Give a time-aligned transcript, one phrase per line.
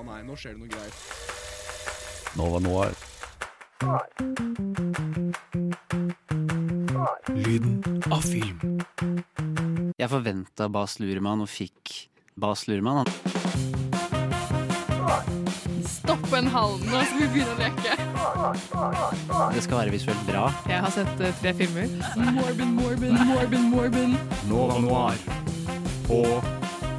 [0.00, 0.94] Å nei, nå skjer det noe greier.
[2.40, 2.94] Nova Noir.
[7.36, 7.74] Lyden
[8.08, 8.80] av film.
[10.00, 12.08] Jeg forventa Bas Luhrmann og fikk
[12.40, 13.12] Bas Luhrmann.
[15.84, 17.92] Stopp en halv, nå skal vi begynne å leke.
[19.52, 20.48] Det skal være visuelt bra.
[20.64, 21.92] Jeg har sett eh, tre filmer.
[22.40, 24.20] Morbin, Morbin, Morbin, Morbin.
[24.48, 25.26] Nova Noir.
[26.08, 26.24] På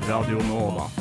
[0.05, 1.00] Radio Nova.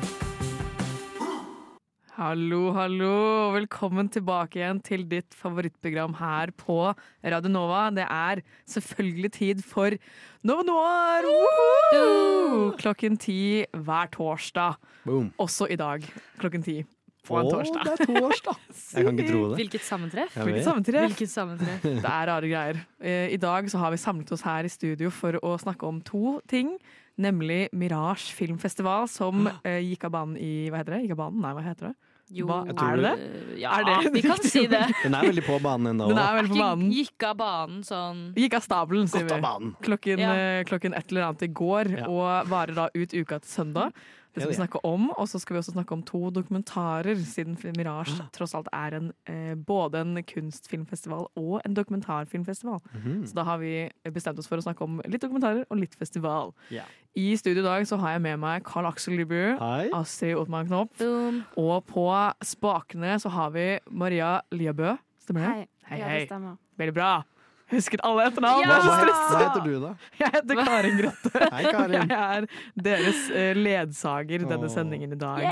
[2.11, 3.09] Hallo, hallo,
[3.47, 6.75] og velkommen tilbake igjen til ditt favorittprogram her på
[7.23, 7.85] Radio Nova.
[7.95, 9.95] Det er selvfølgelig tid for
[10.43, 11.29] Nova Noir!
[11.31, 12.65] Woohoo!
[12.81, 14.75] Klokken ti hver torsdag.
[15.07, 15.31] Boom.
[15.39, 16.03] Også i dag
[16.41, 16.81] klokken ti
[17.23, 17.87] på en torsdag.
[17.87, 18.59] det er torsdag.
[18.97, 19.59] Jeg kan ikke tro det.
[19.61, 20.35] Hvilket sammentreff?
[20.35, 21.07] Hvilket sammentreff.
[21.13, 21.85] Hvilket sammentreff?
[22.03, 22.83] Det er rare greier.
[22.99, 26.03] Eh, I dag så har vi samlet oss her i studio for å snakke om
[26.03, 26.75] to ting.
[27.21, 31.03] Nemlig Mirage filmfestival, som eh, gikk av banen i Hva heter det?
[31.05, 31.43] Gikk av banen?
[31.43, 31.97] Nei, hva heter det?
[32.31, 33.59] Jo, ba, er det det-?
[33.59, 34.85] Ja, Er det vi kan si det.
[35.03, 36.07] Den er veldig på banen ennå.
[36.15, 36.87] Banen.
[36.95, 39.41] gikk av banen sånn Gikk av stabelen, sier vi.
[39.83, 40.31] Klokken, Ja.
[40.33, 42.07] eh, klokken et eller annet i går, Ja.
[42.07, 43.91] og varer da ut uka til søndag.
[44.33, 47.57] Det skal vi snakke om, og så skal vi også snakke om to dokumentarer, siden
[47.75, 48.27] Mirage Ah.
[48.31, 52.79] tross alt er en, eh, både en kunstfilmfestival og en dokumentarfilmfestival.
[52.93, 53.25] Mhm.
[53.27, 56.53] Så da har vi bestemt oss for å snakke om litt dokumentarer og litt festival.
[56.71, 56.85] Yeah.
[57.15, 59.89] I studio i dag så har jeg med meg Carl Axel Lieber, Hei.
[59.91, 61.43] Astrid Ottmann Knopp, boom.
[61.57, 62.07] og på
[62.41, 64.97] spakene så har vi Maria Liabø.
[65.19, 65.51] Stemmer det?
[65.55, 65.67] Hei.
[65.83, 66.57] Hei, Ja, det stemmer.
[66.79, 67.23] Veldig bra.
[67.71, 68.65] Husket alle etternavn.
[68.67, 68.79] Ja!
[68.83, 69.91] Hva, hva heter du, da?
[70.19, 71.31] Jeg heter Karin Grøtte.
[71.53, 72.09] Hei, Karin.
[72.11, 72.47] Jeg er
[72.87, 75.45] deres eh, ledsager denne sendingen i dag.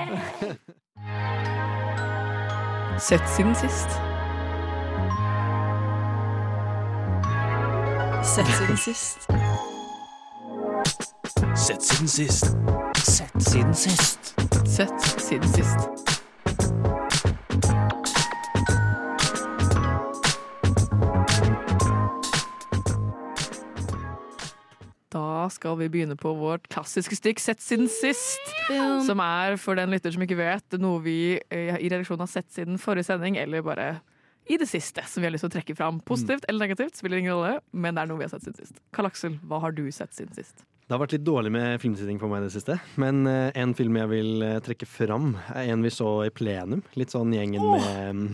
[3.00, 4.00] Sett siden sist.
[8.36, 9.30] Sett siden sist.
[11.56, 12.56] Sett siden sist.
[13.00, 14.36] Sett siden sist.
[14.66, 16.09] Sett siden sist.
[25.10, 28.52] Da skal vi begynne på vårt klassiske stikk Sett siden sist.
[28.68, 29.00] boom.
[29.08, 31.18] Som er, for den lytter som ikke vet, noe vi
[31.50, 33.90] eh, i redaksjonen har sett siden forrige sending, eller bare
[34.50, 36.00] i det siste, som vi har lyst til å trekke fram.
[36.06, 38.82] Positivt eller negativt, spiller ingen rolle, men det er noe vi har sett siden sist.
[38.94, 40.66] Karl Aksel, hva har du sett siden sist?
[40.90, 42.80] Det har vært litt dårlig med filmsitting for meg i det siste.
[42.98, 46.82] Men eh, en film jeg vil eh, trekke fram, er en vi så i plenum.
[46.98, 48.34] Litt sånn gjengen med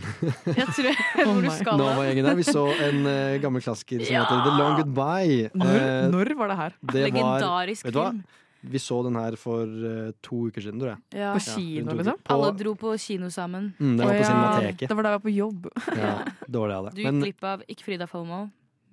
[0.56, 1.76] Jeg tror jeg vet hvor du skal.
[1.82, 2.38] Nova-gjengen der.
[2.40, 4.24] Vi så en eh, gammel klassiker som Ja!
[4.24, 5.50] heter The Long Goodbye.
[5.52, 6.78] Når, Eh, når var det her?
[6.80, 8.08] det var Legendarisk vet du hva?
[8.16, 8.24] film.
[8.72, 9.62] Vi så den her for
[9.92, 11.20] eh, to uker siden, tror jeg.
[11.20, 11.34] Ja.
[11.36, 12.16] På kino, rundt liksom?
[12.24, 13.68] På, Alle dro på kino sammen.
[13.78, 14.88] mm, det var Å på ja, Cinemateket.
[14.88, 15.68] Det var da jeg var på jobb.
[15.92, 16.14] Ja,
[16.56, 17.02] dårlig av Du det.
[17.04, 18.46] gikk Men glipp av ikke Frida Fomo,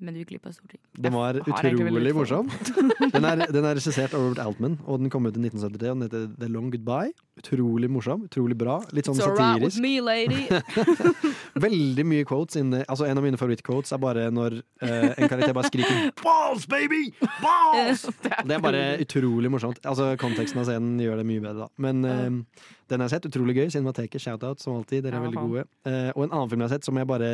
[0.04, 0.80] men du gikk glipp av Storting.
[1.00, 2.50] den var har utrolig morsom.
[3.14, 5.92] Den er, den er regissert av Robert Altman, og den kom ut i 1973.
[5.92, 7.14] Og den heter The Long Goodbye.
[7.40, 8.76] Utrolig morsom, utrolig bra.
[8.94, 9.80] Litt sånn It's satirisk.
[9.82, 10.44] me, lady.
[11.66, 12.84] Veldig mye quotes inne.
[12.86, 17.08] Altså En av mine favorittquotes er bare når uh, en karakter bare skriker 'Balls, baby!
[17.42, 18.06] Balls!'
[18.48, 19.82] Det er bare utrolig morsomt.
[19.82, 21.70] Altså Konteksten av scenen gjør det mye bedre, da.
[21.82, 23.30] Men uh, den har jeg sett.
[23.32, 23.68] Utrolig gøy.
[23.74, 25.08] Cinemateket, shout-out som alltid.
[25.08, 25.66] Dere er veldig gode.
[25.88, 27.32] Uh, og en annen film jeg har sett som jeg bare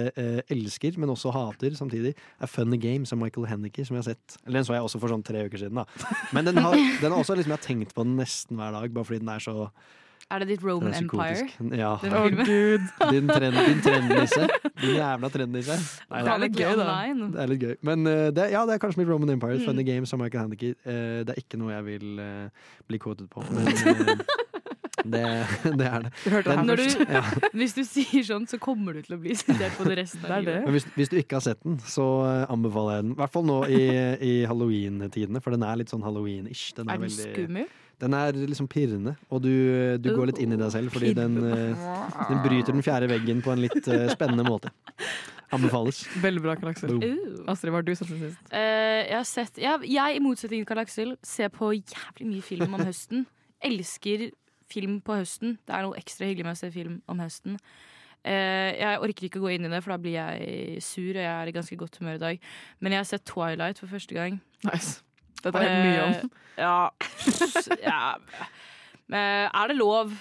[0.47, 4.35] elsker, men også hater samtidig, er Funny Game av Michael Hennicky, som jeg har sett.
[4.45, 6.17] Eller den så jeg også for sånn tre uker siden, da.
[6.35, 8.91] Men den har, den har også liksom jeg har tenkt på den nesten hver dag,
[8.95, 9.55] bare fordi den er så,
[10.29, 11.47] Er det ditt Roman Empire?
[11.73, 11.95] Ja.
[12.03, 12.45] Den Å, filmen?
[12.45, 12.89] gud.
[13.15, 14.49] Din, trend, din trendnisse.
[14.83, 15.77] Din jævla trendnisse.
[16.11, 16.89] Nei, Det er litt gøy, da.
[17.23, 17.73] Det er litt gøy.
[17.89, 19.57] Men uh, det, ja, det er kanskje mitt Roman Empire.
[19.57, 19.65] Mm.
[19.65, 20.75] Funny Game, av Michael Hanniker.
[20.83, 23.41] Uh, det er ikke noe jeg vil uh, bli quoted på.
[23.55, 24.21] Men eh,
[25.05, 25.23] det,
[25.79, 26.13] det er det.
[26.23, 27.23] Du hørte den, Når du, Ja.
[27.59, 30.31] hvis du sier sånn, så kommer du til å bli sitert på det resten av
[30.35, 30.39] det.
[30.45, 30.63] livet.
[30.67, 33.13] Men hvis, hvis du ikke har sett den, så eh, anbefaler jeg den.
[33.15, 33.83] I hvert fall nå i,
[34.31, 36.74] i halloween-tidene, for den er litt sånn halloween-ish.
[36.77, 37.69] Den er, Er den veldig, skummel?
[38.00, 39.51] den er liksom pirrende, og du,
[40.00, 41.89] du går litt inn i deg selv, fordi den, eh,
[42.29, 44.71] den bryter den fjerde veggen på en litt eh, spennende måte.
[45.51, 46.03] Anbefales.
[46.21, 46.94] Veldig bra, Karl Aksel.
[47.01, 47.41] Uh.
[47.50, 48.41] Astrid, hva har du sett siden sist?
[48.53, 52.45] Uh, jeg har sett jeg, jeg, i motsetning til Karl Aksel, ser på jævlig mye
[52.45, 53.25] film om høsten.
[53.65, 54.29] Elsker
[54.69, 55.57] film på høsten.
[55.68, 57.60] Det er noe ekstra hyggelig med å se film om høsten.
[58.19, 61.21] Uh, jeg orker ikke å gå inn i det, for da blir jeg sur, og
[61.24, 62.50] jeg er i ganske godt humør i dag.
[62.80, 64.42] Men jeg har sett Twilight for første gang.
[64.68, 65.00] Nice.
[65.39, 66.18] Dette er jeg mye om.
[66.19, 66.89] Eh, Ja.
[67.92, 68.01] ja.
[69.07, 70.12] Eh, er det lov?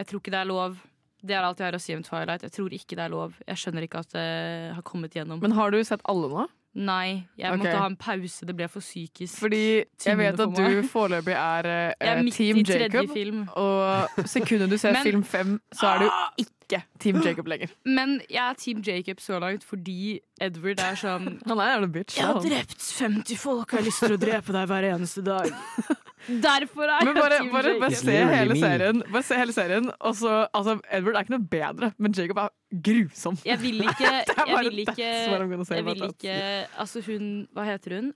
[0.00, 0.78] Jeg tror ikke det er lov.
[1.22, 2.46] Det er alt jeg har å si om Twilight.
[2.46, 3.36] Jeg tror ikke det er lov.
[3.44, 4.28] Jeg skjønner ikke at det
[4.72, 5.42] har kommet gjennom.
[5.44, 6.46] Men har du sett alle nå?
[6.74, 7.58] Nei, jeg okay.
[7.58, 8.46] måtte ha en pause.
[8.48, 9.36] Det ble for psykisk.
[9.42, 9.64] Fordi
[10.06, 11.68] jeg vet at du foreløpig er,
[12.00, 13.12] uh, Team Jacob.
[13.12, 13.42] film.
[13.60, 17.68] Og sekundet du ser Men- film fem, så er du ikke Team Jacob lenger.
[17.84, 22.16] Men jeg er Team Jacob så langt fordi Edward er sånn Han er en bitch.
[22.16, 25.52] Jeg har drept 50 folk og har lyst til å drepe deg hver eneste dag.
[26.28, 29.02] Derfor er Men bare, bare, bare se hele serien.
[29.12, 32.52] Bare se hele serien og så, altså, Edward er ikke noe bedre, men Jacob er
[32.88, 33.38] grusom.
[33.44, 34.10] Jeg vil ikke
[34.52, 36.36] Jeg vil ikke, jeg vil ikke
[36.78, 38.12] Altså, hun Hva heter hun?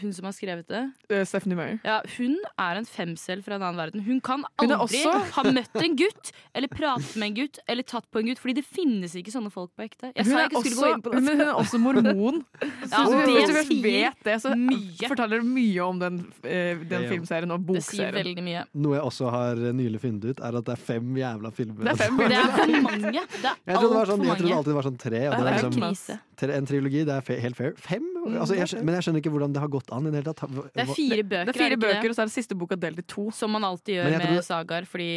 [0.00, 0.82] Hun som har skrevet det?
[1.10, 1.78] Uh, Stephanie Meyer.
[1.84, 4.00] Ja, hun er en femsel fra en annen verden.
[4.06, 7.82] Hun kan Hun aldri også- ha møtt en gutt, eller pratet med en gutt, eller
[7.82, 10.12] tatt på en gutt, fordi det finnes ikke sånne folk på ekte.
[10.14, 11.22] Jeg Hun sa er, jeg ikke skulle også, gå inn på det.
[11.22, 12.44] men hun er også mormon.
[12.94, 15.08] Ja, du- det hvis du vet det, så mye.
[15.08, 18.14] forteller det mye om den, eh, den filmserien og Det sier bokserien.
[18.24, 18.64] veldig mye.
[18.74, 21.84] Noe jeg også har nylig funnet ut, er at det er fem jævla filmer.
[21.84, 23.12] Det er fem Det er for mange.
[23.12, 24.56] Det er det altfor sånn, jeg trodde mange.
[24.56, 25.20] alltid det var sånn tre.
[25.26, 27.72] Og det Det er er liksom, en trilogi, det er fe- helt fair.
[27.76, 28.04] Fem?
[28.24, 30.24] Altså, jeg, men jeg skjønner ikke hvordan det har gått an i det.
[30.24, 32.10] Hva- Det er fire bøker, Det er fire bøker, det?
[32.10, 33.30] og så er det siste boka delt i to.
[33.30, 34.44] Som man alltid gjør med det...
[34.44, 35.10] sagaer, fordi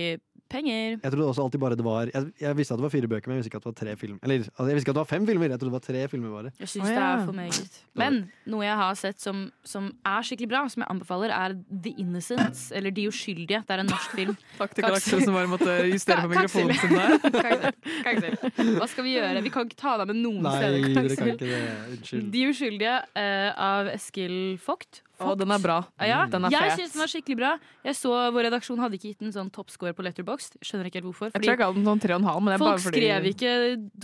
[0.49, 0.97] penger.
[1.03, 3.29] Jeg trodde også alltid bare det var jeg, jeg visste at det var fire bøker,
[3.29, 4.99] men jeg visste ikke at det var tre film Eller, altså, jeg visste ikke at
[4.99, 6.51] det var fem filmer, jeg trodde det var tre filmer bare.
[6.59, 6.95] Jeg syns ja.
[6.95, 7.79] det er for meget.
[8.01, 8.19] Men
[8.53, 12.67] noe jeg har sett som, som er skikkelig bra, som jeg anbefaler, er The Innocents.
[12.75, 13.63] Eller De uskyldige.
[13.67, 14.35] Det er en norsk film.
[14.59, 17.71] Takk til Karakter som bare måtte justere på mikrofonen sin der.
[18.79, 19.43] Hva skal vi gjøre?
[19.45, 20.87] Vi kan ikke ta deg med noen Nei, steder.
[20.87, 21.65] dere kan ikke det.
[21.95, 22.31] Unnskyld.
[22.33, 25.03] De uskyldige uh, av Eskil Vogt.
[25.17, 25.77] Å, den er bra.
[26.05, 26.19] Ja.
[26.29, 27.51] Den er jeg syns den var skikkelig bra.
[27.87, 30.59] Jeg så Vår redaksjon hadde ikke gitt den sånn toppscore på Letterboxd.
[30.61, 31.31] Skjønner ikke helt hvorfor.
[31.33, 32.85] Jeg tror jeg ga den sånn tre og en halv, men det er Folk bare
[32.85, 33.53] fordi skrev ikke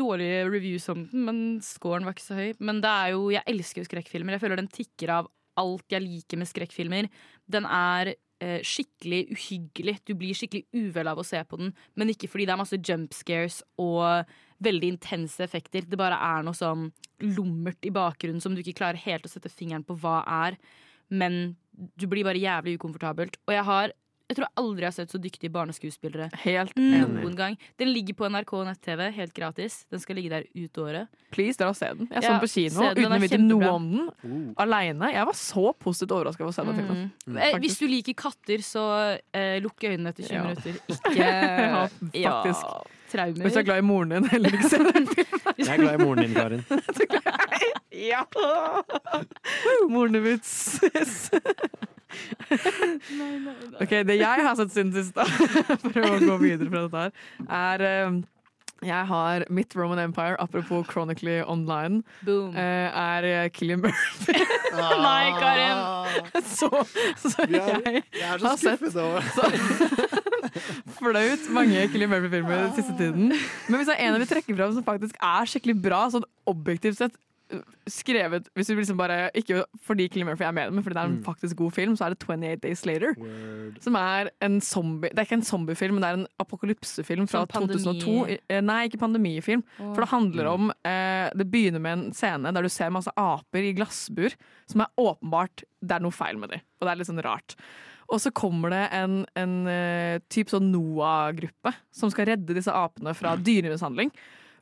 [0.03, 2.49] dårlige reviews om den, men scoren var ikke så høy.
[2.63, 4.37] Men det er jo, jeg elsker jo skrekkfilmer.
[4.37, 5.29] Jeg føler den tikker av
[5.61, 7.09] alt jeg liker med skrekkfilmer.
[7.53, 9.99] Den er eh, skikkelig uhyggelig.
[10.07, 12.79] Du blir skikkelig uvel av å se på den, men ikke fordi det er masse
[12.81, 14.25] jump scares og
[14.63, 15.85] veldig intense effekter.
[15.85, 16.89] Det bare er noe sånn
[17.23, 20.57] lummert i bakgrunnen som du ikke klarer helt å sette fingeren på hva er.
[21.13, 21.41] Men
[21.97, 23.37] du blir bare jævlig ukomfortabelt.
[23.47, 23.93] Og jeg har
[24.31, 27.01] jeg tror aldri jeg har sett så dyktige barneskuespillere Helt enig.
[27.11, 27.57] noen gang.
[27.77, 29.75] Den ligger på NRK nett-TV, helt gratis.
[29.91, 31.11] Den skal ligge der ut året.
[31.35, 32.07] Please, dra og se den.
[32.09, 33.03] Jeg så Ja, den på kino den.
[33.03, 34.07] Uten å vite noe om den.
[34.23, 34.63] Uh.
[34.63, 35.11] Aleine.
[35.13, 37.03] Jeg var så positivt overraska over å se den filmen.
[37.27, 37.37] Mm.
[37.37, 38.87] Eh, Hvis du liker katter, så
[39.35, 40.43] eh, lukk øynene etter 20 Ja.
[40.47, 40.73] minutter.
[41.19, 42.89] Ja, Ikke ja, faktisk.
[43.13, 43.43] traumer.
[43.43, 45.53] Hvis du er glad i moren din, heller ikke se den filmen.
[45.59, 46.65] Jeg er glad i moren din, Karin.
[47.93, 48.25] Ja!
[49.89, 50.79] Mornevits.
[53.81, 55.25] Ok, Det jeg har sett siden sist, da,
[55.93, 57.11] for å gå videre fra dette her,
[57.49, 58.21] er eh,
[58.83, 62.51] jeg har mitt Roman Empire, apropos Chronically Online, Boom.
[62.57, 64.35] eh, er eh, Killian Murphy.
[65.05, 65.83] Nei, Karin!
[66.57, 66.69] så,
[67.21, 67.65] så Ja.
[67.85, 69.21] jeg Jeg er så skuffet over
[70.99, 73.31] flaut mange Killian Murphy-filmer den siste tiden.
[73.69, 76.25] Men hvis det er en av de trekker fram som faktisk er skikkelig bra, sånn
[76.49, 77.15] objektivt sett
[77.89, 81.09] skrevet Hvis du liksom bare Ikke fordi Killing Murphy er med, men fordi det er
[81.11, 81.23] en Mm.
[81.25, 83.13] faktisk god film, så er det 28 Days Later.
[83.19, 83.77] Word.
[83.83, 87.45] Som er en zombie Det er ikke en zombiefilm, men det er en apokalypsefilm fra
[87.45, 88.37] Sånn 2002.
[88.49, 89.63] Eh, Nei, ikke pandemifilm.
[89.77, 93.59] For det handler om eh, Det begynner med en scene der du ser masse aper
[93.69, 94.33] i glassbur,
[94.67, 97.55] som er åpenbart Det er noe feil med dem, og det er litt sånn rart.
[98.11, 103.13] Og så kommer det en, en eh, typ sånn NOAH-gruppe som skal redde disse apene
[103.15, 104.11] fra dyremishandling.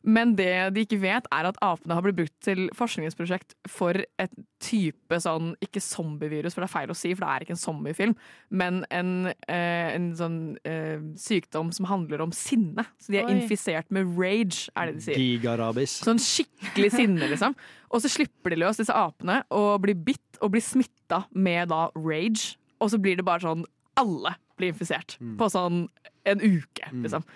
[0.02, 4.32] Men det de ikke vet, er at apene har blitt brukt til forskningsprosjekt for et
[4.62, 7.62] type sånn Ikke zombievirus, for det er feil å si, for det er ikke en
[7.62, 8.16] zombiefilm,
[8.50, 9.12] men en,
[9.46, 12.84] eh, en sånn eh, sykdom som handler om sinne.
[13.02, 13.36] Så de er Oi.
[13.36, 15.22] infisert med rage, er det de sier.
[15.22, 15.98] Gigarabis.
[16.06, 17.56] Sånn skikkelig sinne, liksom.
[17.92, 21.88] Og så slipper de løs disse apene og blir bitt og blir smitta med da
[21.98, 22.56] rage.
[22.82, 23.66] Og så blir det bare sånn
[24.00, 25.82] Alle blir infisert på sånn
[26.24, 27.26] en uke, liksom.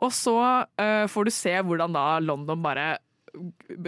[0.00, 2.96] Og så uh, får du se hvordan da London bare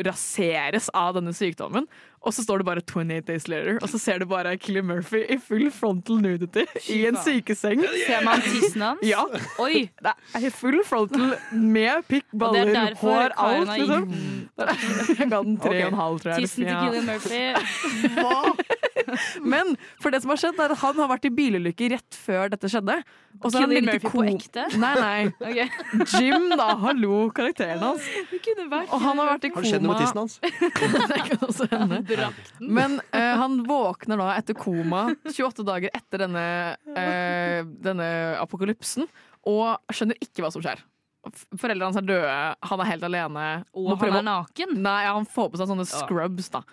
[0.06, 1.86] raseres av denne sykdommen.
[2.22, 5.24] Og så står det bare 28 Days Later, og så ser du bare Killian Murphy
[5.26, 6.62] i full frontal nudity
[6.94, 7.82] i en sykeseng.
[8.06, 9.02] Ser man tissen hans?
[9.02, 9.24] Ja.
[9.58, 9.88] Oi!
[10.04, 10.14] Det
[10.46, 14.06] er full frontal med pikk, er baller, hår, alt, liksom.
[15.18, 16.46] Jeg ga den tre og en halv, tror jeg.
[16.46, 17.02] tissen til Ja.
[17.10, 17.44] Murphy.
[18.14, 18.91] Murphy.
[19.54, 22.52] Men for det som har skjedd, er at han har vært i bilulykke rett før
[22.52, 22.98] dette skjedde.
[23.40, 24.66] Og så i Murphy på ekte?
[24.80, 25.20] Nei, nei.
[25.52, 25.68] Okay.
[26.16, 26.68] Jim, da.
[26.80, 28.06] Hallo, karakteren hans.
[28.46, 29.58] Kunne vært Og han har vært i koma.
[29.58, 30.38] Har det skjedd noe med tissen hans?
[31.12, 32.30] Det kan også hende.
[32.62, 36.46] Men uh, han våkner da etter koma 28 dager etter denne,
[36.94, 38.08] uh, denne
[38.40, 39.08] apokalypsen
[39.48, 40.80] og skjønner ikke hva som skjer.
[41.54, 42.30] Foreldrene hans er døde,
[42.70, 43.44] han er helt alene.
[43.78, 44.74] Og han er naken.
[44.82, 46.64] Nei, han får på seg sånne scrubs, da.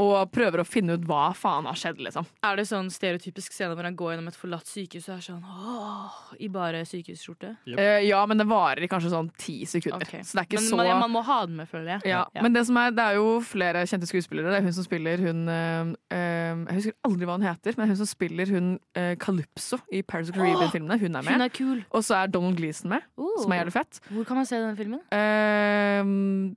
[0.00, 2.24] Og prøver å finne ut hva faen har skjedd, liksom.
[2.46, 5.42] Er det sånn stereotypisk scene hvor han går gjennom et forlatt sykehus og er sånn
[5.44, 7.52] åh, i bare sykehusskjorte?
[7.76, 10.06] Eh, ja, men det varer i kanskje sånn ti sekunder.
[10.08, 10.24] Okay.
[10.24, 12.14] Så det er ikke Men så man, man må ha den med, føler jeg.
[12.14, 12.22] ja.
[12.40, 14.54] Men det, som er, det er jo flere kjente skuespillere.
[14.54, 18.00] Det er hun som spiller hun eh, Jeg husker aldri hva hun heter, men hun
[18.00, 20.96] som spiller hun uh, Calypso i Paris of Caribbean-filmene.
[21.00, 21.46] Hun er Hun med.
[21.46, 21.84] er kul.
[21.92, 23.36] Og så er Donald Gleeson med, Oh.
[23.42, 24.00] som er jævlig fett.
[24.08, 25.00] Hvor kan man se den filmen?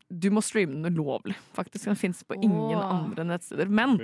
[0.10, 1.86] Du må streame den ulovlig, faktisk.
[1.90, 2.84] Den fins på ingen oh.
[2.88, 3.70] andre nettsteder.
[3.70, 3.98] Men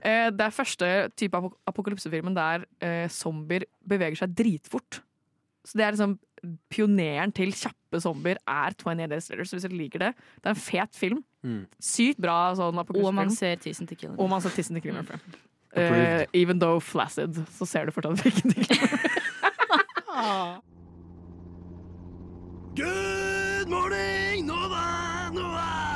[0.00, 5.02] eh, det er første type ap apokalypsefilmen der eh, zombier beveger seg dritfort.
[5.66, 6.16] Så det er liksom
[6.70, 10.52] Pioneren til kjappe zombier er 28 Days Later, så hvis dere liker det Det er
[10.52, 11.24] en fet film.
[11.42, 11.62] Mm.
[11.82, 13.34] Sykt bra sånn Og man apokalypsefilm.
[13.34, 14.18] ser Tissen til Killen.
[14.20, 15.08] Og man ser tissen til Killian
[15.76, 15.82] Mm.
[15.82, 20.62] Eh, even though flaccid, så ser du fortsatt hvilken til Killian
[22.76, 25.95] Good morning, Nova, Nova!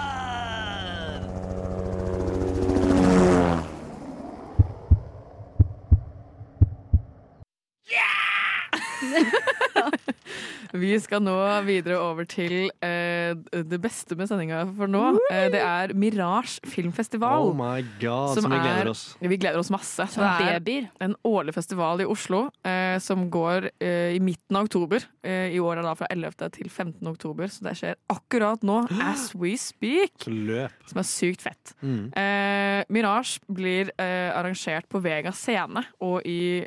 [10.72, 11.34] Vi skal nå
[11.66, 15.02] videre over til eh, det beste med sendinga for nå.
[15.32, 17.48] Eh, det er Mirage filmfestival.
[17.50, 19.02] Oh my god, Som som vi er- gleder oss.
[19.20, 20.06] Vi gleder oss masse.
[20.12, 20.88] Som det er babyer.
[21.00, 25.02] en årlig festival i Oslo eh, som går eh, i midten av oktober.
[25.24, 26.50] Eh, I år er det da fra 11.
[26.54, 27.06] til 15.
[27.10, 28.78] oktober, så det skjer akkurat nå,
[29.10, 30.26] as we speak.
[30.30, 30.70] Løp.
[30.86, 31.74] Som er sykt fett.
[31.82, 32.12] Mm.
[32.14, 36.62] Eh, Mirage blir arrangert på Vega scene og i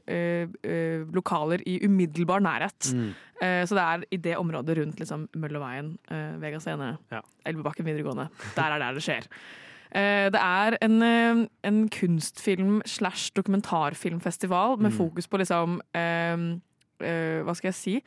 [1.13, 2.91] lokaler i umiddelbar nærhet.
[2.93, 3.13] Mm.
[3.43, 7.19] Eh, så det er i det området rundt liksom, Møllerveien, eh, Vega scene, Ja.
[7.45, 8.29] Elvebakken videregående.
[8.55, 9.27] Der er der det skjer.
[9.93, 11.01] Eh, det er en,
[11.63, 14.97] en kunstfilm slash dokumentarfilmfestival med Mm.
[14.97, 15.81] fokus på liksom
[17.03, 17.97] Hva skal jeg si?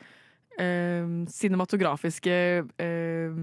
[1.28, 2.36] Cinematografiske
[2.80, 3.34] eh,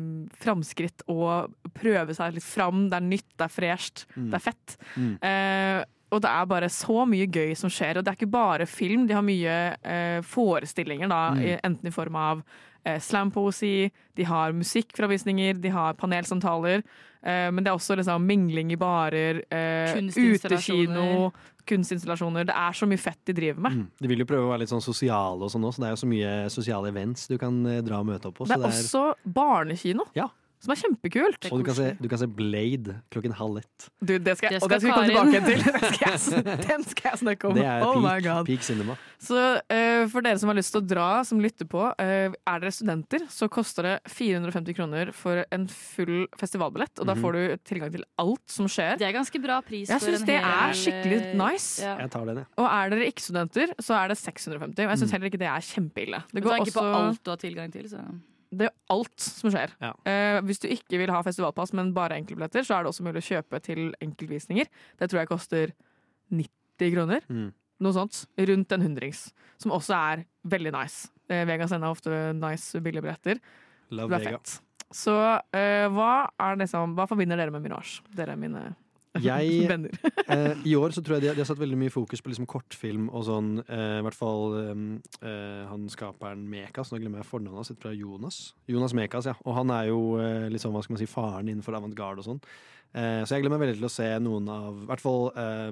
[0.41, 2.87] framskritt og prøve seg litt fram.
[2.89, 4.29] Det er nytt, det er fresht, Mm.
[4.31, 4.77] det er fett.
[4.97, 5.17] Mm.
[5.21, 7.97] Eh, og det er bare så mye gøy som skjer.
[7.99, 11.59] Og det er ikke bare film, de har mye eh, forestillinger, da, Mm.
[11.63, 12.43] enten i form av
[12.85, 16.83] eh, slampoesi, de har musikkfravisninger, de har panelsamtaler.
[17.23, 21.31] Eh, men det er også liksom mingling i barer, eh, utekino,
[21.65, 22.45] kunstinstallasjoner.
[22.49, 23.71] Det er så mye fett de driver med.
[23.71, 23.87] Mm.
[24.03, 25.95] De vil jo prøve å være litt sånn sosiale og sånn også, så det er
[25.95, 28.47] jo så mye sosiale events du kan eh, dra og møte opp på.
[28.51, 29.03] Det så er også
[29.39, 30.27] barnekino, Ja.
[30.63, 31.47] Som er kjempekult.
[31.51, 33.87] og du kan, se, du kan se Blade klokken halv ett.
[33.99, 35.59] Du, det skal, jeg- Det og det skal vi komme tilbake til.
[35.73, 37.55] Den skal jeg, den skal jeg snakke om.
[37.57, 38.45] Det er oh my peak, God.
[38.47, 38.95] peak cinema.
[39.23, 42.59] Så uh, for dere som har lyst til å dra, som lytter på, uh, er
[42.63, 46.97] dere studenter, så koster det 450 kroner for en full festivalbillett.
[46.99, 47.21] Og da Mhm.
[47.23, 48.97] får du tilgang til alt som skjer.
[48.97, 51.81] Det er ganske bra pris Jeg for syns det hel er skikkelig eh, nice.
[51.83, 51.97] Ja.
[52.03, 52.47] Jeg tar den, jeg.
[52.57, 54.85] Og er dere ikke-studenter, så er det 650.
[54.85, 55.15] Og jeg syns Mm.
[55.17, 56.23] heller ikke det er kjempeille.
[56.33, 56.79] Det går også...
[56.79, 57.99] på alt du har tilgang til, så
[58.53, 59.73] Det er alt som skjer.
[59.81, 59.91] Ja.
[60.09, 63.23] Eh, hvis du ikke vil ha festivalpass, men bare enkeltbilletter, så er det også mulig
[63.23, 64.69] å kjøpe til enkeltvisninger.
[64.99, 65.73] Det tror jeg koster
[66.33, 67.25] 90 kroner.
[67.29, 67.49] Mm.
[67.83, 68.23] Noe sånt.
[68.37, 69.25] Rundt en hundrings.
[69.61, 71.09] Som også er veldig nice.
[71.29, 73.41] Eh, Vega sender ofte nice billige billetter.
[73.93, 74.39] Love Det er Vega.
[74.43, 74.59] fett.
[74.93, 75.13] Så
[75.57, 78.03] eh, hva, er liksom, hva forbinder dere med Mirage?
[78.13, 78.61] Dere er mine
[79.21, 79.67] Jeg,
[80.33, 82.47] eh, I år så tror jeg de, de har satt veldig mye fokus på liksom
[82.49, 83.51] kortfilm og sånn.
[83.67, 84.83] Eh, I hvert fall eh,
[85.21, 88.39] eh, han skaperen Mekas, nå glemmer jeg fornavnet hans, er Jonas.
[88.71, 89.35] Jonas Mekas, ja.
[89.45, 92.41] Og han er jo eh, liksom, hva skal man si, faren innenfor avantgarde og sånn.
[92.93, 95.71] Eh, så jeg gleder meg veldig til å se noen av I hvert fall eh,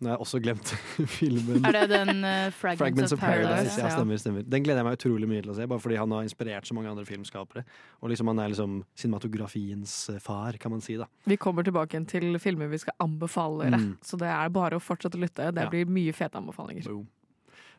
[0.00, 0.70] Nå har jeg også glemt
[1.20, 1.64] filmen.
[1.68, 3.74] Er det den uh, Fragments, Fragments of Paradise.
[3.76, 3.84] ja.
[3.84, 4.46] Ja, stemmer, stemmer.
[4.48, 6.76] Den gleder jeg meg utrolig mye til å se, bare fordi han har inspirert så
[6.78, 7.64] mange andre filmskapere.
[8.00, 11.06] Og liksom han er liksom cinematografiens eh, far, kan man si, da.
[11.28, 13.80] Vi kommer tilbake igjen til filmer vi skal anbefale dere.
[13.84, 13.92] Mm.
[14.04, 15.50] Så det er bare å fortsette å lytte.
[15.52, 15.70] Det Ja.
[15.72, 16.88] blir mye fete anbefalinger.
[16.88, 17.06] Boom.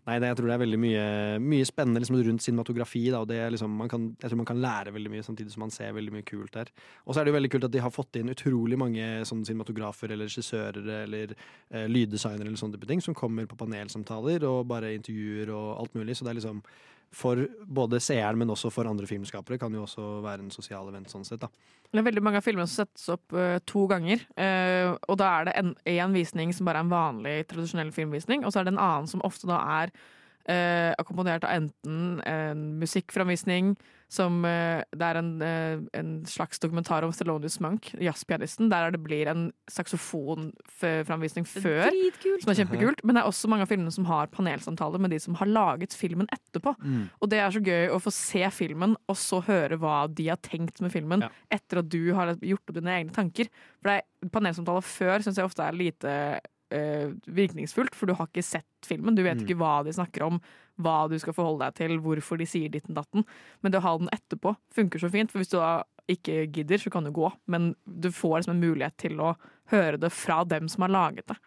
[0.01, 1.01] Nei, det, jeg tror det er veldig mye,
[1.45, 3.03] mye spennende liksom, rundt cinematografi.
[3.13, 5.73] Da, og det liksom, kan, jeg tror man kan lære veldig mye, samtidig som man
[5.73, 6.71] ser veldig mye kult der.
[7.05, 9.45] Og så er det jo veldig kult at de har fått inn utrolig mange sånne
[9.45, 14.65] cinematografer eller regissører eller eh, lyddesignere eller sånne type ting, som kommer på panelsamtaler og
[14.73, 16.17] bare intervjuer og alt mulig.
[16.17, 16.63] Så det er liksom
[17.11, 21.11] for både seeren, men også for andre filmskapere, kan jo også være en sosial event
[21.11, 21.41] sånn sett.
[21.43, 21.49] da.
[21.91, 24.23] Det er veldig mange av filmene som settes opp uh, to ganger.
[24.39, 25.55] Uh, og da er det
[25.91, 29.11] en visning som bare er en vanlig, tradisjonell filmvisning, og så er det en annen
[29.11, 33.75] som ofte da er uh, akkompagnert av enten en musikkframvisning,
[34.11, 38.99] som eh, det er en, eh, en slags dokumentar om Thelonious Monk, jazzpianisten, der det
[39.05, 41.87] blir en saksofonframvisning før.
[41.89, 42.43] Dritkult.
[42.43, 45.19] Som er kjempekult, Men det er også mange av filmene som har panelsamtaler med de
[45.23, 46.75] som har laget filmen etterpå.
[47.21, 50.37] Og det er så gøy å få se filmen, og så høre hva de har
[50.43, 51.29] tenkt med filmen Ja.
[51.49, 53.47] etter at du har gjort opp dine egne tanker.
[53.81, 56.41] For det er, panelsamtaler før syns jeg ofte er lite
[56.71, 59.15] eh, virkningsfullt, for du har ikke sett filmen.
[59.15, 59.45] Du vet Mm.
[59.45, 60.41] ikke hva de snakker om,
[60.81, 63.25] hva du skal forholde deg til, hvorfor de sier ditten datten.
[63.61, 66.77] Men det å ha den etterpå funker så fint, for hvis du da ikke gidder,
[66.81, 67.31] så kan du gå.
[67.47, 69.35] Men du får liksom en mulighet til å
[69.71, 71.37] høre det fra dem som har laget det.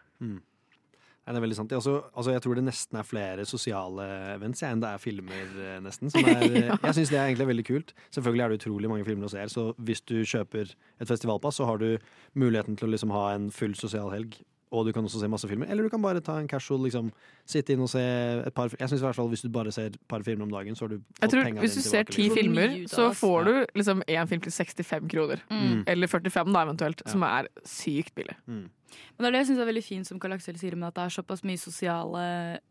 [1.24, 1.70] Nei, det er veldig sant.
[1.72, 4.04] Jeg, også, altså, jeg tror det nesten er flere sosiale
[4.34, 6.10] events enn det er filmer, eh, nesten.
[6.12, 6.76] Som er, ja.
[6.84, 7.94] Jeg syns det er egentlig veldig kult.
[8.12, 11.64] Selvfølgelig er det utrolig mange filmer å se, så hvis du kjøper et festivalpass, så
[11.70, 11.96] har du
[12.36, 14.36] muligheten til å liksom ha en full sosial helg.
[14.74, 15.68] Og du kan også se masse filmer.
[15.70, 17.10] Eller du kan bare ta en casual, liksom,
[17.46, 19.92] sitte inn og se et par Jeg synes i hvert fall Hvis du bare ser
[19.92, 22.24] et par filmer om dagen, så har du fått tror pengene Hvis du ser ti
[22.26, 22.38] liksom.
[22.40, 25.44] Filmer, så får du liksom én film til 65 kroner.
[25.50, 25.84] Mm.
[25.94, 27.12] Eller 45 da, eventuelt, Ja.
[27.12, 28.34] som er sykt billig.
[28.46, 28.66] Mm.
[29.14, 30.98] Men det er det jeg synes er veldig fint som Karl Aksel sier, med at
[30.98, 32.24] det er såpass mye sosiale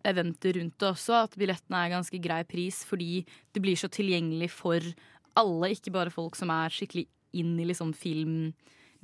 [0.07, 4.49] eventer rundt det også, at billettene er ganske grei pris, fordi det blir så tilgjengelig
[4.51, 4.79] for
[5.39, 7.91] alle, ikke bare folk som er skikkelig inn i liksom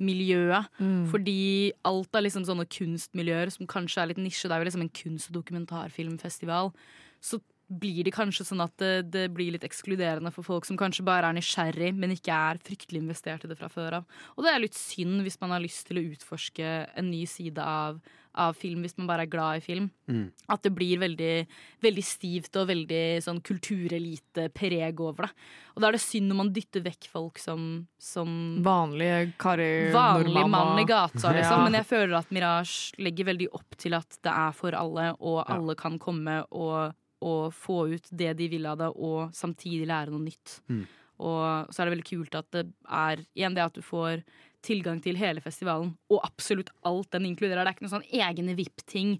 [0.00, 0.66] filmmiljøet.
[0.80, 1.06] Mm.
[1.10, 4.84] Fordi alt av liksom sånne kunstmiljøer som kanskje er litt nisje, det er jo liksom
[4.86, 6.72] en kunst- og dokumentarfilmfestival,
[7.20, 7.40] så
[7.70, 11.28] blir det kanskje sånn at det, det blir litt ekskluderende for folk som kanskje bare
[11.28, 14.08] er nysgjerrig, men ikke er fryktelig investert i det fra før av.
[14.34, 17.62] Og det er litt synd hvis man har lyst til å utforske en ny side
[17.62, 18.00] av,
[18.34, 19.88] av film, hvis man bare er glad i film.
[20.06, 20.28] Mm.
[20.48, 21.46] At det blir veldig,
[21.82, 25.32] veldig stivt og veldig sånn kulturelite-preg over det.
[25.74, 27.64] Og da er det synd når man dytter vekk folk som,
[28.00, 28.30] som
[28.64, 31.58] Vanlige Kari vanlig mann i gata, liksom.
[31.58, 31.64] Ja.
[31.66, 35.40] Men jeg føler at Mirage legger veldig opp til at det er for alle, og
[35.40, 35.56] Ja.
[35.56, 40.10] alle kan komme og, og få ut det de vil av det, og samtidig lære
[40.14, 40.60] noe nytt.
[40.68, 40.86] Mm.
[41.20, 44.22] Og så er det veldig kult at det er igjen det at du får
[44.66, 47.64] tilgang til hele festivalen, og absolutt alt den inkluderer.
[47.64, 49.14] Det er ikke noen sånn egne VIP-ting.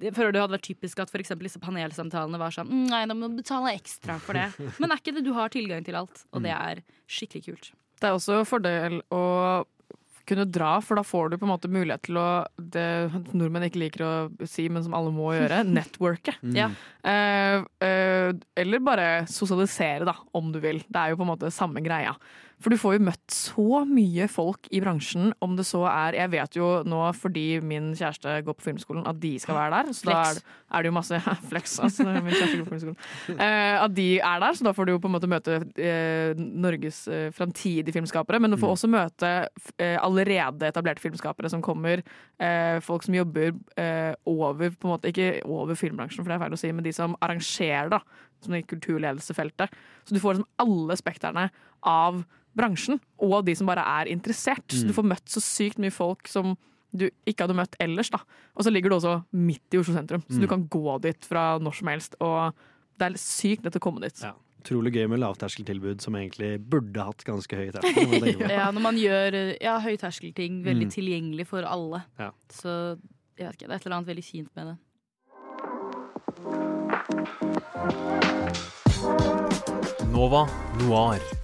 [0.00, 3.16] Jeg føler det hadde vært typisk at for disse panelsamtalene var sånn «Mm, Nei, da
[3.16, 4.48] må du betale ekstra for det.
[4.80, 6.80] Men er ikke det du har tilgang til alt, og det er
[7.10, 7.70] skikkelig kult.
[8.00, 9.24] Det er også fordel å
[10.30, 12.84] kunne dra, for da får du på en måte mulighet til å Det
[13.34, 14.12] nordmenn ikke liker å
[14.48, 16.36] si, men som alle må gjøre, networke.
[16.42, 16.54] Mm.
[16.56, 16.68] Ja.
[17.02, 18.30] Eh, eh,
[18.62, 20.82] eller bare sosialisere, da, om du vil.
[20.86, 22.14] Det er jo på en måte samme greia.
[22.60, 26.32] For du får jo møtt så mye folk i bransjen, om det så er Jeg
[26.34, 29.92] vet jo nå, fordi min kjæreste går på filmskolen, at de skal være der.
[29.96, 30.40] Så da er,
[30.76, 32.04] er det jo masse Flex, altså.
[32.04, 33.00] Min kjæreste går på filmskolen.
[33.40, 36.36] Eh, at de er der, så da får du jo på en måte møte eh,
[36.36, 38.40] Norges eh, framtidige filmskapere.
[38.42, 39.30] Men du får også møte
[39.80, 42.02] eh, allerede etablerte filmskapere som kommer.
[42.36, 46.44] Eh, folk som jobber eh, over på en måte, Ikke over filmbransjen, for det er
[46.44, 48.02] feil å si, men de som arrangerer, da.
[48.40, 49.72] Som i kulturledelsefeltet.
[50.04, 51.48] Så du får liksom alle spekterne
[51.86, 52.24] av
[52.56, 54.66] bransjen, og de som bare er interessert.
[54.74, 56.56] Så du får møtt så sykt mye folk som
[56.92, 58.10] du ikke hadde møtt ellers.
[58.10, 58.18] da.
[58.58, 61.58] Og så ligger du også midt i Oslo sentrum, så du kan gå dit fra
[61.62, 62.16] når som helst.
[62.20, 62.52] Og
[62.98, 64.18] det er sykt lett å komme dit.
[64.26, 64.34] Ja.
[64.60, 68.10] Utrolig gøy med lavterskeltilbud som egentlig burde hatt ganske høy terskel.
[68.10, 68.50] når.
[68.58, 70.92] Ja, når man gjør ja, høyterskelting veldig Mm.
[70.92, 72.02] tilgjengelig for alle.
[72.18, 72.32] Ja.
[72.52, 72.98] Så
[73.38, 74.76] jeg vet ikke, det er et eller annet veldig fint med det.
[80.12, 80.46] Nova
[80.84, 81.39] Noir.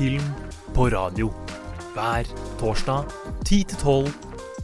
[0.00, 0.22] Film
[0.72, 1.26] på radio.
[1.92, 2.24] Hver
[2.56, 3.04] torsdag
[3.44, 4.08] 10-12,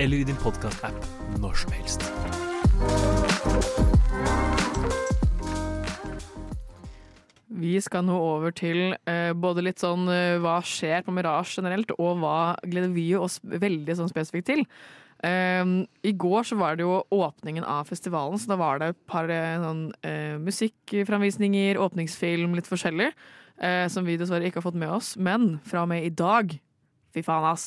[0.01, 0.97] eller i din podkast-app
[1.43, 2.07] når som helst.
[7.53, 11.93] Vi skal nå over til eh, både litt sånn eh, hva skjer på Mirage generelt,
[12.01, 14.65] og hva gleder vi oss veldig sånn spesifikt til.
[15.21, 19.05] Um, I går så var det jo åpningen av festivalen, så da var det et
[19.09, 23.13] par eh, sånn, eh, musikkframvisninger, åpningsfilm, litt forskjellig,
[23.63, 25.09] eh, som vi dessverre ikke har fått med oss.
[25.17, 26.45] Men fra og med i dag,
[27.15, 27.67] fy faen ass,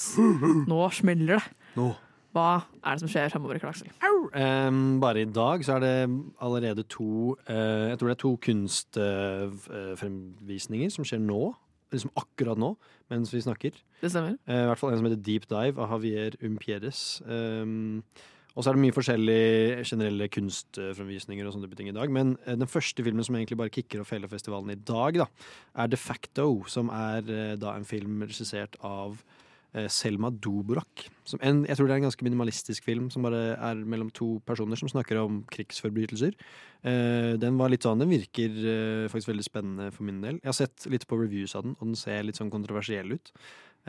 [0.69, 1.45] nå smeller det.
[1.79, 1.87] Nå.
[2.35, 2.49] Hva
[2.85, 3.89] er det som skjer fremover i Klaksel?
[4.37, 6.09] Um, bare i dag så er det
[6.45, 11.43] allerede to uh, Jeg tror det er to kunstfremvisninger som skjer nå.
[11.89, 12.69] Liksom akkurat nå,
[13.09, 13.73] mens vi snakker.
[14.01, 14.33] Det stemmer?
[14.45, 16.99] Uh, I hvert fall en som heter Deep Dive av Javier Umpieres.
[17.25, 18.05] Um,
[18.55, 22.11] og så er det mye forskjellige generelle kunstfremvisninger og sånne ting i dag.
[22.13, 25.27] Men eh, den første filmen som egentlig bare kicker off hele festivalen i dag, da,
[25.83, 29.21] er De Facto, som er eh, da en film regissert av
[29.75, 31.05] eh, Selma Doborak.
[31.29, 34.39] Som en, jeg tror det er en ganske minimalistisk film som bare er mellom to
[34.49, 36.35] personer som snakker om krigsforbrytelser.
[36.89, 40.41] Eh, den var litt sånn, den virker eh, faktisk veldig spennende for min del.
[40.41, 43.33] Jeg har sett litt på reviews av den, og den ser litt sånn kontroversiell ut.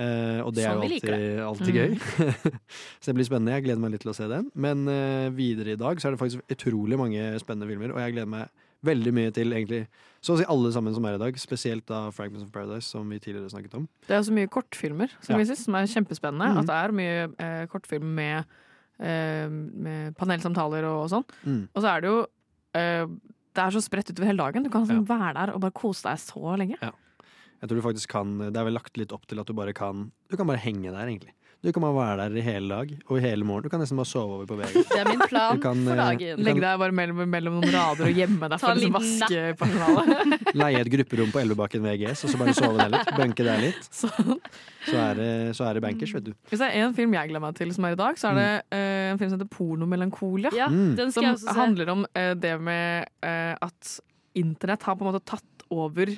[0.01, 1.13] Eh, og det Sånn er jo alltid,
[1.45, 2.41] alltid, alltid gøy.
[3.01, 3.57] så det blir spennende.
[3.59, 4.49] Jeg gleder meg litt til å se den.
[4.55, 8.17] Men uh, videre i dag så er det faktisk utrolig mange spennende filmer, og jeg
[8.17, 9.83] gleder meg veldig mye til egentlig
[10.25, 11.37] så å si alle sammen som er i dag.
[11.41, 13.87] Spesielt da Fragments of Paradise, som vi tidligere snakket om.
[14.07, 15.41] Det er så mye kortfilmer som Ja.
[15.41, 16.49] vises, som er kjempespennende.
[16.49, 16.61] Mm.
[16.61, 18.45] At det er mye eh, kortfilm med,
[19.01, 21.25] eh, med panelsamtaler og sånn.
[21.45, 21.63] Mm.
[21.75, 22.19] Og så er det jo
[22.75, 23.07] eh,
[23.51, 24.63] Det er så spredt utover hele dagen.
[24.63, 26.79] Du kan sånn, være der og bare kose deg så lenge.
[27.61, 29.75] Jeg tror du faktisk kan Det er vel lagt litt opp til at du bare
[29.77, 31.35] kan Du kan bare henge der, egentlig.
[31.61, 33.67] Du kan bare være der i hele dag og i hele morgen.
[33.67, 34.79] Du kan nesten bare sove over på VG.
[34.81, 36.39] Det er min plan kan, for eh, dagen.
[36.39, 40.47] Kan, Legg deg bare mellom, mellom noen rader og gjemme deg for en liksom vaskepersonalet.
[40.63, 43.13] leie et grupperom på Elvebakken VGS, og så bare sove der litt.
[43.19, 43.91] Bunke der litt.
[43.93, 46.33] Så er det, så er det bankers, vet du.
[46.49, 48.41] Hvis det er en film jeg gleder meg til som er i dag, så er
[48.41, 50.55] det uh, en film som heter Pornomelankolia.
[50.57, 51.11] Ja, Mm.
[51.13, 53.97] Som handler om uh, det med uh, at
[54.39, 56.09] internett har på en måte tatt over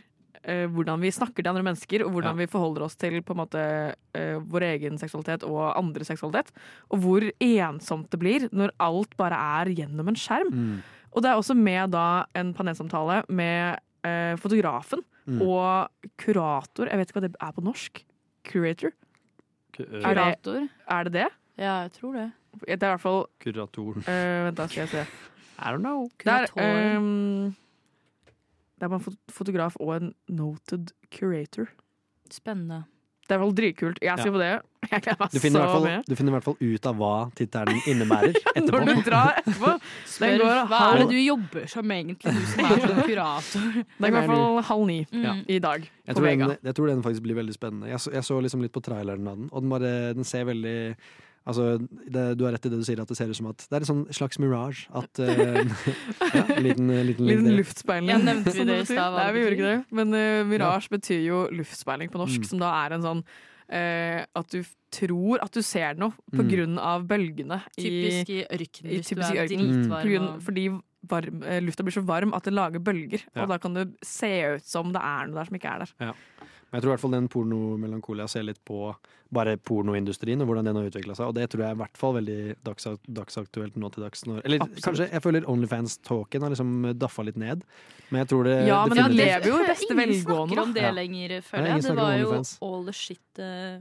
[0.45, 2.41] eh, hvordan vi snakker til andre mennesker, og hvordan Ja.
[2.45, 6.51] vi forholder oss til på en måte eh, vår egen seksualitet og andres seksualitet.
[6.91, 10.51] Og hvor ensomt det blir når alt bare er gjennom en skjerm.
[10.53, 10.83] Mm.
[11.13, 15.41] Og det er også med da en panelsamtale med eh, fotografen Mm.
[15.43, 15.87] og
[16.19, 16.89] kurator.
[16.91, 18.01] Jeg vet ikke hva det er på norsk.
[18.45, 18.91] Curator?
[19.73, 21.29] K- øh, Er det- Er det det?
[21.57, 22.33] Ja, jeg tror det.
[22.67, 24.03] Det er i hvert fall Kuratoren.
[24.03, 25.07] Uh, Vent, da skal jeg se.
[25.61, 26.09] I don't know.
[26.19, 27.55] Det er, Kurator.
[28.83, 31.69] Det er bare en fotograf og en noted curator.
[32.35, 32.81] Spennende.
[33.29, 34.01] Det er vel dritkult.
[34.03, 34.33] Jeg skal Ja.
[34.35, 34.49] på det.
[34.93, 36.01] Jeg gleder meg Du finner, i så fall, mye.
[36.09, 38.81] du finner i hvert fall ut av hva tittelen innebærer etterpå.
[38.83, 39.71] Når du drar etterpå.
[40.17, 43.69] Spør, går hva er det du jobber som egentlig, du som er sånn kurator?
[43.79, 45.45] Det er i hvert fall halv ni Mm.
[45.49, 47.89] i dag Jeg tror, den, jeg tror den faktisk blir veldig spennende.
[47.95, 50.45] Jeg så, jeg så liksom litt på traileren av den, og den, bare, den ser
[50.51, 50.77] veldig
[51.45, 51.65] Altså,
[52.07, 53.75] det, du har rett i det du sier, at det ser ut som at det
[53.79, 54.85] er en sånn slags mirage.
[54.95, 55.63] At uh,
[56.37, 58.13] Ja, en liten, en liten Liten luftspeiling.
[58.13, 59.81] Ja, nevnte vi det i stad, Nei, vi gjorde ikke det.
[59.99, 62.49] Men uh, mirage betyr jo luftspeiling på norsk, Mm.
[62.53, 66.49] som da er en sånn uh, at du tror at du ser noe på Mm.
[66.53, 69.49] grunn av bølgene Typisk i ørken hvis typisk du er.
[69.49, 69.69] Mm.
[69.89, 70.27] dritvarm.
[70.37, 70.67] Og- fordi
[71.11, 73.25] varm, lufta blir så varm at det lager bølger.
[73.35, 73.43] Ja.
[73.43, 75.95] Og da kan det se ut som det er noe der som ikke er der.
[75.99, 76.15] Men
[76.73, 78.95] jeg tror i hvert fall den pornomelankolia ser litt på
[79.33, 81.29] bare pornoindustrien og hvordan den har utvikla seg.
[81.29, 82.89] Og det tror jeg er i hvert fall veldig dags,
[83.21, 84.25] dagsaktuelt nå til dags.
[84.29, 84.85] Når, eller Absolutt.
[84.87, 87.65] kanskje jeg føler Onlyfans-talken har liksom daffa litt ned.
[88.09, 90.77] Men jeg tror det Ja, men det lever jo i beste Ingen velgående, snakker om
[90.77, 91.89] det lenger, føler ingen jeg.
[91.91, 92.35] Det var jo
[92.69, 93.81] all the shit eh,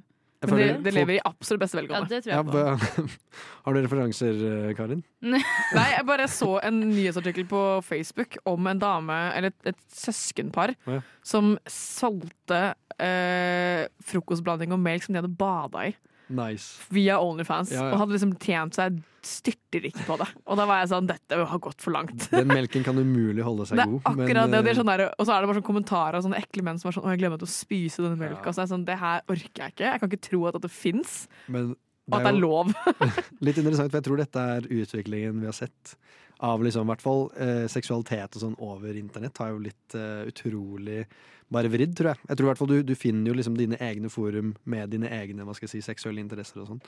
[0.49, 2.09] Men det, det lever i absolutt beste Ja, velgående.
[2.09, 2.57] det tror ja, jeg på.
[2.57, 3.17] hva-
[3.67, 5.03] Har du referanser, eh, Karin?
[5.33, 10.73] Nei, jeg bare så en nyhetsartikkel på Facebook om en dame, eller et, et søskenpar,
[10.89, 11.01] ja.
[11.21, 12.61] som solgte
[12.97, 15.93] eh, frokostblanding og melk som de hadde bada i.
[16.31, 16.81] Nice.
[16.93, 17.71] Via Onlyfans.
[17.73, 17.93] Ja, ja.
[17.93, 20.27] Og hadde liksom tjent seg styrtrik på det.
[20.49, 22.25] Og da var jeg sånn Dette har gått for langt.
[22.31, 23.99] Den melken kan umulig holde seg god.
[24.01, 24.61] akkurat det.
[24.61, 26.65] og er eh, sånn der, og så er det bare sånn kommentarer av sånne ekle
[26.65, 28.47] menn som er sånn Å, jeg glemte å spise denne melka.
[28.47, 28.55] Ja.
[28.55, 29.87] Så jeg er sånn, det her orker jeg ikke.
[29.87, 32.73] Jeg kan ikke tro at dette fins, og at det er lov.
[33.45, 35.95] litt interessant, for jeg tror dette er utviklingen vi har sett
[36.41, 39.37] av liksom, i hvert fall eh, seksualitet og sånn over internett.
[39.37, 41.03] Har jo blitt eh, utrolig
[41.51, 42.21] bare vridd, tror jeg.
[42.29, 45.09] Jeg tror i hvert fall du, du finner jo liksom dine egne forum med dine
[45.11, 46.81] egne hva skal jeg si, seksuelle interesser og sånn.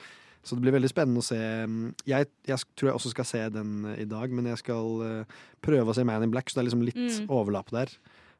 [0.44, 1.38] Så det blir veldig spennende å se.
[1.68, 5.04] mm, Jeg, jeg tror jeg også skal se den eh, i dag, men jeg skal
[5.06, 7.28] eh, prøve å se Man in Black, så det er liksom litt Mm.
[7.32, 7.92] overlapp der.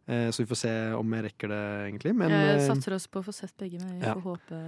[0.09, 2.13] Eh, så vi får se om jeg rekker det, egentlig.
[2.17, 4.13] Men Jeg eh, satser oss på å få sett begge, men vi ja.
[4.17, 4.59] får håpe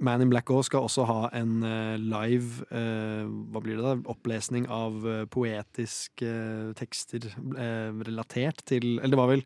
[0.00, 3.94] Man in Black også skal også ha en eh, live eh, Hva blir det da?
[4.12, 6.30] Opplesning av eh, poetiske
[6.78, 7.26] tekster
[8.06, 9.44] relatert til Eller det var vel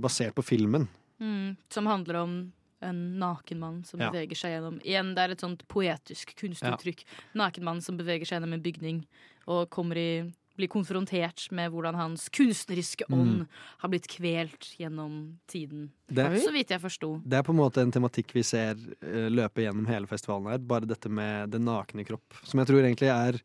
[0.00, 0.86] basert på filmen.
[1.20, 2.36] mm, Som handler om
[2.80, 4.08] en naken mann som Ja.
[4.10, 7.02] beveger seg gjennom Igjen, det er et sånt poetisk kunstuttrykk.
[7.34, 9.04] Naken mann som beveger seg gjennom en bygning
[9.46, 13.46] og kommer i blir konfrontert med hvordan hans kunstneriske ånd
[13.82, 15.88] har blitt kvelt gjennom tiden.
[16.10, 17.12] Det, Så vidt jeg forsto.
[17.24, 20.58] det er på en måte en tematikk vi ser eh, løpe gjennom hele festivalen her.
[20.58, 22.42] Bare dette med den nakne kropp.
[22.42, 23.40] Som jeg tror egentlig er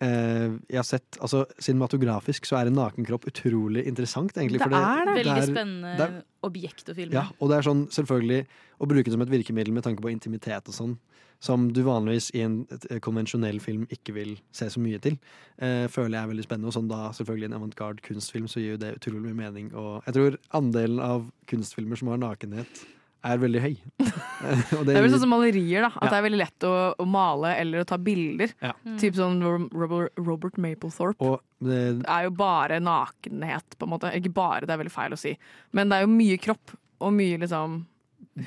[0.00, 4.58] Jeg har sett, altså Cinematografisk så er en naken kropp utrolig interessant, egentlig.
[4.62, 5.14] Det for er det.
[5.18, 7.12] Veldig det er- spennende det er- objekt å filme.
[7.12, 8.46] Ja, og det er sånn selvfølgelig
[8.80, 10.94] å bruke det som et virkemiddel med tanke på intimitet og sånn,
[11.38, 15.18] som du vanligvis i en et, et konvensjonell film ikke vil se så mye til,
[15.58, 16.66] eh, føler jeg er veldig spennende.
[16.68, 19.74] Og sånn da selvfølgelig en avantgarde kunstfilm, så gir jo det utrolig mye mening.
[19.74, 22.84] Og jeg tror andelen av kunstfilmer som har nakenhet,
[23.24, 23.74] er veldig høy.
[24.78, 25.90] og Det er vel sånn som malerier, da.
[25.96, 26.10] At Ja.
[26.12, 28.54] det er veldig lett å, å male eller å ta bilder.
[28.64, 28.72] Ja.
[28.86, 28.96] Mm.
[29.02, 31.20] Typ sånn Robert, Robert Mapplethorpe.
[31.20, 34.12] og det, Det er jo bare nakenhet, på en måte.
[34.16, 35.34] Ikke bare, det er veldig feil å si.
[35.76, 37.82] Men det er jo mye kropp og mye liksom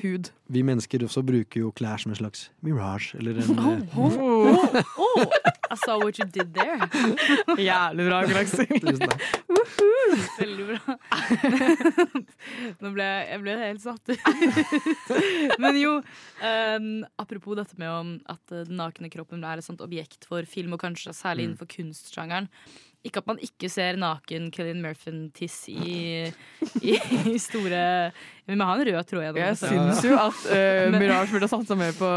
[0.02, 0.30] hud.
[0.48, 5.24] vi mennesker også bruker jo klær som en slags mirage, eller en oh, Oh, oh,
[5.70, 6.88] I saw what you did there.
[7.68, 8.66] Jævlig bra, Aksel.
[8.84, 9.24] tusen takk.
[10.38, 10.96] Veldig bra.
[12.82, 15.58] Nå ble jeg, jeg ble helt satt ut.
[15.62, 15.98] Men jo,
[16.44, 20.76] um, apropos dette med om at den nakne kroppen er et sånt objekt for film,
[20.76, 22.50] og kanskje særlig innenfor kunstsjangeren.
[23.04, 25.96] Ikke at man ikke ser naken Killian Murphy-tiss i,
[26.80, 26.94] i,
[27.28, 27.82] i store
[28.46, 29.68] Vi må ha en rød tråd gjennom Jeg dette.
[29.72, 32.08] syns jo at eh, Mirage burde satsa mer på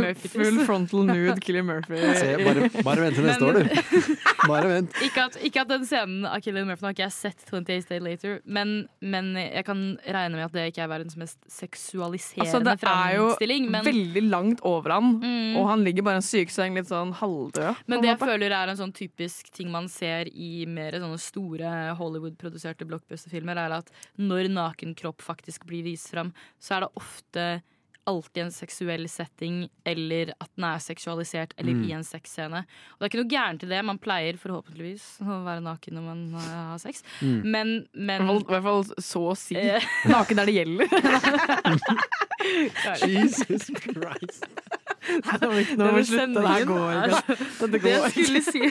[0.00, 0.28] Murphy.
[0.32, 2.00] full frontal nude Killian Murphy.
[2.18, 4.16] Se, bare, bare vent til neste år, du.
[4.50, 4.94] Bare vent.
[5.04, 7.66] Ikke at, ikke at den scenen av Killian Murphy Nå har ikke jeg sett 28
[7.68, 8.70] Days Later, men,
[9.04, 13.16] men jeg kan regne med at det ikke er verdens mest seksualiserende Altså, det er
[13.18, 13.26] jo.
[13.70, 15.56] Men, veldig langt over han, Mm.
[15.60, 17.76] og han ligger bare i en sykeseng litt sånn halvdød.
[17.90, 21.70] men det jeg føler er en sånn typisk ting man ser i mer sånne store
[21.98, 25.20] Hollywood-produserte blockbuster-filmer, er at når naken kropp
[25.60, 27.62] faktisk blir vist fram, så er det ofte
[28.06, 31.84] alltid en seksuell setting, eller at den er seksualisert, eller Mm.
[31.84, 32.58] i en sexscene.
[32.64, 33.84] Og det er ikke noe gærent i det.
[33.84, 36.40] Man pleier forhåpentligvis å være naken når man uh,
[36.72, 37.02] har sex.
[37.20, 37.42] Mm.
[37.44, 39.54] Men, I men hvert fall- I hvert fall så å si.
[39.56, 40.88] eh, Naken der det gjelder.
[43.06, 44.46] Jesus Christ.
[45.10, 46.40] Nå må vi nå må vi slutte.
[46.40, 47.36] Det her går ikke.
[47.60, 48.62] Dette Det jeg skulle si,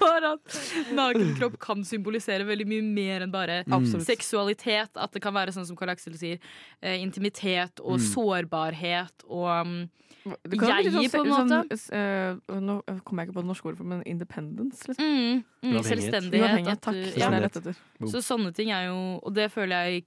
[0.00, 0.58] var at
[0.96, 3.90] naken kropp kan symbolisere veldig mye mer enn bare mm.
[4.04, 4.96] seksualitet.
[4.96, 6.40] At det kan være sånn som Karl Aksel sier,
[6.82, 9.76] eh, intimitet og sårbarhet og um,
[10.24, 14.02] Jeg, sånn- på en sånn, uh, Nå kommer jeg ikke på det norske ordet men
[14.08, 14.86] independence.
[14.88, 15.04] Liksom.
[15.04, 16.40] mm, mm, selvstendighet.
[16.40, 17.76] Uavhengighet, At takk.
[18.00, 18.08] ja.
[18.08, 20.04] Så sånne ting er jo Og det føler jeg i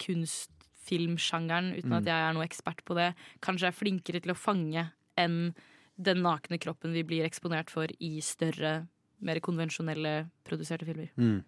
[0.87, 1.97] kunstfilmsjangeren, uten Mm.
[1.99, 5.53] at jeg er noe ekspert på det, kanskje er flinkere til å fange enn
[5.97, 8.87] den nakne kroppen vi blir eksponert for i større,
[9.19, 11.09] mer konvensjonelle produserte filmer.
[11.17, 11.41] Mm.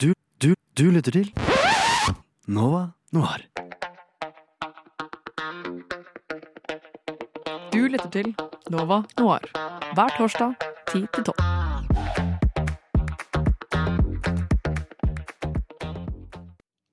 [0.00, 1.32] Du, du, du lytter til
[2.48, 3.44] Nova Noir.
[7.70, 8.34] Du lytter til
[8.70, 9.50] Nova Noir
[9.94, 10.54] hver torsdag
[10.92, 11.69] 10 til 12.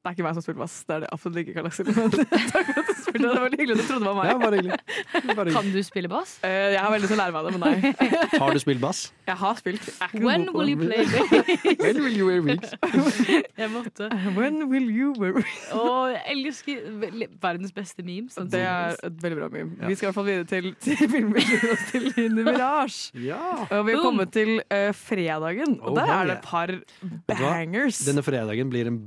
[0.07, 1.87] Det er ikke meg som spiller bass, det er det absolutt ikke Karl Aksel.
[1.91, 4.27] Takk for at du spurte, det var veldig hyggelig at du trodde det var meg.
[4.29, 4.77] Ja, bare hyggelig.
[4.77, 5.55] Bare hyggelig.
[5.57, 6.31] Kan du spille bass?
[6.47, 8.07] Eh, Jeg har veldig lyst til å lære meg det, men nei.
[8.43, 9.01] Har du spilt bass?
[9.27, 9.83] Jeg har spilt.
[9.89, 11.27] Jeg er ikke noe When god will you play bass?
[11.83, 12.71] When will you wear wigs?
[13.59, 14.07] Jeg måtte.
[14.37, 15.41] When will you wear
[15.75, 18.39] Å, jeg elsker vel- verdens beste memes.
[18.47, 19.75] Det er et veldig bra meme.
[19.81, 19.91] Ja.
[19.91, 21.35] Vi skal i hvert fall videre til, til filmen
[21.73, 23.11] og til i Mirage.
[23.27, 23.41] Ja.
[23.67, 24.05] Og vi har Boom.
[24.07, 26.79] kommet til eh, fredagen, og Oh, der hell er det et par du
[27.27, 27.37] hva?
[27.39, 28.01] bangers.
[28.07, 28.99] Denne fredagen blir en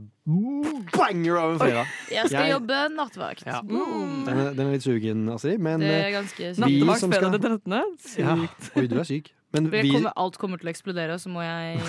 [0.95, 1.87] banger av en fredag.
[2.11, 3.45] Jeg skal Jeg- jobbe nattevakt.
[3.47, 3.61] Ja.
[3.62, 4.25] Mm.
[4.27, 6.55] Den er, den er litt sugen, Astrid, men Det eh, er Vi.
[6.61, 7.73] Nattevakt som fredag skal- den 13.
[8.19, 8.37] ja.
[8.47, 8.77] Sykt.
[8.77, 9.33] Oi, du er syk.
[9.53, 11.81] Men Det vi, kommer, alt kommer til å eksplodere, og så må jeg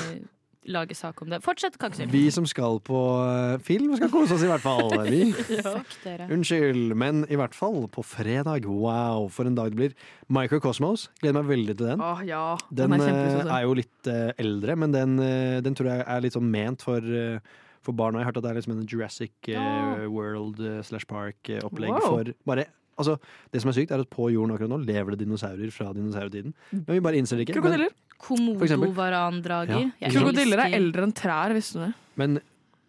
[0.66, 1.42] lage sak om det.
[1.42, 2.08] Fortsett, Kaksel.
[2.10, 4.90] vi som skal på eh, film, skal kose oss i hvert fall.
[5.10, 5.32] Vi.
[5.62, 6.28] Fuck dere.
[6.30, 8.66] Unnskyld, men i hvert fall på fredag.
[8.66, 9.94] Wow, for en dag det blir.
[10.30, 11.10] Microcosmos.
[11.22, 12.02] Gleder meg veldig til den.
[12.02, 12.58] Åh, ja.
[12.72, 13.52] Den, Den, er eh, kjempesøt.
[13.58, 16.82] er jo litt eh, eldre, men den, eh, den tror jeg er litt sånn ment
[16.82, 17.40] for, eh,
[17.82, 18.20] for barna.
[18.20, 20.08] Jeg har hørt at det er liksom en Jurassic eh, Ja.
[20.08, 22.00] World eh, slash Park-opplegg Wow.
[22.08, 22.68] for bare
[23.02, 23.16] Altså,
[23.50, 26.52] det som er sykt, er at på jorden akkurat nå lever det dinosaurer fra dinosaurtiden.
[26.76, 27.56] Men vi bare innser det ikke.
[27.58, 27.90] Krokodiller.
[28.22, 29.80] Komodovarandrager.
[29.80, 29.90] Ja.
[30.06, 31.94] Jeg Krokodiller er eldre enn trær, visste du det?
[32.20, 32.38] men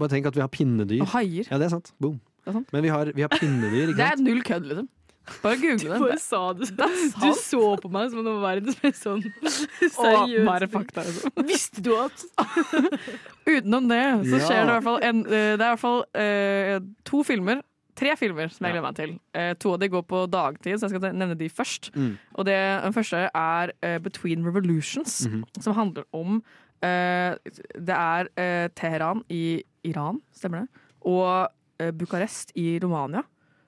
[0.00, 1.00] bare tenk at vi har pinnedyr.
[1.04, 1.46] Og haier.
[1.48, 1.92] Ja, det er sant.
[2.02, 2.18] Boom.
[2.42, 2.72] Det er sant.
[2.74, 4.88] Men vi har, vi har pinnedyr, ikke Det er null kødd, liksom.
[5.42, 6.20] Bare google Bare det.
[6.20, 6.88] sa du Det
[7.22, 9.22] Du så på meg som om det var verdens mest sånn
[9.94, 11.30] seriøse bare fakta, altså.
[11.50, 12.24] Visste du at
[13.46, 14.46] Utenom det, så Ja.
[14.48, 17.62] skjer det i hvert fall en, eh, Det er i hvert fall eh, to filmer.
[17.94, 18.80] Tre filmer som jeg Ja.
[18.80, 19.20] gleder meg til.
[19.34, 21.90] Eh, to av de går på dagtid, så jeg skal nevne de først.
[21.94, 22.18] Mm.
[22.36, 25.44] Og det, den første er eh, Between Revolutions, Mhm.
[25.60, 26.42] som handler om
[26.82, 27.36] eh,
[27.78, 30.68] Det er eh, Teheran i Iran, stemmer det?
[31.04, 31.48] Og
[31.98, 33.22] Bucarest i Romania.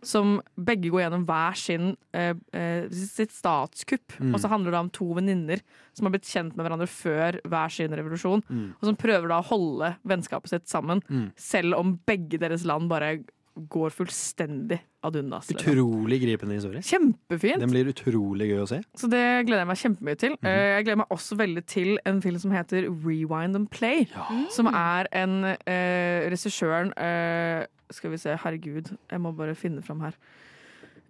[0.05, 4.17] Som begge går gjennom hver sin uh, uh, sitt statskupp.
[4.21, 4.33] Mm.
[4.35, 5.63] Og så handler det om to venninner
[5.97, 8.45] som har blitt kjent med hverandre før hver sin revolusjon.
[8.49, 8.67] Mm.
[8.77, 11.33] Og som prøver da å holde vennskapet sitt sammen, Mm.
[11.37, 13.19] selv om begge deres land bare
[13.55, 15.49] går fullstendig ad undas.
[15.51, 15.73] liksom.
[15.73, 16.83] Utrolig gripende historie.
[16.83, 17.61] Kjempefint!
[17.63, 18.81] Den blir utrolig gøy å se.
[18.99, 20.33] Så det gleder jeg meg kjempemye til.
[20.41, 20.75] Mm -hmm.
[20.75, 24.07] Jeg gleder meg også veldig til en film som heter Rewind and Play.
[24.51, 30.01] Som er en eh, Regissøren eh, Skal vi se, herregud, jeg må bare finne fram
[30.01, 30.13] her.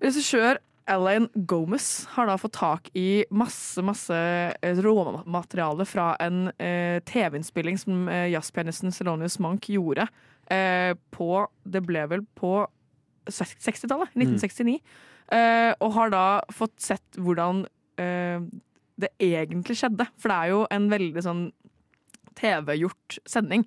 [0.03, 7.01] Regissør Elaine Gomez har da fått tak i masse masse eh, råmateriale fra en eh,
[7.09, 10.09] TV-innspilling som eh, jazzpianisten Celonius Monk gjorde
[10.45, 11.29] på
[11.65, 12.59] Det ble vel på
[13.31, 14.79] 60-tallet, 1969.
[15.33, 17.65] Eh, og har da fått sett hvordan
[18.01, 18.45] eh,
[19.01, 20.07] det egentlig skjedde.
[20.21, 21.45] For det er jo en veldig sånn
[22.39, 23.65] TV-gjort sending.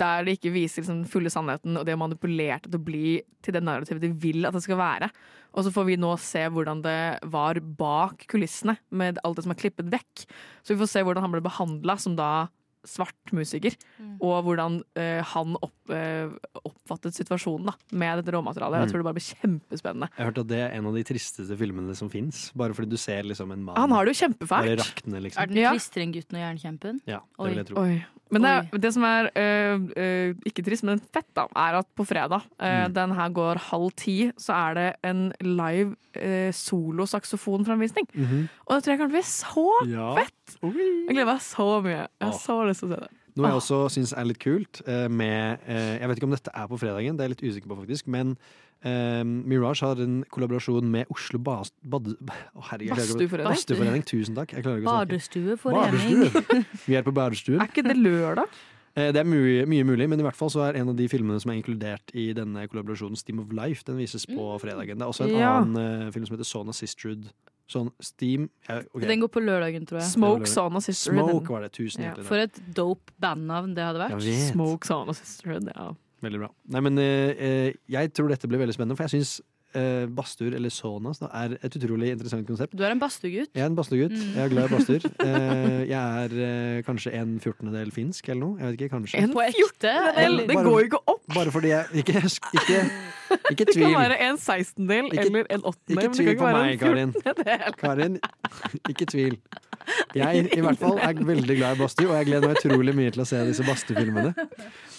[0.00, 2.86] Der de ikke viser liksom, den fulle sannheten, og de har manipulert det til å
[2.86, 5.10] bli til det narrativet de vil at det skal være.
[5.50, 7.00] Og så får vi nå se hvordan det
[7.32, 10.24] var bak kulissene, med alt det som er klippet vekk.
[10.62, 12.48] Så vi får se hvordan han ble behandla som da
[12.86, 13.74] svart musiker,
[14.20, 16.32] og hvordan uh, han opp, uh,
[16.64, 18.80] oppfattet situasjonen da, med dette råmaterialet.
[18.80, 18.92] Jeg Mm.
[18.92, 20.08] tror det bare blir kjempespennende.
[20.16, 22.50] Jeg har hørt at det er en av de tristeste filmene som fins.
[22.56, 24.78] Bare fordi du ser liksom en mann Han har det jo kjempefælt.
[24.80, 25.42] rakne, liksom.
[25.42, 27.00] Er den tristere enn gutten og jernkjempen?
[27.06, 27.48] Ja, det Oi.
[27.50, 27.76] vil jeg tro.
[27.84, 28.04] Oi.
[28.30, 32.04] Men det, det som er øh, øh, ikke trist, men fett, da, er at på
[32.06, 32.94] fredag, øh, Mm.
[32.94, 38.06] den her går halv ti, så er det en live øh, solosaksofonframvisning.
[38.14, 38.48] Mhm.
[38.66, 40.14] Og det tror jeg kan bli så Ja.
[40.14, 40.56] fett!
[40.62, 42.06] Jeg gleder meg så mye.
[42.06, 43.08] Jeg har så lyst til å se det.
[43.36, 46.78] Noe jeg også syns er litt kult med Jeg vet ikke om dette er på
[46.78, 48.08] fredagen, det er jeg litt usikker på, faktisk.
[48.08, 48.36] Men
[48.84, 51.72] eh, Mirage har en kollaborasjon med Oslo Bas...
[51.82, 52.08] Bad,
[52.54, 53.48] oh, herregud, Badstueforening.
[53.52, 54.04] Bastuforening.
[54.08, 54.54] Tusen takk.
[54.84, 56.26] Badestueforening.
[56.26, 56.64] Badestue.
[56.86, 57.60] Vi er på badestuen.
[57.64, 58.46] Er ikke det lørdag?
[58.96, 61.06] Eh, Det er mye, mye mulig, men i hvert fall så er en av de
[61.08, 64.98] filmene som er inkludert i denne kollaborasjonen, Steam of Life, den vises på fredagen.
[64.98, 65.52] Det er også en Ja.
[65.60, 67.30] annen eh, film som heter Sona Sisterhood.
[67.70, 69.06] Sånn Steam ja, okay.
[69.06, 70.08] Den går på lørdagen, tror jeg.
[70.10, 71.28] Smoke Sauna Sisterhood.
[71.30, 71.68] Smoke var det.
[71.76, 72.16] Tusen Ja.
[72.26, 74.24] For et dope bandnavn det hadde vært.
[74.50, 75.92] Smoke Sauna Sisterhood, ja.
[76.24, 76.50] Veldig bra.
[76.74, 79.38] Nei, men eh, eh, jeg tror dette blir veldig spennende, for jeg syns
[79.74, 82.74] eh, badstuer, eller sonas da, er et utrolig interessant konsept.
[82.76, 83.52] Du er en badstuegutt.
[83.54, 84.16] Jeg er en badstuegutt.
[84.16, 84.32] Mm.
[84.36, 85.06] Jeg er glad i badstuer.
[85.30, 88.58] Eh, jeg er eh, kanskje en fjortendedel finsk eller noe.
[88.58, 89.20] Jeg vet ikke, kanskje.
[89.20, 90.38] En fjortendedel?
[90.48, 91.22] det går jo ikke opp!
[91.34, 92.82] Bare fordi jeg Ikke, ikke,
[93.52, 95.94] ikke Det kan være en sekstendel Ikke- eller en åttendel.
[95.94, 97.74] Ikke men det tvil kan ikke på være meg, Karin.
[97.78, 98.20] Karin,
[98.92, 99.38] ikke tvil.
[100.16, 103.14] Jeg i hvert fall er veldig glad i badstue, og jeg gleder meg utrolig mye
[103.14, 104.46] til å se disse badstuefilmene.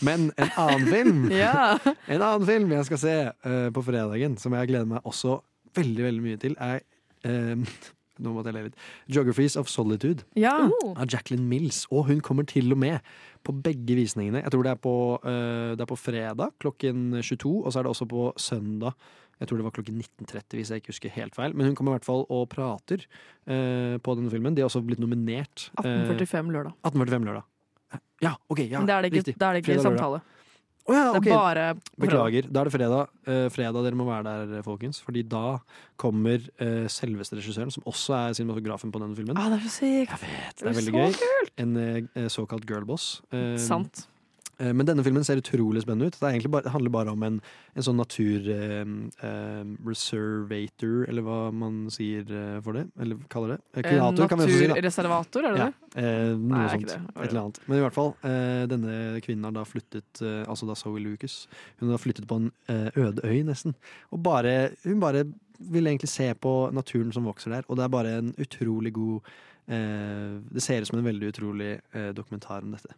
[0.08, 1.78] Men en annen film Ja.
[2.08, 5.40] En annen film jeg skal se uh, på fredagen, som jeg gleder meg også
[5.78, 6.84] veldig veldig mye til, er
[7.28, 7.82] uh,
[8.22, 8.82] Nå måtte jeg le litt.
[9.10, 10.54] 'Geographies of Solitude' ja.
[10.70, 10.92] uh.
[10.94, 11.88] av Jacqueline Mills.
[11.90, 13.00] Og hun kommer til og med
[13.42, 14.44] på begge visningene.
[14.44, 14.96] Jeg tror det er på,
[15.26, 18.94] eh, det er på fredag klokken 22, og så er det også på søndag.
[19.42, 21.56] Jeg tror det var klokken 19.30, hvis jeg ikke husker helt feil.
[21.58, 23.02] Men hun kommer i hvert fall og prater
[23.50, 24.54] eh, på denne filmen.
[24.54, 25.72] De har også blitt nominert.
[25.82, 26.76] eh, 1845 lørdag.
[26.86, 27.48] 1845 lørdag.
[28.22, 28.60] Ja, OK.
[28.70, 30.22] ja, Men da er det ikke, er det ikke samtale.
[30.90, 31.64] Oh, ja, Det er bare.
[32.02, 32.48] Beklager.
[32.50, 33.10] Da er det fredag.
[33.30, 34.98] Eh, fredag dere må være der, folkens.
[35.06, 35.58] Fordi da
[36.02, 39.38] kommer eh, selveste regissøren, som også er cinematografen på denne filmen.
[39.38, 40.16] Ah, det er så sykt!
[40.16, 41.52] Jeg vet, det er Det er veldig så gøy.
[41.66, 43.10] En eh, såkalt girlboss.
[43.32, 44.08] Eh, Sant.
[44.62, 46.18] Eh, men denne filmen ser utrolig spennende ut.
[46.22, 47.38] Det, bare, det handler bare om en,
[47.76, 52.86] en sånn natur-reservator, eller hva man sier eh, for det.
[53.02, 53.60] Eller kaller det.
[53.86, 54.68] Kreator, kan vi også si.
[54.72, 55.78] Naturreservator, er det Ja, det?
[56.04, 56.88] eh, noe Nei, sånt.
[56.88, 57.00] det.
[57.16, 57.58] Et eller annet.
[57.68, 58.94] Men i hvert fall, eh, denne
[59.26, 61.36] kvinnen har da flyttet eh, Altså da Zoe Lucas.
[61.82, 63.72] Hun har flyttet på en eh, øde øy, nesten.
[64.12, 65.24] Og bare Hun bare
[65.60, 69.22] vil egentlig se på naturen som vokser der, og det er bare en utrolig god
[69.70, 72.90] eh, Det ser ut som en veldig utrolig eh, dokumentar om dette.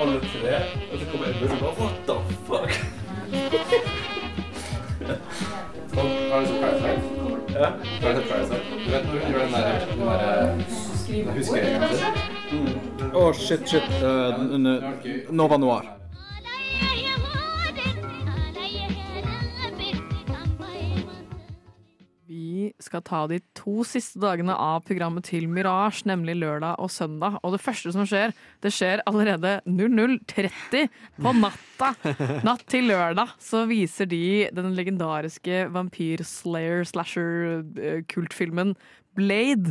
[0.00, 0.56] Alle tre,
[0.92, 2.14] og så kommer Edmund og bare What the
[2.46, 2.70] fuck?
[6.32, 7.00] Har du sett Parasite?
[7.48, 7.68] Ja.
[8.02, 8.60] Har du sett Parasite?
[8.86, 10.18] Du vet når hun gjør den der, den der
[11.08, 13.12] den huskeregelen sin?
[13.14, 13.88] Å, shit, shit.
[14.02, 15.97] Uh, Nova Noir.
[22.82, 27.32] Skal ta de to siste dagene av programmet til Mirage, nemlig lørdag og søndag.
[27.42, 28.28] Og det første som skjer,
[28.64, 31.88] det skjer allerede 00.30 på natta.
[32.46, 38.70] Natt til lørdag så viser de den legendariske vampyr-slayer-slasher-kultfilmen
[39.18, 39.68] Blade.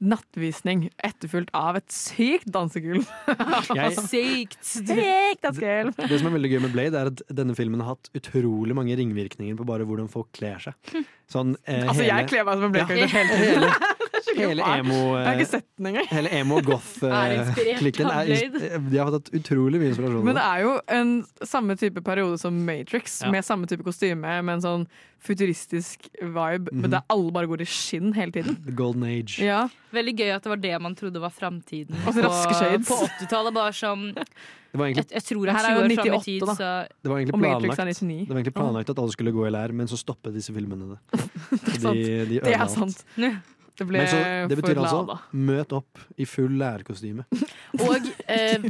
[0.00, 3.04] Nattvisning etterfulgt av et sykt dansegulv.
[3.78, 4.56] Jeg, Sykt!
[4.64, 5.92] Sykt dansegulv!
[6.00, 8.96] det som er veldig gøy med Blade, er at denne filmen har hatt utrolig mange
[8.96, 11.04] ringvirkninger på bare hvordan folk kler seg.
[11.30, 14.08] Sånn, eh, Altså, hele, jeg kler meg som en Ja, blekkaker hele tiden.
[14.36, 14.94] Hele, emo...
[15.16, 16.06] Jeg har eh, ikke sett den engang.
[16.10, 20.24] Hele emo Er inspirert goth-klikken er, ins- de har fått utrolig mye inspirasjon.
[20.24, 21.12] Men det er jo en
[21.44, 23.30] samme type periode som Matrix, Ja.
[23.30, 24.86] med samme type kostyme, med en sånn
[25.20, 26.80] futuristisk vibe, Mhm.
[26.80, 28.56] men der alle bare går i skinn hele tiden.
[28.64, 29.38] The golden age.
[29.44, 32.22] Ja, Veldig gøy at det var det man trodde var framtiden Og så
[32.86, 33.52] på 80-tallet.
[33.56, 35.94] Bare som Det var jeg, egentlig, jeg tror det Her er er 20 jo år
[35.96, 36.54] fram i 98 tid, da.
[36.54, 36.68] så
[37.02, 38.00] det var og er planlagt.
[38.00, 38.20] 99.
[38.20, 40.94] Det var egentlig planlagt at alle skulle gå i lær, men så stoppet disse filmene
[40.94, 41.20] det.
[41.82, 41.94] sant.
[41.94, 42.70] De, de Det ødela er alt.
[42.70, 43.04] sant.
[43.80, 44.18] Det ble så,
[44.50, 47.24] det betyr for altså møt opp i full lærerkostyme.
[47.86, 48.66] Og eh,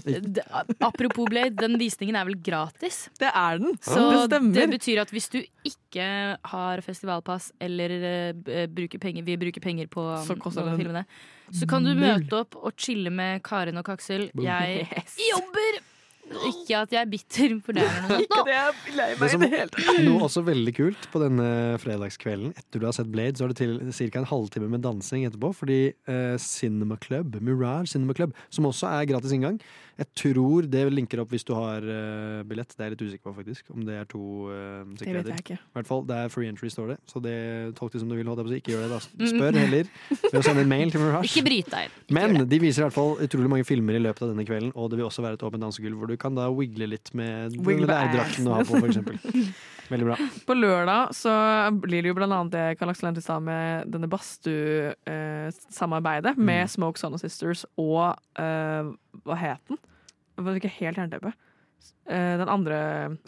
[0.87, 3.09] apropos Blade, den visningen er vel gratis.
[3.19, 3.75] Det er den!
[3.83, 6.07] Så det det, betyr at hvis du ikke
[6.53, 11.07] har festivalpass eller eh, bruker penger, vil bruke penger på Så noen av filmene,
[11.51, 14.29] så kan du møte opp og chille med Karen og Kaksel.
[14.39, 14.87] Jeg
[15.33, 15.83] jobber!
[16.31, 18.19] Ikke at jeg er bitter, for det er noe.
[18.25, 20.01] Ikke det jeg er lei meg i det hele tatt.
[20.07, 21.49] Noe også veldig kult på denne
[21.83, 24.23] fredagskvelden, etter du har sett Blade, så er det til ca.
[24.23, 29.09] en halvtime med dansing etterpå, fordi eh, Cinema Club, Mirage Cinema Club, som også er
[29.11, 29.59] gratis inngang
[30.01, 32.73] Jeg tror det linker opp hvis du har uh, billett.
[32.73, 33.67] Det er jeg litt usikker på, faktisk.
[33.75, 35.59] Om det er to uh, Det vet jeg ikke.
[35.61, 36.99] I hvert fall, Det er free entry, står det.
[37.11, 37.35] Så det
[37.77, 38.31] tolk det som du vil.
[38.31, 38.61] holdt jeg på å si.
[38.63, 39.29] Ikke gjør det, da.
[39.35, 39.91] Spør heller
[40.23, 41.29] ved å sende en mail til Mirage.
[41.29, 41.99] Ikke bryt deg.
[42.07, 44.73] Ikke Men de viser i hvert fall utrolig mange filmer i løpet av denne kvelden,
[44.75, 47.61] og det vil også være et åpent dansegulv hvor du kan da wiggle litt med
[47.61, 49.21] med lærdrakten du har på, for eksempel.
[49.91, 50.17] Veldig bra.
[50.47, 51.33] På lørdag så
[51.83, 56.71] blir det jo blant annet det Karl Aksel nevnte i stad med denne badstue-samarbeidet med
[56.71, 58.85] Smoke Son Sisters og eh,
[59.27, 59.79] Hva het den?
[60.39, 61.31] Jeg var ikke helt jernteppe.
[62.09, 62.79] Eh, den andre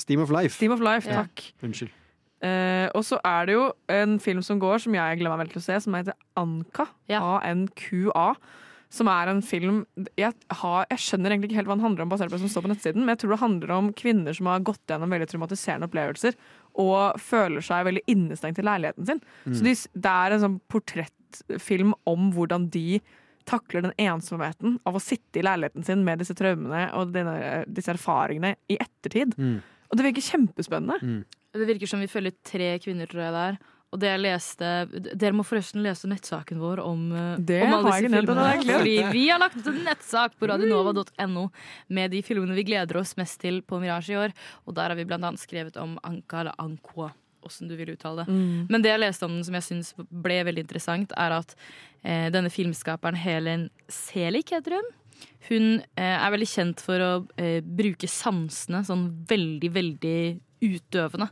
[0.01, 0.55] Steam of Life.
[0.57, 1.15] Steam of Life, Ja.
[1.25, 1.43] takk.
[1.63, 1.91] Unnskyld.
[2.43, 5.53] Eh, og så er det jo en film som går, som jeg gleder meg veldig
[5.55, 6.87] til å se, som heter Anka.
[7.09, 7.21] Ja.
[7.37, 8.33] A-N-Q-A.
[8.93, 9.83] Som er en film
[10.21, 12.53] jeg, har, jeg skjønner egentlig ikke helt hva den handler om, basert på det som
[12.53, 15.31] står på nettsiden, men jeg tror det handler om kvinner som har gått gjennom veldig
[15.31, 16.37] traumatiserende opplevelser
[16.83, 19.25] og føler seg veldig innestengt i leiligheten sin.
[19.49, 19.75] Så de,
[20.05, 23.01] det er en sånn portrettfilm om hvordan de
[23.49, 27.93] takler den ensomheten av å sitte i leiligheten sin med disse traumene og denne, disse
[27.95, 29.35] erfaringene i ettertid.
[29.41, 29.61] Mm.
[29.89, 31.23] Og det virker kjempespennende.
[31.53, 33.59] Det virker som vi følger tre kvinner, tror jeg det er.
[33.93, 34.69] Og det jeg leste
[35.13, 38.47] Dere må forresten lese nettsaken vår om, eh, Det om alle disse filmene.
[38.65, 41.49] Fordi vi har lagt ut en nettsak på radionova.no
[41.89, 44.33] med de filmene vi gleder oss mest til på Mirage i år.
[44.67, 47.11] Og der har vi annet skrevet om Anka eller Anko,
[47.45, 48.33] åssen du vil uttale det.
[48.33, 48.67] Mm.
[48.71, 51.55] Men det jeg leste om den som jeg syns ble veldig interessant, er at
[52.03, 54.91] eh, denne filmskaperen Helen Selig, heter hun.
[55.51, 55.67] Hun
[55.99, 60.19] eh, er veldig kjent for å eh, bruke sansene sånn veldig, veldig
[60.63, 61.29] utøvende.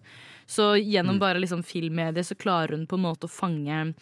[0.51, 3.93] Så gjennom bare liksom filmmediet så klarer hun på en måte å fange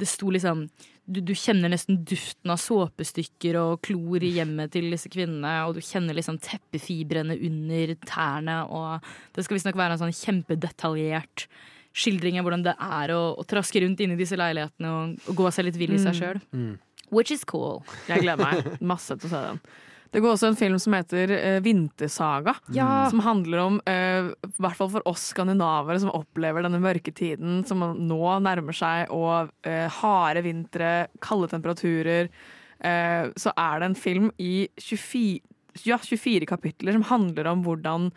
[0.00, 0.66] Det sto liksom
[1.04, 5.76] du, du kjenner nesten duften av såpestykker og klor i hjemmet til disse kvinnene, og
[5.76, 9.02] du kjenner liksom teppefibrene under tærne, og
[9.34, 11.48] det skal visstnok være en sånn kjempedetaljert
[11.92, 15.50] skildring av hvordan det er å, å traske rundt inni disse leilighetene og, og gå
[15.52, 16.40] seg litt vill i seg sjøl.
[16.54, 16.76] Mm.
[17.12, 17.82] Which is cool.
[18.08, 19.60] Jeg gleder meg masse til å se den.
[20.12, 22.54] Det går også en film som heter uh, Vintersaga.
[22.76, 23.06] Ja.
[23.10, 27.84] Som handler om, uh, i hvert fall for oss skandinavere som opplever denne mørketiden som
[27.96, 30.92] nå nærmer seg, og uh, harde vintre,
[31.24, 32.28] kalde temperaturer,
[32.84, 35.40] uh, så er det en film i 24,
[35.88, 38.10] ja, 24 kapitler som handler om hvordan,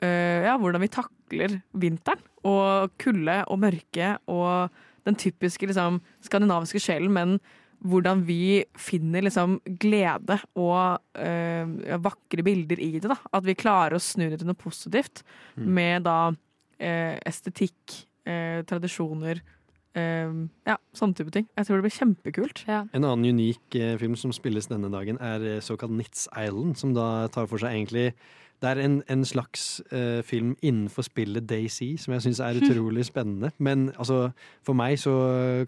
[0.00, 2.20] ja, hvordan vi takler vinteren.
[2.44, 4.76] Og kulde og mørke og
[5.08, 7.34] den typiske liksom, skandinaviske sjelen, men
[7.80, 13.08] hvordan vi finner liksom glede og øh, vakre bilder i det.
[13.08, 13.16] da.
[13.32, 15.24] At vi klarer å snu det til noe positivt
[15.56, 19.42] med da øh, estetikk, øh, tradisjoner
[19.90, 21.48] Ja, sånne type ting.
[21.58, 22.60] Jeg tror det blir kjempekult.
[22.70, 22.84] Ja.
[22.94, 27.26] En annen unik eh, film som spilles denne dagen, er såkalt Nits Island, som da
[27.34, 28.12] tar for seg egentlig
[28.60, 33.06] Det er en, en slags uh, film innenfor spillet Daisy, som jeg syns er utrolig
[33.08, 33.50] spennende.
[33.58, 34.30] Men altså,
[34.66, 35.14] for meg så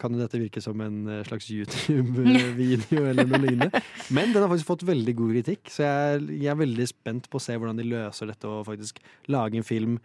[0.02, 3.82] kan jo dette virke som en eh, slags YouTube-video eller noe lignende.
[4.12, 7.40] Men den har faktisk fått veldig god kritikk, så jeg, jeg er veldig spent på
[7.40, 9.00] å se hvordan de løser dette og faktisk
[9.32, 9.96] lage en film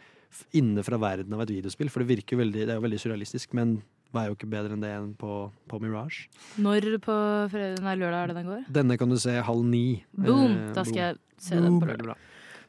[0.58, 1.92] inne fra verden av et videospill.
[1.92, 3.78] For det virker jo veldig, det er jo veldig surrealistisk, men
[4.14, 5.34] det er jo ikke bedre enn det enn på,
[5.68, 6.28] på Mirage.
[6.64, 7.16] Når på
[7.52, 8.66] fredag, nei, lørdag er det den går?
[8.80, 9.86] Denne kan du se halv ni.
[10.16, 10.56] Boom!
[10.56, 11.66] Eh, Da skal jeg se boom.
[11.68, 12.24] den på lørdag.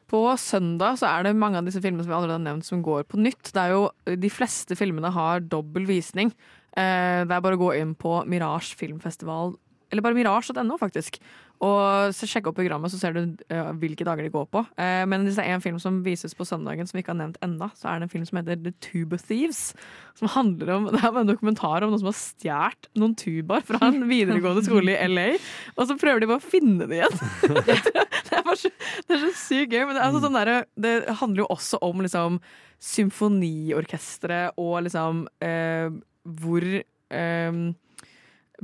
[0.09, 2.81] På søndag så er det mange av disse filmene som vi allerede har nevnt som
[2.85, 3.51] går på nytt.
[3.53, 6.31] Det er jo, de fleste filmene har dobbel visning.
[6.73, 9.53] Eh, det er bare å gå inn på Mirage filmfestival,
[9.89, 11.17] eller bare mirage.no, faktisk.
[11.59, 13.21] Og så sjekke opp programmet, så ser du
[13.51, 14.61] uh, hvilke dager de går på.
[14.79, 17.19] Uh, men hvis det er en film som vises på søndagen som vi ikke har
[17.19, 19.73] nevnt ennå, så er det en film som heter The Tuba Thieves.
[20.19, 23.81] Som handler om, Det er en dokumentar om noen som har stjålet noen tubaer fra
[23.89, 25.27] en videregående skole i LA.
[25.75, 27.19] Og så prøver de bare å finne det igjen.
[27.67, 28.71] det, er så,
[29.07, 29.83] det er så sykt gøy.
[29.89, 32.39] Men det, altså sånn der, det handler jo også om liksom
[32.79, 35.91] symfoniorkestre og liksom uh,
[36.39, 37.59] hvor eh,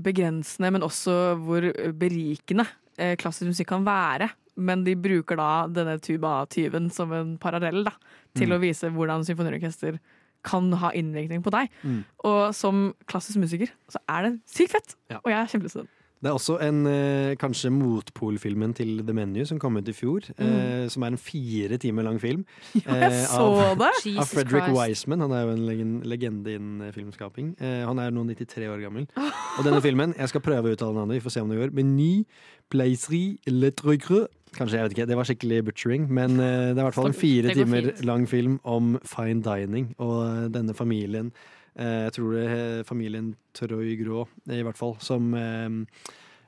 [0.01, 1.67] begrensende, men også hvor
[1.99, 2.67] berikende
[2.97, 4.29] eh, klassisk musikk kan være.
[4.55, 7.95] Men de bruker da denne tuba-tyven som en parallell da,
[8.37, 9.99] til å vise hvordan symfoniorkester
[10.45, 11.73] kan ha innvirkning på deg.
[11.83, 12.01] Mm.
[12.29, 14.95] Og som klassisk musiker så er det sykt fett!
[15.11, 15.19] Ja.
[15.23, 15.91] Og jeg er kjempelyst til den.
[16.23, 20.25] Det er også en eh, kanskje motpolfilmen til The Menu som kom ut i fjor.
[20.41, 22.45] Eh, som er en fire timer lang film.
[22.85, 23.91] Ja, Jeg eh, så av, det!
[24.17, 25.21] Av Frederick Wiseman.
[25.25, 27.53] Han er jo en legende innen eh, filmskaping.
[27.59, 29.05] Eh, han er nå 93 år gammel.
[29.59, 31.75] Og denne filmen, jeg skal prøve å uttale navnet, vi får se om det går.
[31.75, 32.25] Meny
[32.73, 34.25] Plaiserie Le Trucre.
[34.55, 35.09] Kanskje, jeg vet ikke.
[35.11, 36.07] Det var skikkelig butchering.
[36.15, 39.91] Men eh, det er i hvert fall en fire timer lang film om fine dining
[39.99, 41.33] og denne familien.
[41.77, 45.67] Eh, jeg tror det er familien Troy Grå, i hvert fall, som eh,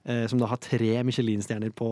[0.07, 1.89] eh, som da har tre Michelin-stjerner på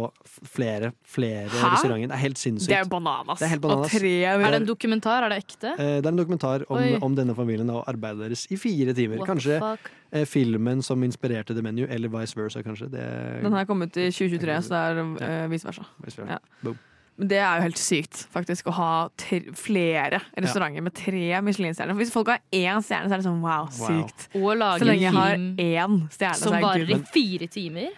[0.48, 2.08] flere, flere restauranter.
[2.08, 2.72] Det er helt sinnssykt.
[2.72, 3.40] Det er bananas.
[3.44, 3.92] Det er bananas.
[3.92, 5.26] Og tre Er det en dokumentar?
[5.28, 5.74] Er det ekte?
[5.76, 9.18] Eh, Det er en dokumentar om, om denne familien og arbeidet deres i fire timer.
[9.20, 9.92] What Kanskje fuck?
[10.12, 12.88] eh, filmen som inspirerte The Menu, eller vice versa, kanskje.
[12.90, 13.06] Det,
[13.44, 14.84] Den her kom ut i 2023, så det
[15.28, 15.84] er eh, vice versa.
[16.06, 16.40] vice versa.
[16.64, 16.74] Ja.
[17.18, 21.96] Det er jo helt sykt, faktisk, å ha tre, flere restauranter med tre Michelin-stjerner.
[21.96, 23.88] Hvis folk har én stjerne, så er det sånn wow, Wow.
[23.88, 24.26] sykt.
[24.36, 27.94] Og Så lenge jeg har én stjerne, så som er Som varer i fire timer?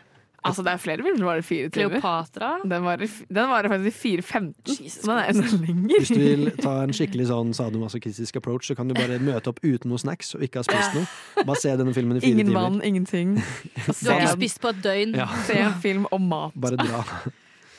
[0.47, 1.97] Altså, det er flere filmer som varer i fire timer.
[1.97, 2.49] Kleopatra.
[2.63, 5.97] Den varer, den varer faktisk i 4.15, Jesus så den er enda lenger.
[5.99, 9.59] Hvis du vil ta en skikkelig sånn sadomasochistisk approach, så kan du bare møte opp
[9.65, 11.43] uten noe snacks og ikke ha spist noe.
[11.43, 12.61] Bare se denne filmen i fire Ingen timer.
[12.61, 13.35] vann, ingenting.
[14.05, 15.17] Du har ikke spist på et døgn.
[15.17, 15.27] Ja.
[15.49, 16.53] Se en film om mat.
[16.55, 17.01] Bare dra.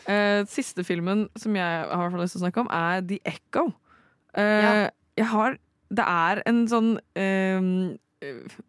[0.08, 3.66] Eh, siste filmen som jeg har lyst til å snakke om, er The Echo.
[4.36, 4.90] Uh, Ja.
[5.18, 5.56] Jeg har
[5.90, 7.96] Det er en sånn uh,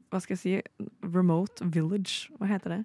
[0.10, 0.54] Hva skal jeg si
[1.04, 2.30] Remote village.
[2.40, 2.80] Hva heter det?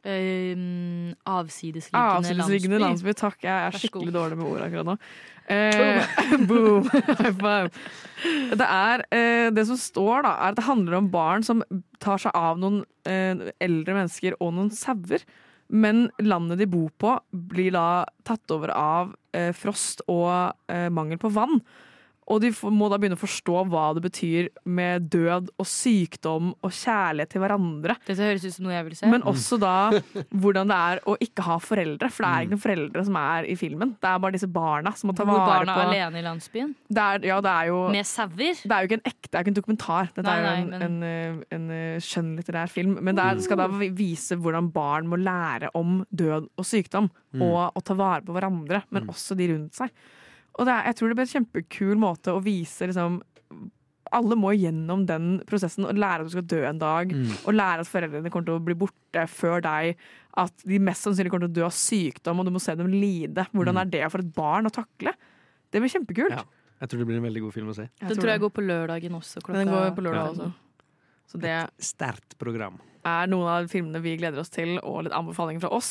[0.00, 3.10] Um, avsidesliggende Avsidesliggende landsby.
[3.12, 3.14] landsby.
[3.20, 4.94] Takk, jeg er skikkelig dårlig med ord akkurat nå.
[5.50, 6.06] Eh,
[6.48, 6.86] boom!
[6.88, 7.68] High five.
[8.56, 11.60] Det er eh, Det som står, da, er at det handler om barn som
[12.00, 15.20] tar seg av noen eh, eldre mennesker og noen sauer.
[15.70, 20.30] Men landet de bor på, blir da tatt over av eh, frost og
[20.70, 21.60] eh, mangel på vann.
[22.30, 26.70] Og de må da begynne å forstå hva det betyr med død og sykdom og
[26.70, 27.96] kjærlighet til hverandre.
[28.06, 29.08] Dette høres ut som noe jeg vil se.
[29.10, 29.72] Men også da
[30.42, 32.10] hvordan det er å ikke ha foreldre.
[32.14, 33.96] For det er ikke noen foreldre som er i filmen.
[33.98, 36.26] Det er bare disse barna som må ta Hvor vare barna på er alene i
[36.28, 36.70] landsbyen.
[36.86, 38.30] det er, Ja, det er jo Med sauer.
[38.62, 40.12] det er jo ikke en ekte, det er ikke en dokumentar.
[40.14, 42.94] Dette Nei, er jo en, men- en, en, en, eh, skjønnlitterær film.
[43.02, 47.10] Men det er, skal da vise hvordan barn må lære om død og sykdom.
[47.40, 49.90] Og å ta vare på hverandre, men også de rundt seg.
[50.58, 53.20] Og det er, jeg tror det blir en kjempekul måte å vise liksom
[54.10, 57.12] alle må gjennom den prosessen og lære at du skal dø en dag.
[57.46, 60.00] Og lære at foreldrene kommer til å bli borte før deg.
[60.40, 62.90] At de mest sannsynlig kommer til å dø av sykdom, og du må se dem
[62.90, 63.46] lide.
[63.54, 65.14] Hvordan er det for et barn å takle?
[65.70, 66.34] Det blir kjempekult.
[66.34, 66.42] Ja.
[66.80, 67.86] Jeg tror det blir en veldig god film å se.
[68.00, 69.42] Den tror jeg går på lørdagen også.
[69.44, 70.30] Klokka Den går på lørdag Ja.
[70.30, 70.52] også.
[71.30, 72.80] Så det Sterkt program.
[73.06, 75.90] Er noen av filmene vi gleder oss til, og litt anbefalinger fra oss.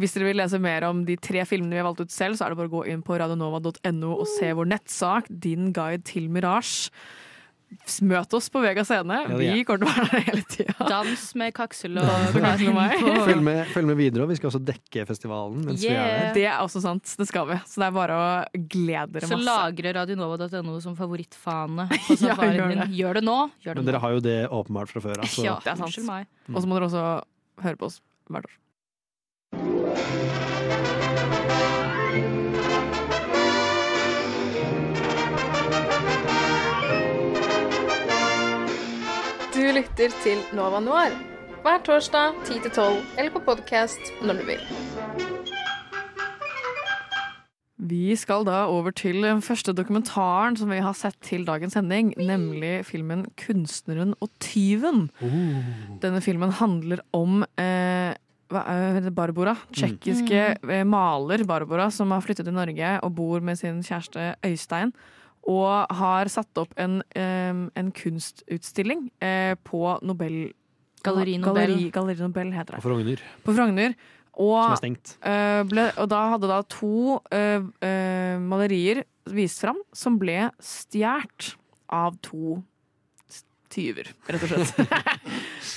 [0.00, 2.46] Hvis dere vil lese mer om de tre filmene vi har valgt ut selv, så
[2.46, 6.30] er det bare å gå inn på radionova.no og se vår nettsak, Din guide til
[6.30, 6.90] Mirage.
[8.08, 9.16] Møt oss på Vega scene.
[9.28, 9.56] Ja, Vi ja.
[9.68, 10.74] kommer til å være der hele tida.
[10.88, 12.94] Dans med Kaksel og Kaksel og meg.
[13.28, 16.32] Følg med, følg med videre, og vi skal også dekke festivalen mens vi er Yeah.
[16.34, 17.14] Det er også sant.
[17.18, 17.58] Det skal vi.
[17.68, 18.26] Så det er bare å
[18.70, 19.46] glede dere Så masse.
[19.48, 22.82] lagre radionova.no som favorittfane på Ja, safarien gjør din.
[22.84, 22.88] det.
[23.00, 23.38] Gjør det nå!
[23.64, 23.90] Gjør det Men nå.
[23.92, 25.24] dere har jo det åpenbart fra før av.
[25.28, 25.44] Altså.
[25.46, 26.28] ja, det er sant.
[26.54, 27.06] Og så må dere også
[27.64, 28.00] høre på oss
[28.30, 28.60] hvert år.
[39.64, 41.14] Du lytter til Nova Noir
[41.64, 44.64] hver torsdag 10-12 eller på podkast når du vil.
[47.80, 52.12] Vi skal da over til den første dokumentaren som vi har sett til dagens sending,
[52.20, 55.08] nemlig filmen 'Kunstneren og tyven'.
[56.04, 58.12] Denne filmen handler om eh,
[58.52, 63.56] er det, Barbara, tsjekkiske eh, maler Barbara, som har flyttet til Norge og bor med
[63.56, 64.92] sin kjæreste Øystein.
[65.50, 70.54] Og har satt opp en, en kunstutstilling eh, på Nobel...
[71.04, 71.68] Galleri Nobel.
[71.68, 72.80] Galleri, Galleri Nobel heter det.
[72.80, 73.96] På Frogner, På Frogner.
[74.40, 75.16] Og som er stengt.
[75.22, 81.54] Eh, ble, og da hadde da to uh, uh, malerier vist fram som ble stjålet
[81.94, 82.58] av to
[83.74, 84.94] tyver, rett og slett.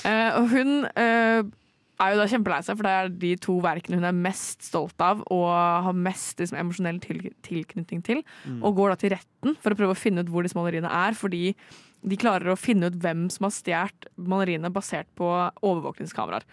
[0.05, 1.43] uh, og hun eh,
[1.97, 5.01] er jo da kjempelei seg, for det er de to verkene hun er mest stolt
[5.03, 5.47] av og
[5.87, 8.23] har mest liksom, emosjonell til, tilknytning til.
[8.61, 11.17] Og går da til retten for å prøve å finne ut hvor disse maleriene er,
[11.17, 11.55] fordi
[12.07, 15.27] de klarer å finne ut hvem som har stjålet maleriene basert på
[15.65, 16.45] overvåkningskameraer.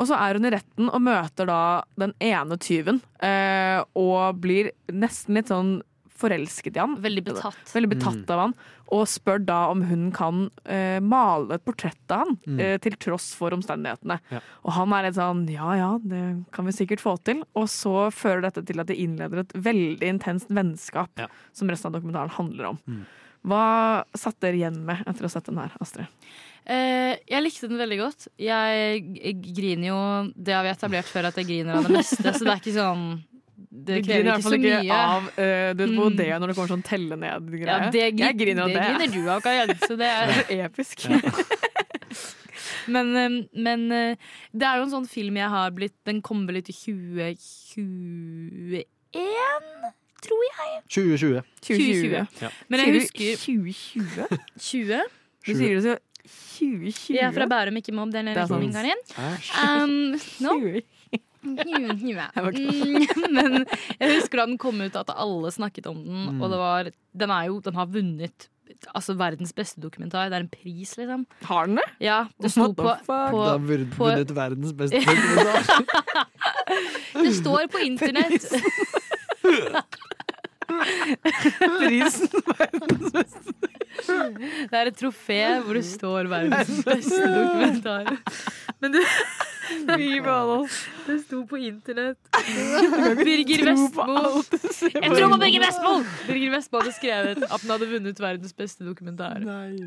[0.00, 1.60] Og så er hun i retten og møter da
[2.00, 5.80] den ene tyven, eh, og blir nesten litt sånn
[6.20, 6.96] forelsket i han.
[7.02, 7.72] Veldig betatt.
[7.74, 8.54] Veldig betatt av han.
[8.94, 13.30] Og spør da om hun kan uh, male et portrett av han, eh, til tross
[13.38, 14.18] for omstendighetene.
[14.34, 14.40] Ja.
[14.66, 16.22] Og han er litt sånn ja ja, det
[16.54, 17.44] kan vi sikkert få til.
[17.58, 21.28] Og så fører dette til at de innleder et veldig intenst vennskap, Ja.
[21.56, 22.82] som resten av dokumentaren handler om.
[23.46, 26.10] Hva satt dere igjen med etter å ha sett den her, Astrid?
[26.68, 28.26] Uh, jeg likte den veldig godt.
[28.38, 30.00] Jeg, jeg griner jo
[30.36, 32.20] Det har vi etablert før, at jeg griner av det meste.
[32.36, 33.06] Så det er ikke sånn
[33.70, 35.32] Det Du griner i krever hvert ikke fall så ikke av uh,
[35.74, 36.16] du vet på Mm.
[36.16, 37.68] det når det kommer sånn telle ned-greie.
[37.68, 38.86] Ja, det, jeg griner av det det.
[38.88, 39.76] griner du av, Karin.
[39.84, 40.98] Så det er Det er episk.
[42.90, 44.16] Men, eh, men eh,
[44.56, 48.84] det er jo en sånn film jeg har blitt Den kom vel ut i 2021,
[50.24, 50.70] tror jeg.
[50.90, 50.90] 2020.
[50.90, 51.42] 2020.
[51.66, 52.50] 2020.
[52.72, 54.24] Men jeg husker 2020?
[54.58, 55.00] 20.
[55.46, 55.94] Du sier det så
[56.30, 57.16] 2020.
[57.16, 58.10] Jeg er fra Bærum, ikke mobb.
[58.12, 58.40] Den Det er.
[58.74, 59.00] Karin.
[59.64, 59.90] Um,
[60.44, 60.50] no.
[60.60, 60.82] 20.
[61.40, 62.00] Mm,
[63.36, 63.64] Men
[63.98, 67.30] jeg husker da den kom ut at alle snakket om den, og det var Den
[67.32, 68.48] er jo Den har vunnet
[68.94, 70.28] Altså verdens beste dokumentar.
[70.30, 71.24] Det er en pris, liksom.
[71.44, 71.86] Har den det?
[72.06, 76.26] Ja, det sto på, på Da på- vunnet verdens beste dokumentar.
[77.24, 78.46] Det står på internett.
[81.80, 82.28] Prisen.
[84.00, 88.12] Det er et trofé hvor det står verdens beste dokumentar.
[88.80, 89.00] Men du,
[89.70, 90.68] Fy faen.
[91.06, 92.18] Det sto på internett.
[93.20, 94.16] Birger Vestmo.
[94.80, 95.38] Jeg tror på.
[95.42, 95.92] Birger Vestmo!
[96.26, 99.42] Birger Vestmo hadde skrevet at den hadde vunnet verdens beste dokumentar.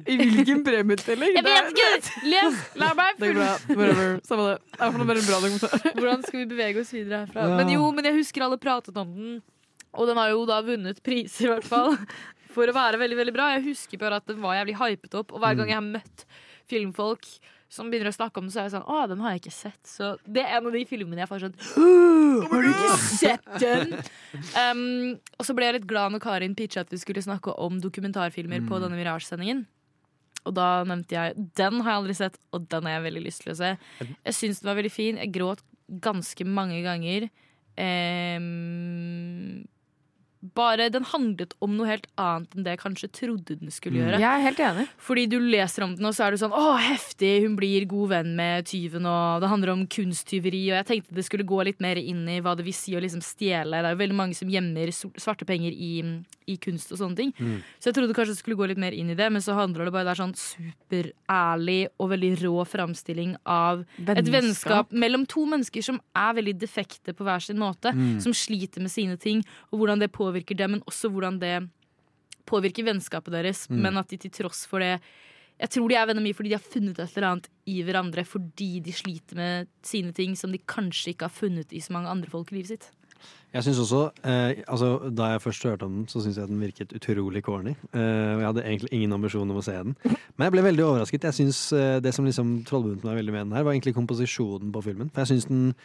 [0.08, 1.36] I hvilken premieutdeling?
[1.40, 2.28] Jeg vet ikke!
[2.32, 2.62] Les!
[2.80, 3.24] La meg.
[3.24, 4.20] Whatever.
[4.28, 4.60] Samme det.
[4.72, 5.90] Det er bare en bra dokumentar.
[6.00, 7.50] Hvordan skal vi bevege oss videre herfra?
[7.58, 9.42] Men jo, men jeg husker alle pratet om den,
[9.94, 11.98] og den har jo da vunnet priser, i hvert fall.
[12.54, 13.50] For å være veldig veldig bra.
[13.56, 16.26] Jeg husker bare at den var jævlig hypet opp, og hver gang jeg har møtt
[16.70, 17.28] filmfolk
[17.74, 19.56] som begynner å snakke om den, så er jeg sånn Å, den har jeg ikke
[19.56, 19.80] sett.
[19.90, 21.56] Så det er en av de filmene jeg får sånn
[22.52, 23.96] Har du ikke sett den?
[24.54, 27.80] Um, og så ble jeg litt glad når Karin pitcha at vi skulle snakke om
[27.82, 29.66] dokumentarfilmer på denne Mirage-sendingen.
[30.44, 33.46] Og da nevnte jeg Den har jeg aldri sett, og den har jeg veldig lyst
[33.46, 33.74] til å se.
[34.04, 35.22] Jeg syns den var veldig fin.
[35.22, 35.64] Jeg gråt
[36.04, 37.30] ganske mange ganger.
[37.82, 39.64] Ehm,
[40.56, 44.20] bare Den handlet om noe helt annet enn det jeg kanskje trodde den skulle gjøre.
[44.20, 44.86] Jeg er helt enig.
[45.00, 47.32] Fordi du leser om den, og så er du sånn Å, heftig!
[47.46, 50.62] Hun blir god venn med tyven, og det handler om kunsttyveri.
[50.74, 53.02] Og jeg tenkte det skulle gå litt mer inn i hva det vil si å
[53.04, 53.80] liksom stjele.
[53.80, 55.94] Det er jo veldig mange som gjemmer svarte penger i,
[56.52, 57.34] i kunst og sånne ting.
[57.80, 59.88] Så jeg trodde kanskje det skulle gå litt mer inn i det, men så handler
[59.88, 65.46] det bare Det er sånn superærlig og veldig rå framstilling av et vennskap mellom to
[65.48, 67.96] mennesker som er veldig defekte på hver sin måte.
[68.24, 69.40] Som sliter med sine ting,
[69.72, 71.56] og hvordan det påvirker dem, men også hvordan det
[72.50, 73.68] påvirker vennskapet deres.
[73.70, 75.00] Men at de til tross for det
[75.60, 78.24] Jeg tror de er venner mye fordi de har funnet et eller annet i hverandre
[78.26, 82.10] fordi de sliter med sine ting som de kanskje ikke har funnet i så mange
[82.10, 82.90] andre folk i livet sitt.
[83.54, 86.62] Jeg synes også, eh, altså Da jeg først hørte om den, så syntes jeg den
[86.62, 87.76] virket utrolig corny.
[87.94, 89.96] Eh, og jeg hadde egentlig ingen ambisjon om å se den.
[90.04, 91.24] Men jeg ble veldig overrasket.
[91.24, 94.74] Jeg synes eh, Det som liksom trollbundet meg veldig med den her, var egentlig komposisjonen
[94.74, 95.12] på filmen.
[95.14, 95.76] For jeg synes den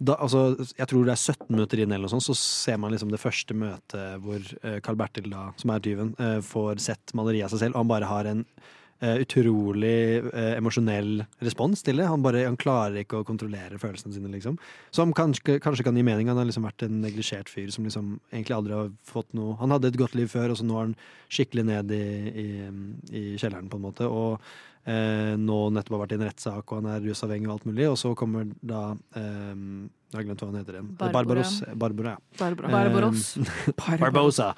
[0.00, 2.92] da, altså, jeg tror det er 17 minutter inn, eller noe sånt, så ser man
[2.94, 7.12] liksom det første møtet hvor eh, Carl Bertil, da, som er tyven, eh, får sett
[7.18, 12.00] maleriet av seg selv, og han bare har en eh, utrolig eh, emosjonell respons til
[12.00, 12.08] det.
[12.08, 14.56] Han, bare, han klarer ikke å kontrollere følelsene sine, liksom.
[14.96, 16.32] Som kanskje, kanskje kan gi mening.
[16.32, 19.76] Han har liksom vært en neglisjert fyr som liksom egentlig aldri har fått noe Han
[19.76, 20.98] hadde et godt liv før, og så nå er han
[21.28, 22.48] skikkelig ned i, i,
[23.12, 24.08] i kjelleren, på en måte.
[24.08, 24.40] Og
[24.86, 27.88] nå nettopp har vært i en rettssak, og han er rusavhengig og alt mulig.
[27.90, 28.84] Og så kommer da
[29.18, 29.54] eh,
[30.10, 30.86] Jeg har glemt hva han heter igjen.
[30.98, 31.22] Barbara.
[31.22, 31.52] Barbaros.
[31.78, 32.14] Barbara.
[32.40, 32.70] Barbara.
[32.74, 33.26] Barbaros.
[34.02, 34.48] Barbosa.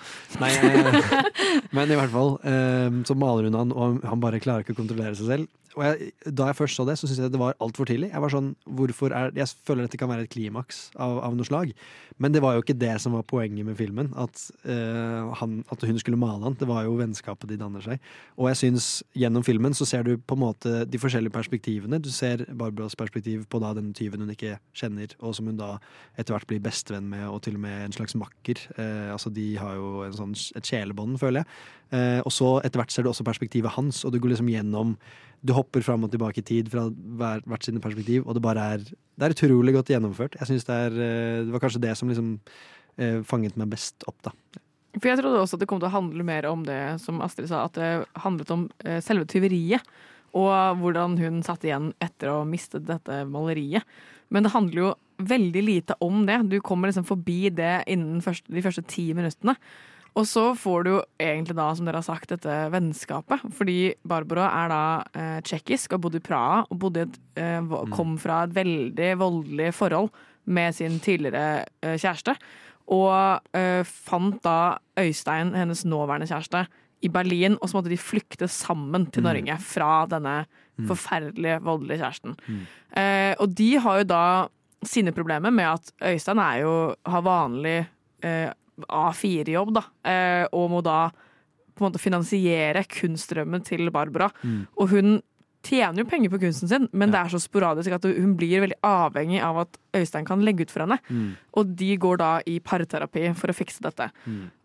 [0.40, 1.26] Nei, eh,
[1.76, 4.80] men i hvert fall eh, så maler hun han, og han bare klarer ikke å
[4.80, 5.50] kontrollere seg selv.
[5.76, 8.10] Og jeg, da jeg først så det, så syntes jeg det var altfor tidlig.
[8.12, 11.48] Jeg var sånn, hvorfor er, jeg føler dette kan være et klimaks av, av noe
[11.48, 11.72] slag.
[12.20, 14.10] Men det var jo ikke det som var poenget med filmen.
[14.20, 14.36] At,
[14.68, 16.56] uh, han, at hun skulle male han.
[16.60, 18.02] Det var jo vennskapet de danner seg.
[18.36, 22.02] Og jeg syns gjennom filmen så ser du på en måte de forskjellige perspektivene.
[22.02, 25.74] Du ser Barbaras perspektiv på da den tyven hun ikke kjenner, og som hun da
[26.16, 28.62] etter hvert blir bestevenn med, og til og med en slags makker.
[28.78, 31.60] Eh, altså De har jo sånn, et kjelebånd, føler jeg.
[31.92, 34.96] Eh, og så etter hvert ser du også perspektivet hans, og du går liksom gjennom
[35.42, 38.62] Du hopper fram og tilbake i tid fra hver, hvert sine perspektiv, og det bare
[38.76, 40.38] er Det er utrolig godt gjennomført.
[40.38, 42.38] Jeg synes det er eh, Det var kanskje det som liksom
[42.98, 44.32] eh, fanget meg best opp, da.
[45.00, 47.48] For jeg trodde også at det kom til å handle mer om det som Astrid
[47.48, 49.80] sa, at det handlet om eh, selve tyveriet.
[50.36, 53.84] Og hvordan hun satt igjen etter å ha mistet dette maleriet.
[54.32, 54.92] Men det handler jo
[55.28, 56.40] veldig lite om det.
[56.50, 59.56] Du kommer liksom forbi det innen første, de første ti minuttene.
[60.12, 63.46] Og så får du jo egentlig da, som dere har sagt, dette vennskapet.
[63.56, 64.82] Fordi Barbara er da
[65.16, 69.70] eh, tsjekkisk og bodde i Praha og bodde et, eh, kom fra et veldig voldelig
[69.78, 70.12] forhold
[70.52, 72.36] med sin tidligere eh, kjæreste.
[72.92, 76.66] Og eh, fant da Øystein, hennes nåværende kjæreste,
[77.02, 80.44] i Berlin, og så måtte de flykte sammen til Norge fra denne
[80.86, 82.36] forferdelige, voldelige kjæresten.
[82.96, 84.26] Eh, og de har jo da
[84.86, 86.72] sine problemer med at Øystein er jo,
[87.06, 87.76] har vanlig
[88.24, 88.48] eh,
[88.88, 91.04] A4-jobb, da, eh, og må da
[91.72, 94.28] på en måte finansiere kunstdrømmen til Barbara.
[94.76, 95.20] Og hun
[95.62, 98.80] tjener jo penger på kunsten sin, men det er så sporadisk at hun blir veldig
[98.86, 100.98] avhengig av at Øystein kan legge ut for henne.
[101.58, 104.08] Og de går da i parterapi for å fikse dette.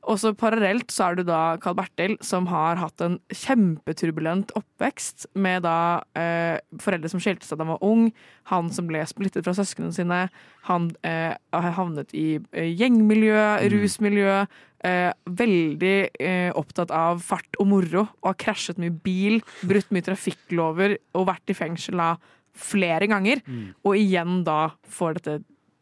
[0.07, 5.27] Og så parallelt så er det da Carl Bertil, som har hatt en kjempeturbulent oppvekst
[5.35, 8.07] med da eh, foreldre som skilte seg da han var ung,
[8.47, 10.21] han som ble splittet fra søsknene sine,
[10.69, 14.45] han eh, havnet i eh, gjengmiljø, rusmiljø,
[14.85, 20.05] eh, veldig eh, opptatt av fart og moro, og har krasjet mye bil, brutt mye
[20.05, 22.15] trafikklover og vært i fengsel da
[22.57, 23.43] flere ganger,
[23.85, 25.37] og igjen da får dette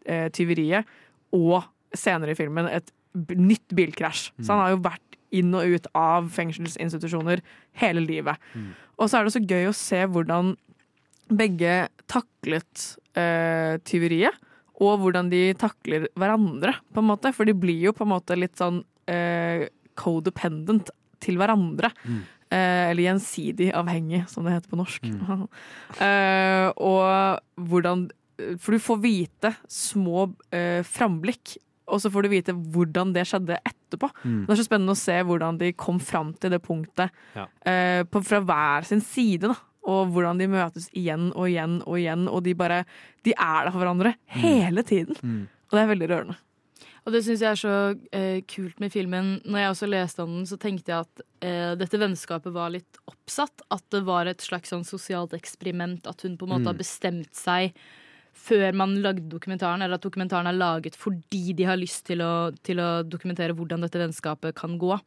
[0.06, 0.86] eh, tyveriet,
[1.32, 1.64] og
[1.96, 4.34] senere i filmen et nytt bilkrasj.
[4.44, 5.02] Så han har jo vært
[5.36, 7.42] inn og ut av fengselsinstitusjoner
[7.80, 8.36] hele livet.
[9.00, 10.54] Og så er det så gøy å se hvordan
[11.32, 12.84] begge taklet
[13.18, 14.36] eh, tyveriet,
[14.84, 17.32] og hvordan de takler hverandre, på en måte.
[17.36, 20.90] For de blir jo på en måte litt sånn eh, codependent
[21.24, 21.92] til hverandre.
[22.06, 25.08] Eh, eller gjensidig avhengig, som det heter på norsk.
[26.06, 28.08] eh, og hvordan
[28.60, 31.56] For du får vite små eh, framblikk,
[31.88, 34.10] og så får du vite hvordan det skjedde etterpå.
[34.26, 34.42] Mm.
[34.48, 37.46] Det er så spennende å se hvordan de kom fram til det punktet Ja.
[37.64, 39.48] eh, på, fra hver sin side.
[39.54, 39.56] da
[39.86, 42.26] og hvordan de møtes igjen og igjen og igjen.
[42.32, 42.84] Og de bare
[43.26, 45.16] De er der for hverandre hele tiden.
[45.22, 45.44] Mm.
[45.70, 46.38] Og det er veldig rørende.
[47.06, 47.74] Og det syns jeg er så
[48.18, 49.28] eh, kult med filmen.
[49.46, 52.98] Når jeg også leste om den, så tenkte jeg at eh, dette vennskapet var litt
[53.12, 53.62] oppsatt.
[53.70, 56.10] At det var et slags sånn sosialt eksperiment.
[56.10, 56.72] At hun på en måte Mm.
[56.74, 57.78] har bestemt seg
[58.36, 62.52] før man lagde dokumentaren, eller at dokumentaren er laget fordi de har lyst til å,
[62.68, 64.98] til å dokumentere hvordan dette vennskapet kan gå.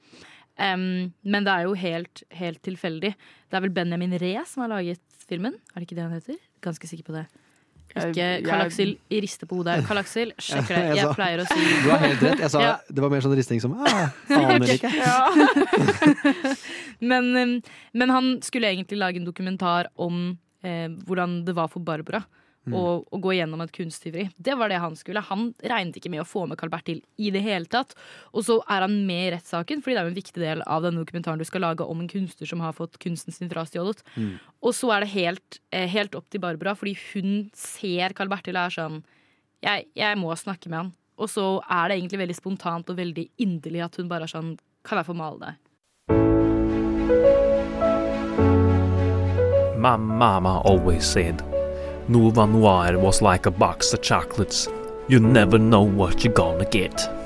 [0.58, 3.12] Em, men det er jo helt, helt tilfeldig.
[3.14, 5.54] Det er vel Benjamin Ree som har laget filmen?
[5.72, 6.40] Er det ikke det han heter?
[6.64, 7.26] Ganske sikker på det.
[7.88, 9.78] Ikke Karl Aksel riste på hodet.
[9.88, 10.96] Karl Aksel, sjekker det.
[10.98, 12.42] Jeg pleier å si Du har helt rett.
[12.44, 12.74] Jeg sa, Ja.
[12.88, 14.92] Det var mer sånn risting som ah, aner ikke.
[17.00, 17.54] men, um,
[17.96, 22.22] men han skulle egentlig lage en dokumentar om eh, hvordan det var for Barbara
[22.68, 22.76] Mm.
[22.76, 24.28] å, å gå gjennom et kunsttyveri.
[24.36, 25.24] Det var det han skulle.
[25.30, 27.94] Han regnet ikke med å få med Carl Bertil i det hele tatt.
[28.32, 30.84] Og så er han med i rettssaken, fordi det er jo en viktig del av
[30.84, 34.04] denne dokumentaren du skal lage om en kunstner som har fått kunsten sin frastjålet.
[34.16, 34.36] Mm.
[34.62, 38.58] Og så er det helt, eh, helt opp til Barbara, fordi hun ser Carl Bertil
[38.58, 39.04] og er sånn
[39.64, 40.92] jeg, jeg må snakke med han.
[41.18, 44.56] Og så er det egentlig veldig spontant og veldig inderlig at hun bare er sånn
[44.86, 45.56] Kan jeg få male deg?
[49.78, 51.42] My mama always said
[52.10, 54.66] Nova Noir was like a box of chocolates.
[55.08, 57.17] You never know what you're gonna get.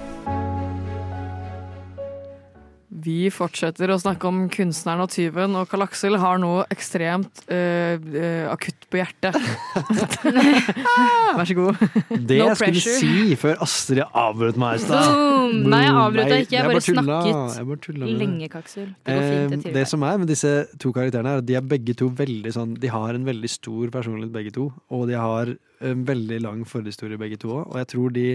[3.03, 7.97] Vi fortsetter å snakke om kunstneren og tyven, og Karl Aksel har noe ekstremt uh,
[7.97, 9.39] uh, akutt på hjertet.
[11.39, 11.83] Vær så god.
[12.13, 15.57] Det No jeg skulle si før Astrid avbrøt meg i stad.
[15.63, 16.57] Nei, jeg avbrøt deg ikke.
[16.59, 17.03] Jeg bare tulla.
[17.09, 18.89] snakket Jeg bare lenge, Kaksel.
[19.09, 20.51] Det Eh, det det som er med disse
[20.81, 23.91] to karakterene, er at de er begge to veldig sånn De har en veldig stor
[23.95, 24.69] personlighet, begge to.
[24.95, 27.65] Og de har en veldig lang forhistorie, begge to òg.
[27.71, 28.27] Og jeg tror de,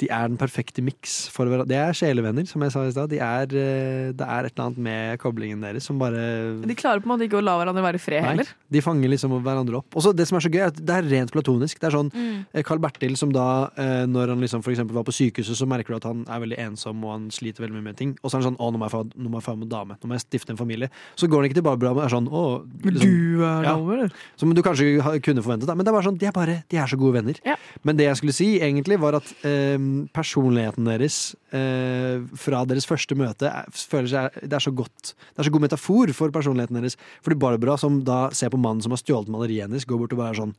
[0.00, 1.68] de er den perfekte miks for hverandre.
[1.68, 3.10] De er sjelevenner, som jeg sa i stad.
[3.12, 7.08] De eh, Det er et eller annet med koblingen deres som bare De klarer på
[7.10, 8.48] en måte ikke å la hverandre være i fred Nei, heller.
[8.70, 9.96] de fanger liksom hverandre opp.
[9.96, 11.78] Og Det som er så gøy, er at det er rent platonisk.
[11.80, 12.46] Det er sånn Mm.
[12.54, 15.66] eh, Carl Bertil som da, eh, når han liksom for eksempel var på sykehuset, så
[15.68, 18.16] merker du at han er veldig ensom og han sliter veldig mye med ting.
[18.24, 19.68] Og så er han sånn 'Å, nå må jeg få, nå må jeg få en
[19.68, 19.96] dame.
[20.02, 20.88] Nå må jeg stifte en familie'.
[21.16, 23.74] Så går han ikke til Barbara og er sånn 'Å, liksom, du er Ja.
[23.76, 24.10] dame, eller?
[24.36, 25.66] som du kanskje kunne forventet.
[25.66, 25.74] Da.
[25.74, 27.34] Men det er bare sånn, de er bare de er så gode venner.
[27.44, 27.56] Ja.
[27.84, 29.76] Men det jeg skulle si, egentlig var at eh,
[30.14, 31.20] personligheten deres
[31.56, 35.54] eh, fra deres første møte er, føler seg, det, er så godt, det er så
[35.54, 36.98] god metafor for personligheten deres.
[37.24, 40.22] Fordi Barbara, som da ser på mannen som har stjålet maleriet hennes, går bort og
[40.22, 40.58] bare er sånn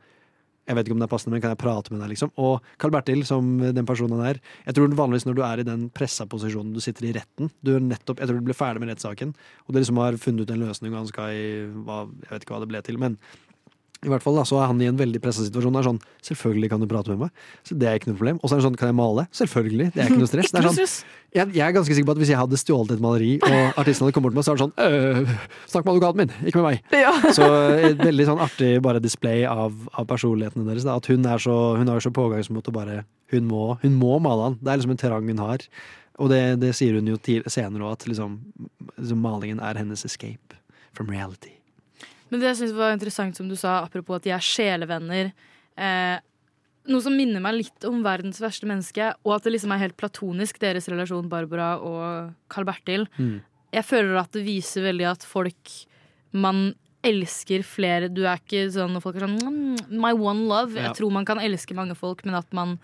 [0.62, 2.30] jeg vet ikke om det er passende, men kan jeg prate med deg, liksom?
[2.38, 4.38] Og Carl Bertil, som den personen han er.
[4.68, 7.72] Jeg tror vanligvis når du er i den pressa posisjonen du sitter i retten du
[7.74, 9.34] er nettopp, Jeg tror du blir ferdig med rettssaken,
[9.66, 11.48] og dere liksom har funnet ut en løsning, og han skal i
[11.82, 13.18] hva, Jeg vet ikke hva det ble til, men
[14.02, 15.76] i hvert fall da, så er han i en veldig pressa situasjon.
[15.78, 17.42] Er sånn, Selvfølgelig kan du prate med meg.
[17.62, 18.40] Så Det er ikke noe problem.
[18.42, 19.24] Og så er det sånn, kan jeg male?
[19.30, 19.86] Selvfølgelig.
[19.94, 20.50] Det er ikke noe stress.
[20.50, 20.90] Det er sånn,
[21.32, 24.04] jeg, jeg er ganske sikker på at hvis jeg hadde stjålet et maleri, og artisten
[24.04, 26.60] hadde kommet bort til meg, så er det sånn «Øh, Snakk med advokaten min, ikke
[26.60, 26.98] med meg.
[26.98, 27.14] Ja.
[27.38, 27.48] Så
[27.78, 30.84] et veldig sånn artig bare display av, av personlighetene deres.
[30.88, 30.98] Da.
[30.98, 34.50] At hun er så, hun har så pågangsmot og bare hun må, hun må male
[34.50, 34.60] han.
[34.60, 35.64] Det er liksom en trang hun har.
[36.20, 38.36] Og det, det sier hun jo senere òg, at liksom,
[38.98, 40.58] liksom malingen er hennes escape
[40.92, 41.54] from reality.
[42.32, 45.32] Men det jeg synes var interessant som du sa, apropos at de er sjelevenner.
[45.76, 46.16] Eh,
[46.88, 49.98] noe som minner meg litt om verdens verste menneske, og at det liksom er helt
[50.00, 53.04] platonisk, deres relasjon, Barbara og Carl Bertil.
[53.20, 53.36] Mm.
[53.76, 55.76] Jeg føler at det viser veldig at folk
[56.32, 56.72] man
[57.04, 60.76] elsker flere Du er ikke sånn når folk er sånn mm, My one love.
[60.78, 60.88] Ja.
[60.88, 62.78] Jeg tror man kan elske mange folk, men at man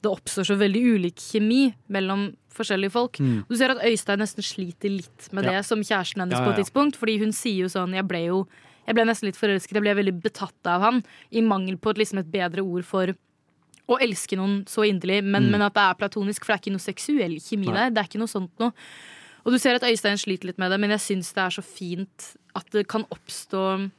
[0.00, 3.18] det oppstår så veldig ulik kjemi mellom forskjellige folk.
[3.20, 3.42] Mm.
[3.50, 5.58] Du ser at Øystein nesten sliter litt med Ja.
[5.58, 6.96] det som kjæresten hennes Ja, på ja, et tidspunkt.
[6.96, 8.46] Fordi hun sier jo sånn Jeg ble jo
[8.86, 9.76] jeg ble nesten litt forelsket.
[9.78, 11.02] Jeg ble veldig betatt av han.
[11.30, 13.12] I mangel på et, liksom et bedre ord for
[13.90, 15.22] å elske noen så inderlig.
[15.24, 15.50] Men, Mm.
[15.50, 17.74] men at det er platonisk, for det er ikke noe seksuell kjemi Nei.
[17.74, 17.90] der.
[17.90, 18.72] Det er ikke noe sånt noe.
[19.44, 21.62] Og du ser at Øystein sliter litt med det, men jeg syns det er så
[21.64, 23.90] fint at det kan oppstå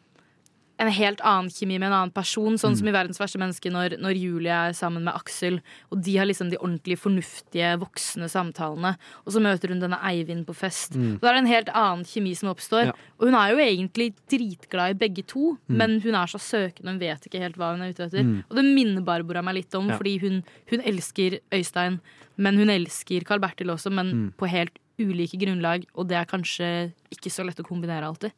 [0.82, 2.56] en helt annen kjemi med en annen person.
[2.58, 2.78] Sånn Mm.
[2.80, 5.60] som i Verdens verste menneske, når, når Julie er sammen med Aksel,
[5.92, 8.96] og de har liksom de ordentlig fornuftige, voksne samtalene.
[9.26, 10.96] Og så møter hun denne Eivind på fest.
[10.98, 11.16] Mm.
[11.16, 12.86] Og da er det en helt annen kjemi som oppstår.
[12.90, 12.92] Ja.
[13.20, 15.78] Og hun er jo egentlig dritglad i begge to, Mm.
[15.78, 18.24] men hun er så søkende, hun vet ikke helt hva hun er ute etter.
[18.24, 18.44] Mm.
[18.50, 19.98] Og det minner Barbara meg litt om, Ja.
[19.98, 22.00] fordi hun, hun elsker Øystein,
[22.38, 24.34] men hun elsker Carl Bertil også, men Mm.
[24.38, 28.32] på helt ulike grunnlag, og det er kanskje ikke så lett å kombinere alltid.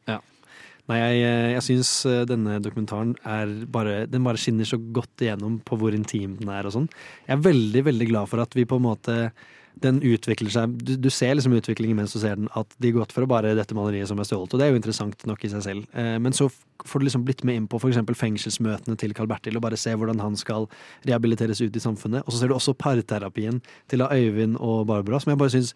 [0.90, 5.22] Nei, jeg, eh, jeg syns eh, denne dokumentaren er bare Den bare skinner så godt
[5.24, 6.88] igjennom på hvor intim den er og sånn.
[7.24, 9.18] Jeg er veldig, veldig glad for at vi på en måte
[9.82, 13.12] den utvikler seg du, du ser liksom utviklingen mens du ser den, at de gått
[13.14, 15.50] for å bare dette maleriet som er stjålet, og det er jo interessant nok i
[15.50, 15.88] seg selv.
[15.98, 16.46] Eh, men så
[16.84, 17.98] får du liksom blitt med inn på f.eks.
[18.20, 20.68] fengselsmøtene til Carl Bertil, og bare se hvordan han skal
[21.08, 22.22] rehabiliteres ut i samfunnet.
[22.24, 23.60] Og så ser du også parterapien
[23.90, 25.74] til Øyvind og Barbara, som jeg bare syns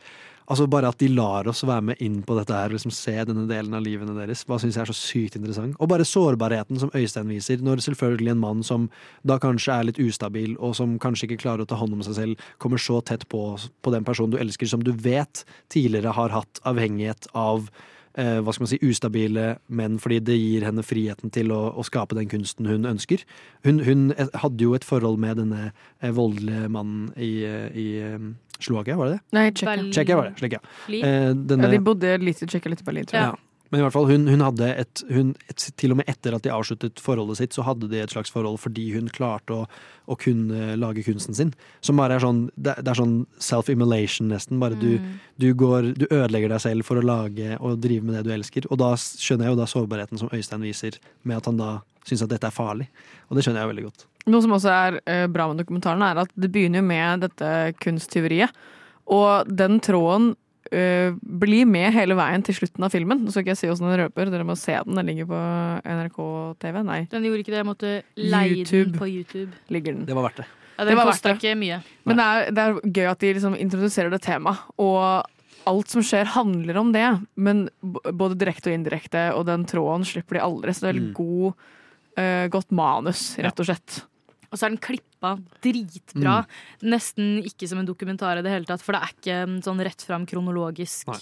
[0.49, 3.45] Altså Bare at de lar oss være med inn på dette her liksom se denne
[3.51, 5.77] delen av livene deres, hva syns jeg er så sykt interessant.
[5.77, 8.87] Og bare sårbarheten som Øystein viser, når selvfølgelig en mann som
[9.29, 12.17] da kanskje er litt ustabil, og som kanskje ikke klarer å ta hånd om seg
[12.17, 13.43] selv, kommer så tett på,
[13.85, 17.69] på den personen du elsker, som du vet tidligere har hatt avhengighet av
[18.19, 21.85] eh, hva skal man si, ustabile menn, fordi det gir henne friheten til å, å
[21.87, 23.25] skape den kunsten hun ønsker.
[23.69, 28.31] Hun, hun hadde jo et forhold med denne eh, voldelige mannen i, eh, i eh,
[28.61, 29.21] Slovakia, var det det?
[29.33, 30.17] Nei, Tsjekkia.
[30.17, 30.37] Var det.
[30.41, 30.59] Slik, ja.
[30.89, 33.29] Eh, denne- Ja, de bodde litt i Tsjekkia, litt i Berlin, tror jeg.
[33.33, 33.35] ja.
[33.71, 36.41] Men i hvert fall, hun, hun hadde et, hun, et Til og med etter at
[36.41, 39.67] de avsluttet forholdet sitt, så hadde de et slags forhold fordi hun klarte å,
[40.09, 41.53] å kunne lage kunsten sin.
[41.83, 44.59] Som bare er sånn Det, det er sånn self-immolation, nesten.
[44.59, 45.19] Bare du, Mm.
[45.39, 48.65] du går Du ødelegger deg selv for å lage og drive med det du elsker.
[48.71, 52.23] Og da skjønner jeg jo da sårbarheten som Øystein viser, med at han da syns
[52.23, 52.89] at dette er farlig.
[53.31, 54.07] Og det skjønner jeg veldig godt.
[54.29, 57.53] Noe som også er eh, bra med dokumentaren, er at det begynner jo med dette
[57.83, 58.53] kunsttyveriet.
[59.09, 60.35] Og den tråden
[60.69, 63.23] uh, blir med hele veien til slutten av filmen.
[63.25, 64.99] Nå skal ikke jeg si åssen den røper, dere må se den.
[64.99, 65.39] Den ligger på
[65.89, 66.19] NRK
[66.61, 66.83] TV.
[66.85, 68.91] Nei, Den gjorde ikke det, jeg måtte leie YouTube.
[68.91, 69.53] den på YouTube.
[69.73, 70.05] ligger den.
[70.11, 70.49] Det var verdt det.
[70.77, 71.81] Ja, Det den var kosta ikke mye.
[72.07, 74.61] Men det er, det er gøy at de liksom introduserer det temaet.
[74.79, 75.25] Og
[75.73, 77.07] alt som skjer, handler om det.
[77.41, 80.77] Men både direkte og indirekte, og den tråden slipper de aldri.
[80.77, 81.17] Så det er veldig Mm.
[81.17, 81.67] god,
[82.21, 84.03] uh, godt manus, rett og slett.
[84.49, 85.35] Og så er den klippa
[85.65, 86.39] dritbra.
[86.89, 90.05] Nesten ikke som en dokumentar i det hele tatt, for det er ikke sånn rett
[90.07, 91.19] fram kronologisk Nei.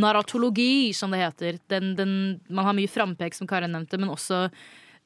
[0.00, 1.58] narratologi, som det heter.
[1.70, 2.14] Den, den,
[2.50, 4.48] man har mye frampek, som Karen nevnte, men også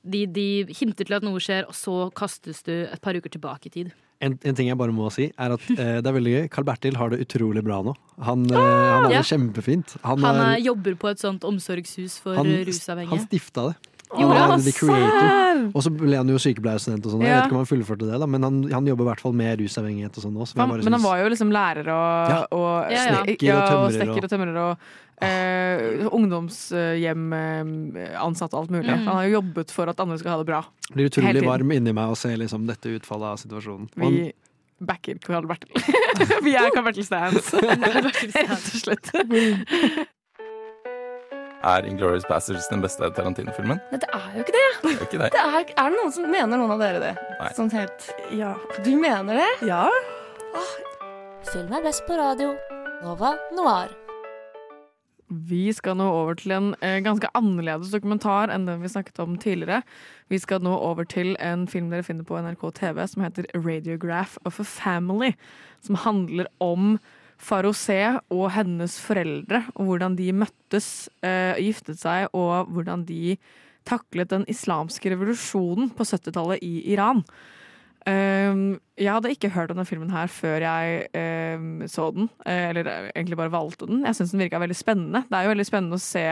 [0.08, 0.48] de, de
[0.78, 3.90] hinter til at noe skjer, og så kastes du et par uker tilbake i tid.
[4.24, 6.46] En, en ting jeg bare må si, er at eh, det er veldig gøy.
[6.50, 7.92] Carl Bertil har det utrolig bra nå.
[8.26, 9.20] Han, ah, han har Ja.
[9.20, 9.94] det kjempefint.
[10.02, 13.26] Han, Han er, er, jobber på et sånt omsorgshus for han, eh, han rusavhengige.
[13.28, 13.76] stifta det.
[14.12, 17.22] Og så ble han jo sykepleierstudent og sånn.
[17.26, 17.40] Jeg Ja.
[17.42, 19.58] vet ikke om han fullførte det, da, men han, han jobber i hvert fall med
[19.60, 20.38] rusavhengighet og sånn nå.
[20.40, 20.62] Men, synes...
[20.62, 22.40] Han, men han var jo liksom lærer og, Ja.
[22.50, 23.20] og, Ja, ja.
[23.24, 24.78] Snekker og tømrer og- og tømrer og
[25.20, 28.88] eh, ungdomshjem eh, ansatt og alt mulig.
[28.90, 29.04] Mm.
[29.06, 30.64] Han har jo jobbet for at andre skal ha det bra.
[30.94, 33.88] blir utrolig varm inni meg å se liksom, dette utfallet av situasjonen.
[33.96, 34.32] Vi
[34.80, 35.74] backer Carl Bertil.
[36.46, 39.10] Vi er Carl Bertil Stans, Rett og slett.
[41.66, 43.80] Er Inglourious Bastards den beste Tarantino-filmen?
[43.90, 44.66] Nei, det er jo ikke det.
[44.82, 45.30] Det er ikke det.
[45.34, 47.14] det er, er det noen som mener noen av dere det?
[47.40, 47.52] Nei.
[47.56, 48.52] Sånn helt Ja.
[48.86, 49.48] Du mener det?
[49.66, 49.86] ja.
[51.48, 52.52] Film er best på radio.
[53.02, 53.90] Nova Noir.
[55.28, 59.34] Vi skal nå over til en eh, ganske annerledes dokumentar enn den vi snakket om
[59.40, 59.82] tidligere.
[60.32, 64.38] Vi skal nå over til en film dere finner på NRK TV som heter Radiograph
[64.48, 65.34] of a Family.
[65.84, 66.96] Som handler om
[67.38, 68.00] Farosé
[68.34, 73.36] og hennes foreldre, og hvordan de møttes, eh, giftet seg, og hvordan de
[73.88, 77.22] taklet den islamske revolusjonen på 70-tallet i Iran.
[78.08, 81.08] Um, jeg hadde ikke hørt om denne filmen her før jeg
[81.58, 84.04] um, så den, eh, eller egentlig bare valgte den.
[84.06, 85.24] Jeg syns den virka veldig spennende.
[85.28, 86.24] Det er jo veldig spennende å se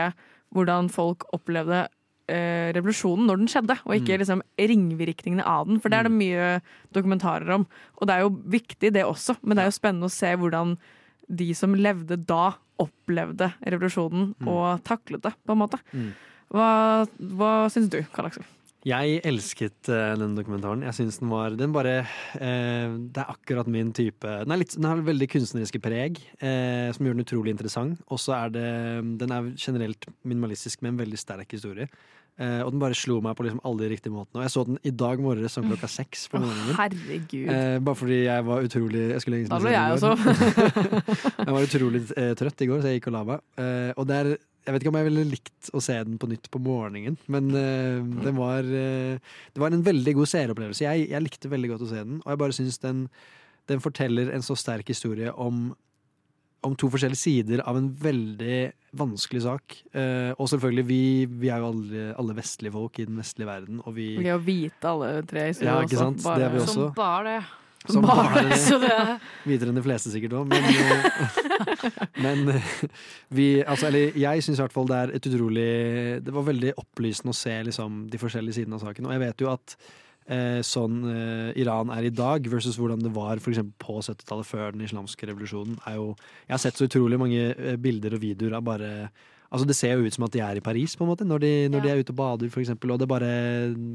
[0.55, 1.83] hvordan folk opplevde
[2.31, 4.21] eh, revolusjonen når den skjedde, og ikke Mm.
[4.23, 6.61] liksom ringvirkningene av den, for det er det mye
[6.93, 7.67] dokumentarer om.
[8.01, 10.77] Og det er jo viktig, det også, men det er jo spennende å se hvordan
[11.27, 14.47] de som levde da, opplevde revolusjonen Mm.
[14.47, 15.79] og taklet det, på en måte.
[15.93, 16.11] Mm.
[16.53, 16.67] Hva,
[17.35, 18.45] hva syns du, Karl Aksel?
[18.87, 20.83] Jeg elsket uh, denne dokumentaren.
[20.85, 24.85] Jeg synes den var Den bare uh, Det er akkurat min type Den, litt, den
[24.85, 27.99] har veldig kunstneriske preg, uh, som gjør den utrolig interessant.
[28.07, 28.69] Og så er det
[29.19, 31.89] Den er generelt minimalistisk med en veldig sterk historie.
[32.37, 34.41] Eh, og den bare slo meg på liksom alle de riktige måtene.
[34.41, 37.47] Og jeg så den i dag morges sånn klokka seks på Å, Oh, herregud.
[37.49, 40.11] Eh, bare fordi jeg var utrolig Jeg skulle egentlig Da lå jeg også.
[41.47, 43.41] jeg var utrolig eh, trøtt i går, så jeg gikk og la meg.
[43.63, 44.31] Eh, og det er
[44.67, 47.45] jeg vet ikke om jeg ville likt å se den på nytt på morgenen, men
[47.55, 49.15] eh, den var eh,
[49.55, 50.83] Det var en veldig god seeropplevelse.
[50.83, 53.05] Jeg, jeg likte veldig godt å se den, og jeg bare syns den,
[53.71, 55.69] den forteller en så sterk historie om
[56.65, 58.57] om to forskjellige sider av en veldig
[58.97, 59.75] vanskelig sak.
[59.93, 61.01] Eh, og selvfølgelig, vi,
[61.43, 64.41] vi er jo alle, alle vestlige folk i den vestlige verden, og vi er jo
[64.47, 66.23] hvite alle tre historier Ja, ikke sant?
[66.25, 66.73] Det er vi også.
[66.73, 67.39] Som bare det.
[67.87, 68.57] Som Bare bare det.
[68.81, 72.71] Det- Videre enn de fleste sikkert òg, men, eh, men eh,
[73.29, 75.67] vi Altså, eller jeg syns i hvert fall det er et utrolig
[76.25, 79.07] Det var veldig opplysende å se liksom de forskjellige sidene av saken.
[79.07, 79.77] Og jeg vet jo at
[80.31, 84.47] eh, sånn eh, Iran er i dag, versus hvordan det var for eksempel på 70-tallet,
[84.47, 86.11] før den islamske revolusjonen, er jo
[86.45, 88.91] Jeg har sett så utrolig mange eh, bilder og videoer av bare
[89.47, 91.39] Altså Det ser jo ut som at de er i Paris, på en måte, når
[91.39, 92.91] de, når de er ute og bader, for eksempel.
[92.91, 93.29] Og det bare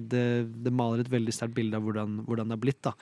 [0.09, 0.23] Det,
[0.65, 2.95] det maler et veldig sterkt bilde av hvordan, hvordan det er blitt, da.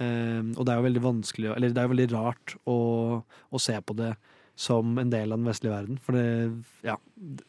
[0.00, 2.78] um, og det er jo veldig vanskelig Eller det er jo veldig rart å,
[3.52, 4.14] å se på det
[4.58, 6.00] som en del av den vestlige verden.
[6.02, 6.24] For det,
[6.86, 6.96] ja,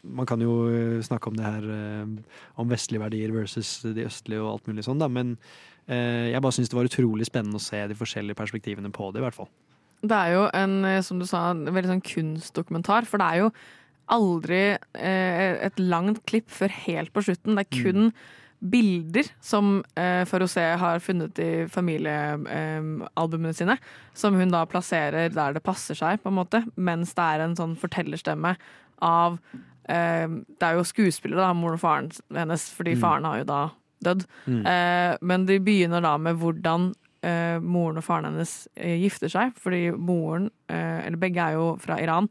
[0.05, 4.43] man kan jo eh, snakke om det her eh, om vestlige verdier versus de østlige
[4.43, 5.09] og alt mulig sånn, da.
[5.09, 5.33] Men
[5.87, 9.23] eh, jeg bare syns det var utrolig spennende å se de forskjellige perspektivene på det,
[9.23, 9.49] i hvert fall.
[10.05, 13.49] Det er jo en, som du sa, en veldig sånn kunstdokumentar, for det er jo
[14.09, 14.61] aldri
[14.97, 17.57] et langt klipp før helt på slutten.
[17.57, 18.13] Det er kun
[18.59, 23.77] bilder som eh, Ferrosé har funnet i familiealbumene sine,
[24.13, 27.55] som hun da plasserer der det passer seg, på en måte, mens det er en
[27.57, 28.55] sånn fortellerstemme
[29.05, 29.39] av
[29.89, 33.01] eh, Det er jo skuespillere, da, moren og faren hennes, fordi Mm.
[33.01, 33.61] faren har jo da
[34.03, 34.25] dødd.
[34.47, 34.65] Mm.
[34.65, 36.93] Eh, men de begynner da med hvordan
[37.23, 41.77] eh, moren og faren hennes eh, gifter seg, fordi moren, eh, eller begge er jo
[41.81, 42.29] fra Iran.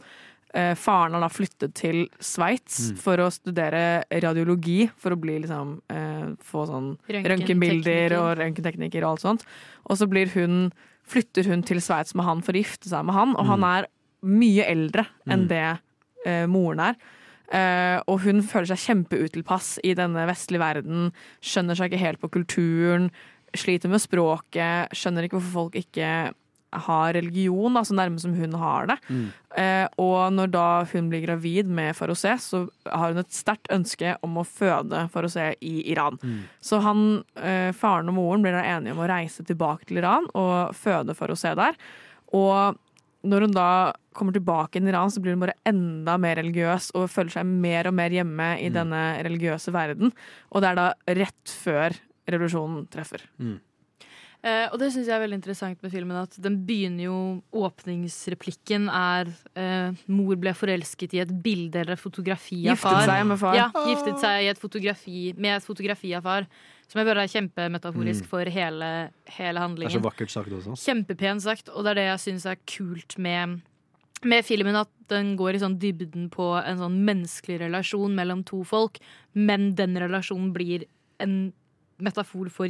[0.55, 2.97] Eh, faren har da flyttet til Sveits Mm.
[2.97, 9.11] for å studere radiologi, for å bli liksom eh, få sånn røntgenbilder og røntgentekniker og
[9.11, 9.45] alt sånt.
[9.91, 10.73] Og så blir hun,
[11.05, 13.87] flytter hun til Sveits med han for å gifte seg med han, og han er
[14.25, 15.49] mye eldre enn Mm.
[15.49, 15.79] det
[16.27, 16.97] eh, moren er.
[17.53, 22.29] Eh, og hun føler seg kjempeutilpass i denne vestlige verden, skjønner seg ikke helt på
[22.31, 23.11] kulturen,
[23.55, 26.33] sliter med språket, skjønner ikke hvorfor folk ikke
[26.73, 28.97] har religion da, så nærme som hun har det.
[29.57, 34.17] Eh, og når da hun blir gravid med Farosé, så har hun et sterkt ønske
[34.23, 36.19] om å føde Farosé i Iran.
[36.61, 40.29] Så han, eh, faren og moren blir da enige om å reise tilbake til Iran
[40.35, 41.75] og føde Farosé der.
[42.33, 42.77] Og
[43.25, 47.09] når hun da kommer tilbake i Iran, så blir hun bare enda mer religiøs og
[47.11, 50.13] føler seg mer og mer hjemme i denne religiøse verden.
[50.53, 51.97] Og det er da rett før
[52.29, 53.25] revolusjonen treffer.
[54.45, 56.15] Eh, og det syns jeg er veldig interessant med filmen.
[56.23, 62.69] At den begynner jo Åpningsreplikken er eh, 'Mor ble forelsket i et bilde eller fotografi
[62.71, 63.01] av far'.
[63.03, 63.55] Giftet seg med far.
[63.59, 66.47] Ja, giftet seg i et fotografi, med et fotografi av far.
[66.89, 68.29] Som jeg bare er kjempemetaforisk Mm.
[68.29, 69.91] for hele, hele Det er handlingen.
[69.91, 70.73] så vakkert sagt også.
[70.79, 73.61] Kjempepent sagt, og det er det jeg syns er kult med,
[74.25, 74.75] med filmen.
[74.77, 78.99] At den går i sånn dybden på en sånn menneskelig relasjon mellom to folk,
[79.35, 80.85] men den relasjonen blir
[81.21, 81.53] en
[82.01, 82.69] metafor for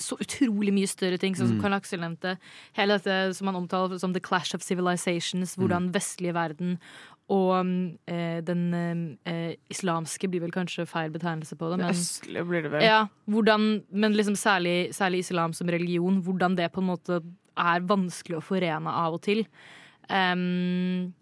[0.00, 1.62] så utrolig mye større ting, sånn som Mm.
[1.62, 2.36] Karl Aksel nevnte.
[2.76, 6.78] Hele dette som han omtaler som the clash of civilizations, hvordan vestlige verden
[7.30, 11.78] og mm, eh, den eh, islamske blir vel kanskje feil betegnelse på det.
[11.78, 12.82] Det østlige blir det vel.
[12.82, 17.20] ja, hvordan, men liksom særlig, særlig islam som religion, hvordan det på en måte
[17.56, 19.44] er vanskelig å forene av og til.
[20.10, 21.12] Um,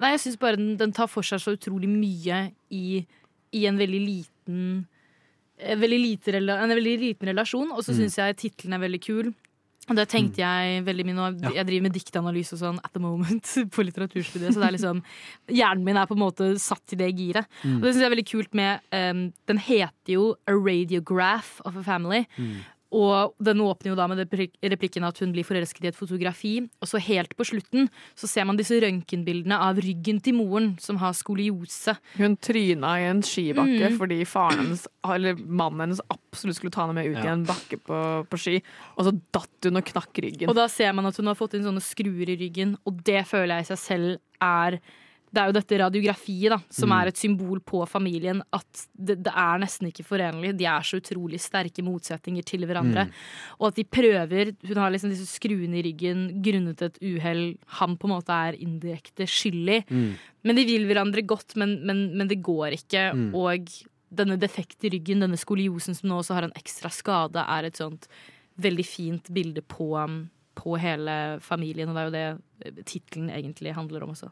[0.00, 3.06] nei, jeg syns bare den, den tar for seg så utrolig mye i,
[3.54, 4.84] i en veldig liten en
[5.56, 7.98] veldig, lite, en veldig liten relasjon, og så Mm.
[8.02, 9.34] syns jeg tittelen er veldig kul.
[9.88, 11.54] Og det tenkte jeg veldig mye nå.
[11.54, 15.02] Jeg driver med diktanalyse og sånn at the moment på litteraturstudiet, så det er liksom
[15.46, 17.46] Hjernen min er på en måte satt i det giret.
[17.62, 17.76] Mm.
[17.76, 21.76] Og det syns jeg er veldig kult med um, Den heter jo A Radiograph of
[21.76, 22.24] a Family.
[22.96, 26.54] Og den åpner jo da med replikken at hun blir forelsket i et fotografi.
[26.80, 30.96] Og så helt på slutten så ser man disse røntgenbildene av ryggen til moren, som
[31.02, 31.96] har skoliose.
[32.16, 33.98] Hun tryna i en skibakke Mm.
[34.00, 37.76] fordi faren hennes, eller mannen hennes absolutt skulle ta henne med ut i en bakke
[37.84, 37.98] på,
[38.30, 38.62] på ski,
[38.96, 40.48] og så datt hun og knakk ryggen.
[40.48, 43.26] Og da ser man at hun har fått inn sånne skruer i ryggen, og det
[43.28, 44.80] føler jeg i seg selv er
[45.36, 46.94] det er jo dette radiografiet da, som Mm.
[46.96, 48.40] er et symbol på familien.
[48.56, 50.54] At det, det er nesten ikke forenlig.
[50.56, 53.04] De er så utrolig sterke motsetninger til hverandre.
[53.06, 53.12] Mm.
[53.60, 57.96] Og at de prøver Hun har liksom disse skruene i ryggen grunnet et uhell han
[58.00, 59.82] på en måte er indirekte skyldig.
[59.90, 60.16] Mm.
[60.46, 63.12] Men de vil hverandre godt, men, men, men det går ikke.
[63.12, 63.28] Mm.
[63.34, 63.68] Og
[64.16, 68.06] denne defekte ryggen, denne skoliosen som nå også har en ekstra skade, er et sånt
[68.56, 69.90] veldig fint bilde på,
[70.56, 71.90] på hele familien.
[71.92, 72.26] Og det er jo det
[72.70, 74.30] eh, tittelen egentlig handler om også.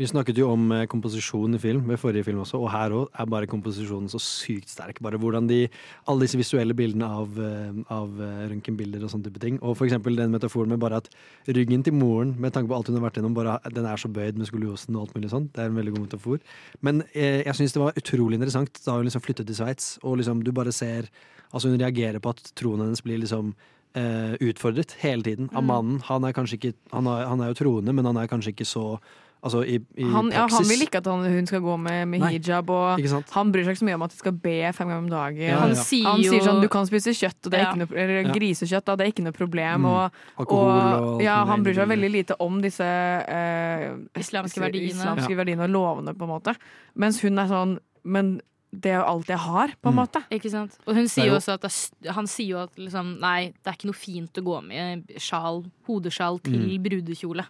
[0.00, 3.18] Vi snakket jo om eh, komposisjon i film ved forrige film også, og her òg
[3.20, 4.96] er bare komposisjonen så sykt sterk.
[5.04, 5.66] Bare hvordan de
[6.08, 9.58] Alle disse visuelle bildene av, eh, av eh, røntgenbilder og sånne type ting.
[9.60, 11.10] Og for eksempel den metaforen med bare at
[11.52, 14.08] ryggen til moren, med tanke på alt hun har vært gjennom, bare den er så
[14.08, 15.52] bøyd med skoliosen og alt mulig sånt.
[15.52, 16.40] Det er en veldig god metafor.
[16.80, 20.16] Men eh, jeg syns det var utrolig interessant da hun liksom flyttet til Sveits, og
[20.22, 21.12] liksom du bare ser
[21.50, 23.52] Altså hun reagerer på at troen hennes blir liksom
[23.90, 25.66] Uh, utfordret hele tiden av Mm.
[25.66, 26.00] mannen.
[26.06, 29.00] Han er ikke han er, han er jo troende, men han er kanskje ikke så
[29.42, 32.20] Altså i, i Han, ja, han vil ikke at han, hun skal gå med, med
[32.20, 33.00] Nei, hijab, og
[33.32, 35.40] han bryr seg ikke så mye om at de skal be fem ganger om dagen.
[35.40, 35.80] Ja, han, ja.
[35.80, 37.70] sier Han sier sånn du kan spise kjøtt, og det er Ja.
[37.72, 38.34] ikke noe, eller Ja.
[38.36, 39.80] grisekjøtt, da, det er ikke noe problem.
[39.80, 39.86] Mm.
[39.86, 40.12] Og,
[40.44, 44.92] Alkohol og alt ja, han bryr seg veldig lite om disse eh, Islamske verdiene.
[44.92, 45.36] islamske Ja.
[45.40, 46.54] verdiene og lovene, på en måte.
[46.94, 48.40] Mens hun er sånn Men
[48.72, 50.06] det er jo alt jeg har, på en Mm.
[50.06, 50.22] måte.
[50.30, 50.76] Ikke sant?
[50.86, 53.66] Og hun er sier jo også at det, han sier jo at liksom, nei, det
[53.66, 56.82] er ikke noe fint å gå med sjal, hodesjal til Mm.
[56.84, 57.44] brudekjole.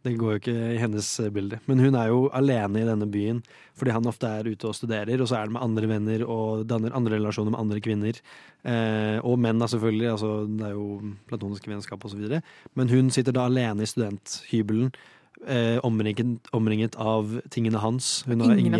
[0.00, 1.58] Det går jo ikke i hennes eh, bilde.
[1.68, 3.42] Men hun er jo alene i denne byen
[3.80, 6.66] fordi han ofte er ute og studerer, og så er det med andre venner og
[6.68, 8.18] danner andre relasjoner med andre kvinner.
[8.60, 10.10] Eh, og menn, da, selvfølgelig.
[10.12, 12.26] Altså, det er jo platoniske vennskap osv.
[12.76, 14.92] Men hun sitter da alene i studenthybelen.
[15.48, 18.20] Eh, omringet, omringet av tingene hans.
[18.28, 18.76] Hun har Ingen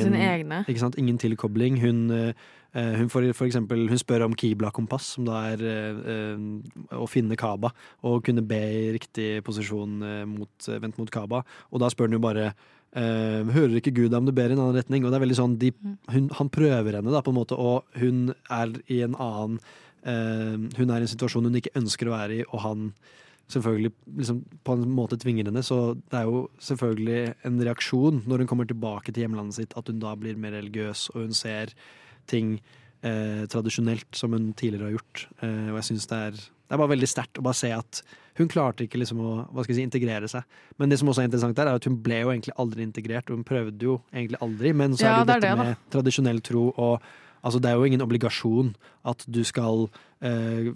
[0.77, 0.99] sant?
[1.01, 1.81] Ingen tilkobling.
[1.81, 2.33] Hun, eh,
[2.73, 7.39] hun, får, for eksempel, hun spør om Kibla-kompass, som da er eh, eh, å finne
[7.39, 7.73] Kaba.
[8.07, 11.43] Og kunne be i riktig posisjon eh, mot, eh, vendt mot Kaba.
[11.71, 14.63] Og da spør hun jo bare eh, Hører ikke Gud om du ber i en
[14.63, 15.05] annen retning?
[15.05, 15.73] Og det er veldig sånn, de,
[16.15, 19.59] hun, Han prøver henne, da, på en måte, og hun er i en annen
[20.07, 22.93] eh, Hun er i en situasjon hun ikke ønsker å være i, og han
[23.51, 23.91] selvfølgelig
[24.21, 25.63] liksom, på en måte tvinger henne.
[25.67, 29.91] Så det er jo selvfølgelig en reaksjon når hun kommer tilbake til hjemlandet sitt, at
[29.91, 31.75] hun da blir mer religiøs, og hun ser
[32.31, 32.57] ting
[33.03, 35.27] eh, tradisjonelt som hun tidligere har gjort.
[35.43, 38.03] Eh, og jeg synes det er, det er bare veldig sterkt å bare se at
[38.41, 40.61] hun klarte ikke liksom å hva skal jeg si, integrere seg.
[40.81, 43.29] Men det som også er interessant der, er at hun ble jo egentlig aldri integrert,
[43.29, 44.73] og hun prøvde jo egentlig aldri.
[44.77, 47.11] Men så Ja, er det jo det dette det, med tradisjonell tro og
[47.43, 48.75] Altså, det er jo ingen obligasjon
[49.09, 49.87] at du skal
[50.21, 50.69] eh,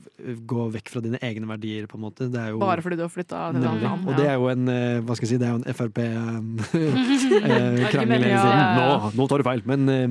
[0.49, 2.23] gå vekk fra dine egne verdier, på en måte.
[2.33, 4.09] Det er jo Bare fordi du har flytta til et annet land.
[4.09, 7.85] Og det er jo en eh, hva skal jeg si, det er jo en Frp-krangel
[7.89, 8.31] Argument, hele tiden.
[8.31, 8.55] ja, ja.
[8.81, 8.87] Nå,
[9.21, 9.63] nå tar du feil!
[9.69, 10.09] Men eh,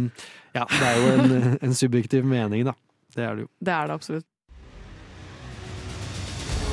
[0.59, 1.25] ja, det er jo en,
[1.69, 2.73] en subjektiv mening, da.
[3.15, 3.51] Det er det jo.
[3.61, 4.27] Det er det absolutt.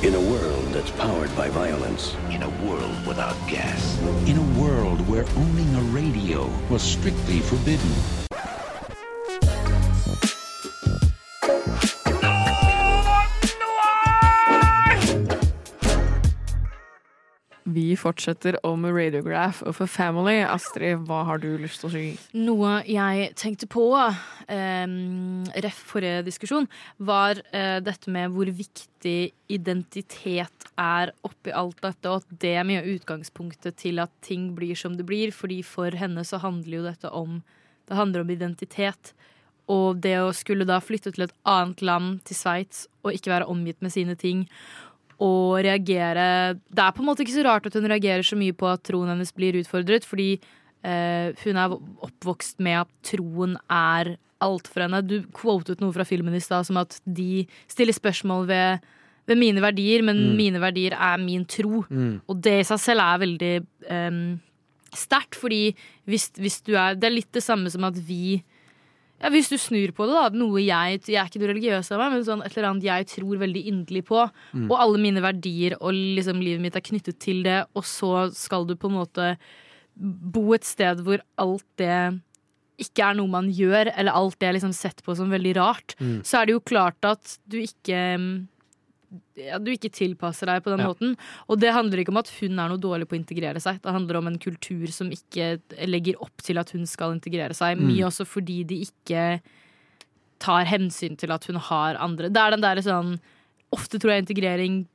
[0.03, 2.15] In a world that's powered by violence.
[2.31, 3.99] In a world without gas.
[4.25, 7.91] In a world where owning a radio was strictly forbidden.
[17.71, 20.41] Vi fortsetter om Radiograph of a Family.
[20.43, 22.03] Astrid, hva har du lyst til å si?
[22.35, 24.95] Noe jeg tenkte på, um,
[25.63, 26.67] ref forrige diskusjon,
[26.97, 32.67] var uh, dette med hvor viktig identitet er oppi alt dette, og at det er
[32.67, 35.31] mye av utgangspunktet til at ting blir som det blir.
[35.31, 37.41] Fordi for henne så handler jo dette om
[37.87, 39.13] Det handler om identitet.
[39.71, 43.49] Og det å skulle da flytte til et annet land, til Sveits, og ikke være
[43.51, 44.45] omgitt med sine ting,
[45.21, 48.55] og reagere Det er på en måte ikke så rart at hun reagerer så mye
[48.57, 50.31] på at troen hennes blir utfordret, fordi
[50.83, 51.75] eh, hun er
[52.07, 55.03] oppvokst med at troen er alt for henne.
[55.05, 58.79] Du quotet noe fra filmen i stad som at de stiller spørsmål ved,
[59.29, 60.37] ved mine verdier, men Mm.
[60.39, 61.83] mine verdier er min tro.
[61.89, 62.21] Mm.
[62.27, 63.51] Og det i seg selv er veldig
[63.91, 64.39] um,
[64.97, 65.75] sterkt, fordi
[66.09, 68.41] hvis, hvis du er Det er litt det samme som at vi
[69.21, 70.29] ja, Hvis du snur på det, da.
[70.33, 73.07] Noe jeg Jeg er ikke noe religiøs av meg, men sånn et eller annet jeg
[73.13, 74.23] tror veldig inderlig på.
[74.53, 74.65] Mm.
[74.71, 78.65] Og alle mine verdier og liksom livet mitt er knyttet til det, og så skal
[78.65, 79.37] du på en måte
[79.95, 82.19] bo et sted hvor alt det
[82.81, 85.93] ikke er noe man gjør, eller alt det er liksom sett på som veldig rart,
[86.01, 86.23] Mm.
[86.25, 88.47] så er det jo klart at du ikke
[89.35, 90.87] ja, du ikke tilpasser deg på den Ja.
[90.87, 91.17] måten.
[91.49, 93.81] Og det handler ikke om at hun er noe dårlig på å integrere seg.
[93.81, 97.77] Det handler om en kultur som ikke legger opp til at hun skal integrere seg.
[97.77, 97.87] Mm.
[97.87, 99.41] Mye også fordi de ikke
[100.39, 102.29] tar hensyn til at hun har andre.
[102.29, 103.19] Det er den derre sånn
[103.71, 104.85] Ofte tror jeg integrering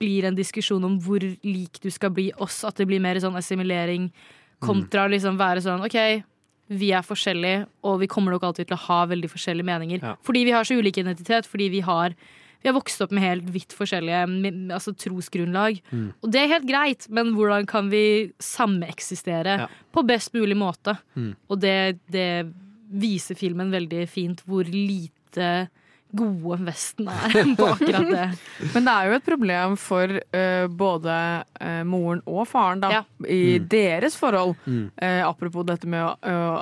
[0.00, 2.62] blir en diskusjon om hvor lik du skal bli oss.
[2.64, 4.10] At det blir mer sånn assimilering
[4.64, 6.24] kontra å liksom være sånn OK,
[6.72, 10.00] vi er forskjellige, og vi kommer nok alltid til å ha veldig forskjellige meninger.
[10.00, 10.14] Ja.
[10.24, 12.14] Fordi vi har så ulik identitet, fordi vi har
[12.64, 14.22] vi har vokst opp med helt vidt forskjellige
[14.72, 15.82] altså, trosgrunnlag.
[15.92, 16.06] Mm.
[16.24, 19.66] Og det er helt greit, men hvordan kan vi sameksistere Ja.
[19.92, 20.96] på best mulig måte?
[21.14, 21.34] Mm.
[21.52, 22.46] Og det, det
[22.88, 25.68] viser filmen veldig fint hvor lite
[26.16, 28.26] gode Vesten er på akkurat det.
[28.74, 31.16] Men det er jo et problem for uh, både
[31.60, 33.68] uh, moren og faren da, i Mm.
[33.70, 34.54] deres forhold.
[34.66, 34.86] Mm.
[35.02, 36.14] Uh, apropos dette med å,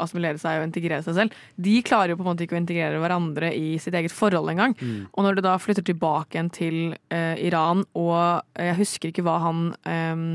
[0.03, 1.37] assimilere seg og integrere seg selv.
[1.57, 4.75] De klarer jo på en måte ikke å integrere hverandre i sitt eget forhold engang.
[4.81, 5.07] Mm.
[5.13, 6.79] Og når du da flytter tilbake igjen til
[7.13, 10.27] Iran, og jeg husker ikke hva han um,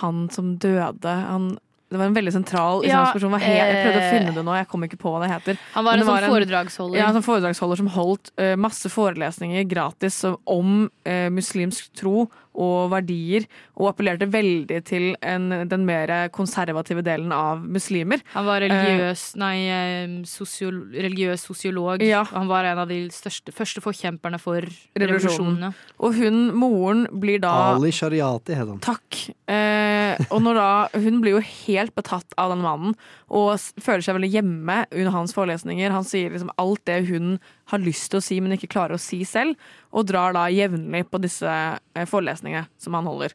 [0.00, 1.50] Han som døde han,
[1.92, 3.34] Det var en veldig sentral Ja, islamsk person.
[3.34, 5.30] Hva he- Jeg prøvde å eh, finne det nå, jeg kom ikke på hva det
[5.32, 5.58] heter.
[5.74, 6.98] Han var en var en, foredragsholder.
[6.98, 12.90] Ja, en sånn foredragsholder som holdt uh, masse forelesninger gratis om uh, muslimsk tro og
[12.92, 13.46] verdier,
[13.80, 18.22] og appellerte veldig til en, den mer konservative delen av muslimer.
[18.34, 22.04] Han var religiøs, nei, eh, sosiol, religiøs sosiolog.
[22.04, 22.22] Ja.
[22.26, 25.02] Og han var en av de største, første forkjemperne for Revolusjonen.
[25.02, 25.72] revolusjonene.
[26.02, 28.80] Og hun, moren, blir da Ali Shariati het han.
[28.84, 29.22] Takk.
[29.48, 30.68] Uh, og når da,
[31.04, 32.96] hun blir jo helt betatt av den mannen
[33.32, 35.94] og føler seg veldig hjemme under hans forelesninger.
[35.94, 37.38] Han sier liksom alt det hun
[37.72, 39.56] har lyst til å si, men ikke klarer å si selv,
[39.92, 43.34] og drar da jevnlig på disse eh, forelesningene som han holder.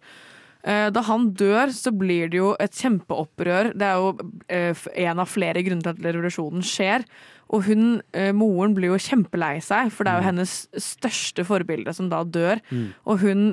[0.63, 3.71] Eh, Da han dør, så blir det jo et kjempeopprør.
[3.77, 7.05] Det er jo eh, en av flere grunner til at revolusjonen skjer.
[7.47, 8.01] Og hun,
[8.35, 12.59] moren blir jo kjempelei seg, for det er jo hennes største forbilde som da dør.
[12.67, 12.89] Mm.
[13.07, 13.45] Og hun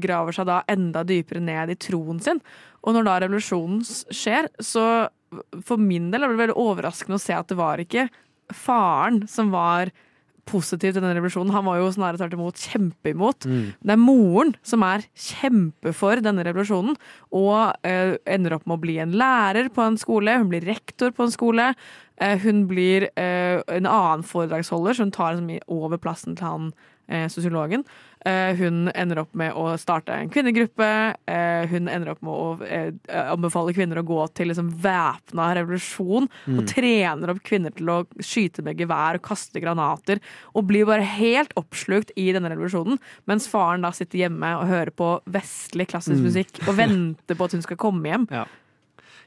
[0.00, 2.40] graver seg da enda dypere ned i troen sin.
[2.80, 4.86] Og når da revolusjonen skjer, så
[5.68, 8.06] for min del er det veldig overraskende å se at det var ikke
[8.52, 9.92] faren som var
[10.48, 11.52] positiv til denne revolusjonen.
[11.54, 13.46] Han var jo snarere tvert imot kjempeimot.
[13.46, 13.66] Mm.
[13.78, 16.96] Det er moren som er kjempefor denne revolusjonen,
[17.38, 20.38] og eh, ender opp med å bli en lærer på en skole.
[20.42, 21.72] Hun blir rektor på en skole.
[22.22, 26.72] Eh, hun blir eh, en annen foredragsholder, så hun tar liksom over plassen til han
[27.08, 27.86] eh, sosiologen.
[28.24, 30.88] Eh, hun ender opp med å starte en kvinnegruppe.
[31.26, 32.92] Eh, hun ender opp med å eh,
[33.26, 36.28] anbefale kvinner å gå til liksom væpna revolusjon.
[36.46, 36.60] Mm.
[36.60, 40.22] Og trener opp kvinner til å skyte med gevær og kaste granater.
[40.54, 43.00] Og blir bare helt oppslukt i denne revolusjonen,
[43.30, 46.26] mens faren da sitter hjemme og hører på vestlig klassisk Mm.
[46.28, 48.26] musikk og venter på at hun skal komme hjem.
[48.30, 48.44] Ja.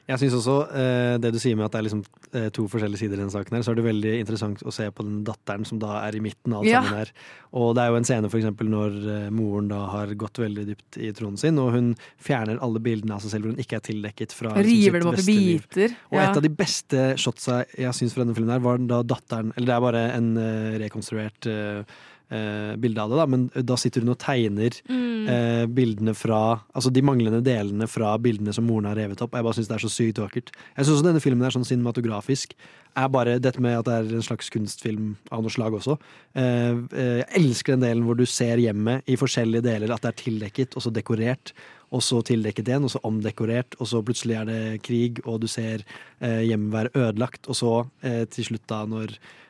[0.06, 2.02] Jeg syns også eh, det du sier med at det er liksom
[2.38, 4.86] eh, to forskjellige sider i denne saken, her, så er det veldig interessant å se
[4.94, 6.82] på den datteren som da er i midten av alt Ja.
[6.84, 7.10] sammen her.
[7.58, 10.66] Og det er jo en scene for eksempel når eh, moren da har gått veldig
[10.70, 11.90] dypt i tronen sin, og hun
[12.22, 15.18] fjerner alle bildene av seg selv hvor hun ikke er tildekket fra River dem opp
[15.18, 15.88] i biter.
[15.90, 15.96] liv.
[16.12, 16.30] Og Ja.
[16.30, 19.66] et av de beste shotsa jeg syns fra denne filmen her, var da datteren Eller
[19.66, 21.82] det er bare en eh, rekonstruert eh,
[22.30, 25.28] eh, bilde av det, da, men da sitter hun og tegner Mm.
[25.28, 29.32] eh, bildene fra Altså de manglende delene fra bildene som moren har revet opp.
[29.34, 30.50] Jeg bare syns det er så sykt vakkert.
[30.76, 32.52] Jeg syns denne filmen er sånn cinematografisk.
[32.96, 35.98] Er bare dette med at det er en slags kunstfilm av noe slag også.
[36.34, 40.12] Eh, eh, jeg elsker den delen hvor du ser hjemmet i forskjellige deler, at det
[40.12, 41.52] er tildekket og så dekorert.
[41.92, 45.46] Og så tildekket igjen, og så omdekorert, og så plutselig er det krig, og du
[45.46, 45.84] ser
[46.20, 47.46] eh, hjemmet være ødelagt.
[47.48, 49.45] Og så eh, til slutt, da, når eh, eh,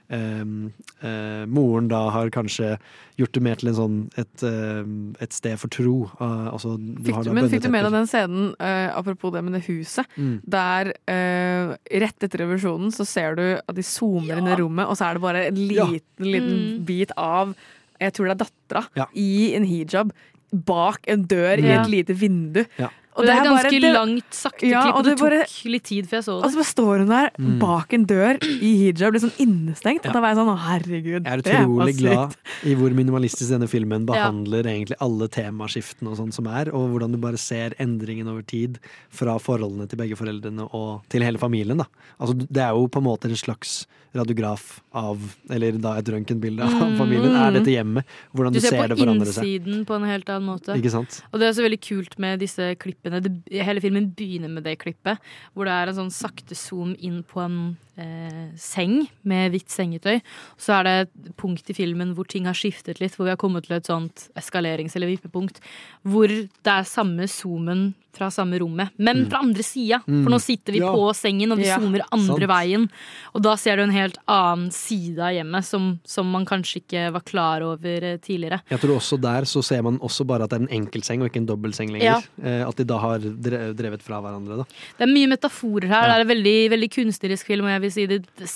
[1.46, 2.76] moren da har kanskje
[3.18, 6.10] gjort det mer til en sånn et, eh, et sted for tro.
[6.20, 9.32] eh, altså, du Fikk du, da men fikk du med deg den scenen, eh, apropos
[9.32, 10.40] det med det huset, Mm.
[10.46, 14.96] der eh, rett etter revolusjonen så ser du at de zoomer inn i rommet, og
[14.96, 16.84] så er det bare en liten, liten Mm.
[16.84, 17.54] bit av
[18.00, 19.06] jeg tror det er dattera Ja.
[19.14, 20.12] i en hijab
[20.52, 22.64] bak en dør i et lite vindu.
[22.78, 22.88] Ja.
[23.16, 25.64] Og det er bare- det- langt sakte Ja, klipp, og og det det bare- tok
[25.72, 26.44] litt tid før jeg så det.
[26.44, 27.58] Og så bare står hun der Mm.
[27.58, 30.04] bak en dør i hijab, litt sånn innestengt.
[30.04, 30.10] Ja.
[30.10, 33.48] Og da var jeg sånn å herregud, Jeg er det utrolig glad i hvor minimalistisk
[33.50, 34.14] denne filmen Ja.
[34.30, 38.42] behandler egentlig alle temaskiftene og sånn som er, og hvordan du bare ser endringen over
[38.42, 38.78] tid
[39.08, 41.78] fra forholdene til begge foreldrene og til hele familien.
[41.78, 41.84] da.
[42.20, 43.86] Altså, det er jo på en måte en slags
[44.16, 45.20] radiograf av,
[45.50, 46.96] eller da et røntgenbilde av Mm.
[46.98, 47.36] familien.
[47.36, 48.04] Er dette hjemmet?
[48.34, 49.32] Hvordan Du du, ser ser det forandre seg.
[49.32, 50.76] Du ser på innsiden på en helt annen måte.
[50.76, 51.22] Ikke sant?
[51.32, 53.20] Og det er så veldig kult med disse klippene.
[53.22, 53.32] Det,
[53.62, 55.18] hele filmen begynner med det klippet,
[55.54, 60.20] hvor det er en sånn sakte zoom inn på en eh, seng med hvitt sengetøy.
[60.58, 63.40] Så er det et punkt i filmen hvor ting har skiftet litt, hvor vi har
[63.40, 65.60] kommet til et sånt eskalerings- eller vippepunkt,
[66.04, 69.28] hvor det er samme zoomen fra samme rommet, men Mm.
[69.30, 70.00] fra andre sida.
[70.06, 70.22] Mm.
[70.24, 70.92] For nå sitter vi Ja.
[70.92, 71.76] på sengen, og vi Ja.
[71.78, 72.50] zoomer andre Sant.
[72.50, 72.88] veien.
[73.34, 77.12] Og da ser du en helt annen side av hjemmet som, som man kanskje ikke
[77.12, 78.60] var klar over eh, tidligere.
[78.70, 81.30] Jeg tror også der så ser man også bare at det er en enkeltseng og
[81.30, 82.02] ikke en dobbeltseng lenger.
[82.02, 82.20] Ja.
[82.42, 84.56] Eh, At de da har drevet fra hverandre.
[84.58, 84.64] da.
[84.98, 86.06] Det er mye metaforer her.
[86.08, 86.08] Ja.
[86.08, 88.48] Det er en veldig, veldig kunstnerisk film, og jeg vil si det, det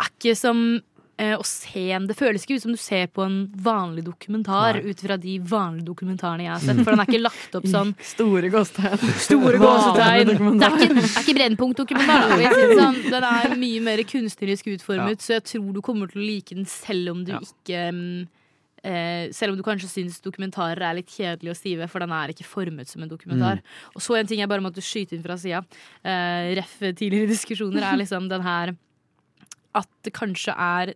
[0.00, 0.80] er ikke som
[1.18, 5.00] å se en Det føles ikke ut som du ser på en vanlig dokumentar ut
[5.02, 8.50] fra de vanlige dokumentarene jeg har sett, for den er ikke lagt opp sånn Store
[8.52, 9.04] gåstegn.
[9.26, 10.32] Store gåstegn.
[10.60, 12.34] Det er ikke, er ikke Brennpunkt-dokumentar.
[12.78, 13.02] sånn.
[13.10, 16.68] Den er mye mer kunstnerisk utformet, så jeg tror du kommer til å like den
[16.70, 18.26] selv om du ikke mm,
[18.82, 22.32] eh, selv om du kanskje syns dokumentarer er litt kjedelige og stive, for den er
[22.32, 23.62] ikke formet som en dokumentar.
[23.62, 23.94] Mm.
[23.94, 25.62] Og så en ting jeg bare måtte skyte inn fra sida,
[26.02, 28.74] eh, ref tidligere diskusjoner, er liksom den her
[29.78, 30.94] at det kanskje er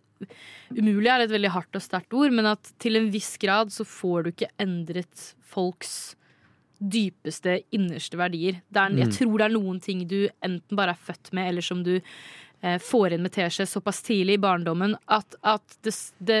[0.73, 3.83] Umulig er et veldig hardt og sterkt ord, men at til en viss grad så
[3.85, 6.15] får du ikke endret folks
[6.83, 8.61] dypeste, innerste verdier.
[8.75, 9.13] Er, jeg Mm.
[9.17, 11.99] tror det er noen ting du enten bare er født med, eller som du
[12.79, 15.91] får inn med teskje såpass tidlig i barndommen at, at det,
[16.23, 16.37] det,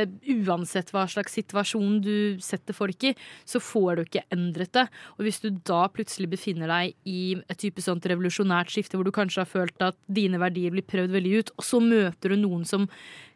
[0.47, 3.11] uansett hva slags situasjon du setter folk i,
[3.43, 4.85] så får du ikke endret det.
[5.17, 9.11] Og hvis du da plutselig befinner deg i et type sånt revolusjonært skifte, hvor du
[9.11, 12.63] kanskje har følt at dine verdier blir prøvd veldig ut, og så møter du noen
[12.65, 12.87] som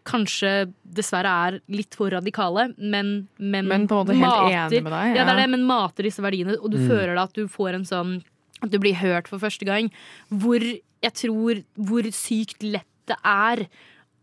[0.07, 4.93] kanskje dessverre er litt for radikale, men, men, Men på en måte helt enig med
[4.95, 6.87] deg, Ja, det er det, men mater disse verdiene, og du Mm.
[6.87, 8.13] føler da at du får en sånn
[8.63, 9.91] At du blir hørt for første gang.
[10.29, 13.67] Hvor jeg tror Hvor sykt lett det er.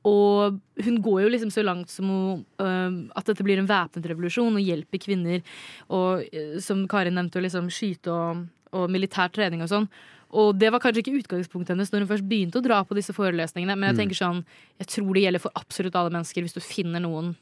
[0.05, 4.05] Og hun går jo liksom så langt som hun, uh, at dette blir en væpnet
[4.11, 5.41] revolusjon og hjelper kvinner.
[5.89, 8.43] Og uh, som Karin nevnte, å liksom skyte og,
[8.77, 9.89] og militær trening og sånn.
[10.35, 13.15] Og det var kanskje ikke utgangspunktet hennes når hun først begynte å dra på disse
[13.15, 14.01] forelesningene, men jeg Mm.
[14.03, 14.45] tenker sånn,
[14.83, 17.37] jeg tror det gjelder for absolutt alle mennesker hvis du finner noen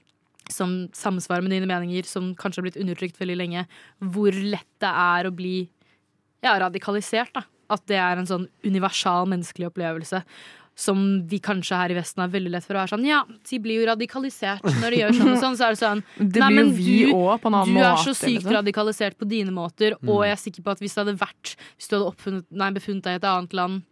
[0.51, 3.67] som samsvarer med dine meninger, som kanskje har blitt undertrykt veldig lenge,
[3.99, 5.71] hvor lett det er å bli
[6.43, 7.33] ja, radikalisert.
[7.35, 10.23] da At det er en sånn universal menneskelig opplevelse.
[10.75, 13.59] Som vi kanskje her i Vesten har veldig lett for å være sånn Ja, de
[13.61, 15.57] blir jo radikalisert når de gjør sånn og sånn.
[15.61, 16.03] Så er det sånn
[16.33, 18.55] Det Nei, men du, også på en du er så sykt liksom.
[18.57, 20.09] radikalisert på dine måter, Mm.
[20.09, 22.71] og jeg er sikker på at hvis det hadde vært Hvis du hadde oppfunnet, nei,
[22.73, 23.83] befunnet deg i et annet land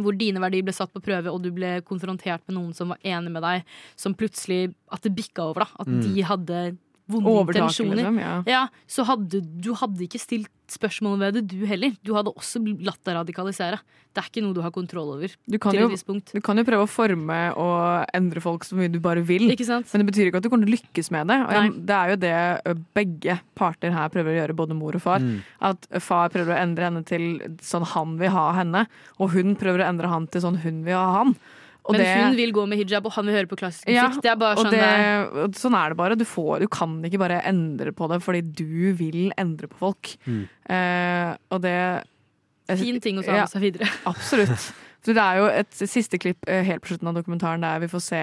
[0.00, 2.96] hvor dine verdier ble satt på prøve, og du ble konfrontert med noen som var
[3.04, 3.62] enig med deg,
[3.94, 5.68] som plutselig At det bikka over, da.
[5.84, 6.00] At Mm.
[6.14, 6.78] de hadde
[7.10, 7.98] vonde intensjoner.
[7.98, 8.18] liksom,
[8.48, 8.66] ja.
[8.86, 11.92] så hadde du hadde ikke stilt spørsmål ved det, du heller.
[12.04, 13.80] Du hadde også latt deg radikalisere.
[14.12, 15.34] Det er ikke noe du har kontroll over.
[15.48, 18.76] Du kan, til jo, et du kan jo prøve å forme og endre folk så
[18.78, 19.48] mye du bare vil.
[19.52, 19.88] Ikke sant?
[19.92, 21.38] Men det betyr ikke at du kommer til å lykkes med det.
[21.46, 25.04] Og jeg, det er jo det begge parter her prøver å gjøre, både mor og
[25.04, 25.24] far.
[25.24, 25.40] Mm.
[25.72, 27.26] At far prøver å endre henne til
[27.64, 28.86] sånn han vil ha henne,
[29.18, 31.36] og hun prøver å endre han til sånn hun vil ha han.
[31.84, 33.96] Og Men det- hun vil gå med hijab, og han vil høre på klassisk musikk.
[33.96, 36.14] Ja, det er bare sånn det, det sånn er det bare.
[36.16, 40.12] Du, får, du kan ikke bare endre på det fordi du vil endre på folk.
[40.26, 40.48] Mm.
[40.70, 41.76] Uh, og det
[42.78, 43.88] Fin ting å ta med seg videre.
[44.06, 44.72] Absolutt.
[45.02, 47.88] Så det er jo et siste klipp eh, helt på slutten av dokumentaren der vi
[47.90, 48.22] får se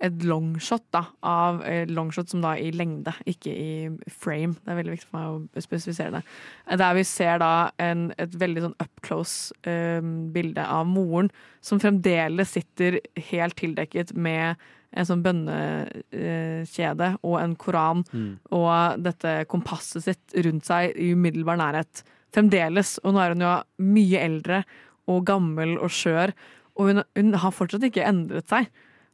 [0.00, 4.54] et longshot da, av eh, longshot som da i lengde, ikke i frame.
[4.60, 6.22] Det er veldig viktig for meg å spesifisere det.
[6.68, 10.00] Eh, Der vi ser da en, et veldig sånn up close eh,
[10.34, 11.30] bilde av moren
[11.64, 13.00] som fremdeles sitter
[13.30, 14.56] helt tildekket med
[14.96, 18.38] en sånn bønnekjede og en koran Mm.
[18.54, 22.02] og dette kompasset sitt rundt seg i umiddelbar nærhet.
[22.32, 22.98] Fremdeles.
[23.04, 24.64] Og nå er hun jo mye eldre
[25.08, 26.32] og gammel og skjør,
[26.76, 28.68] og hun, hun har fortsatt ikke endret seg.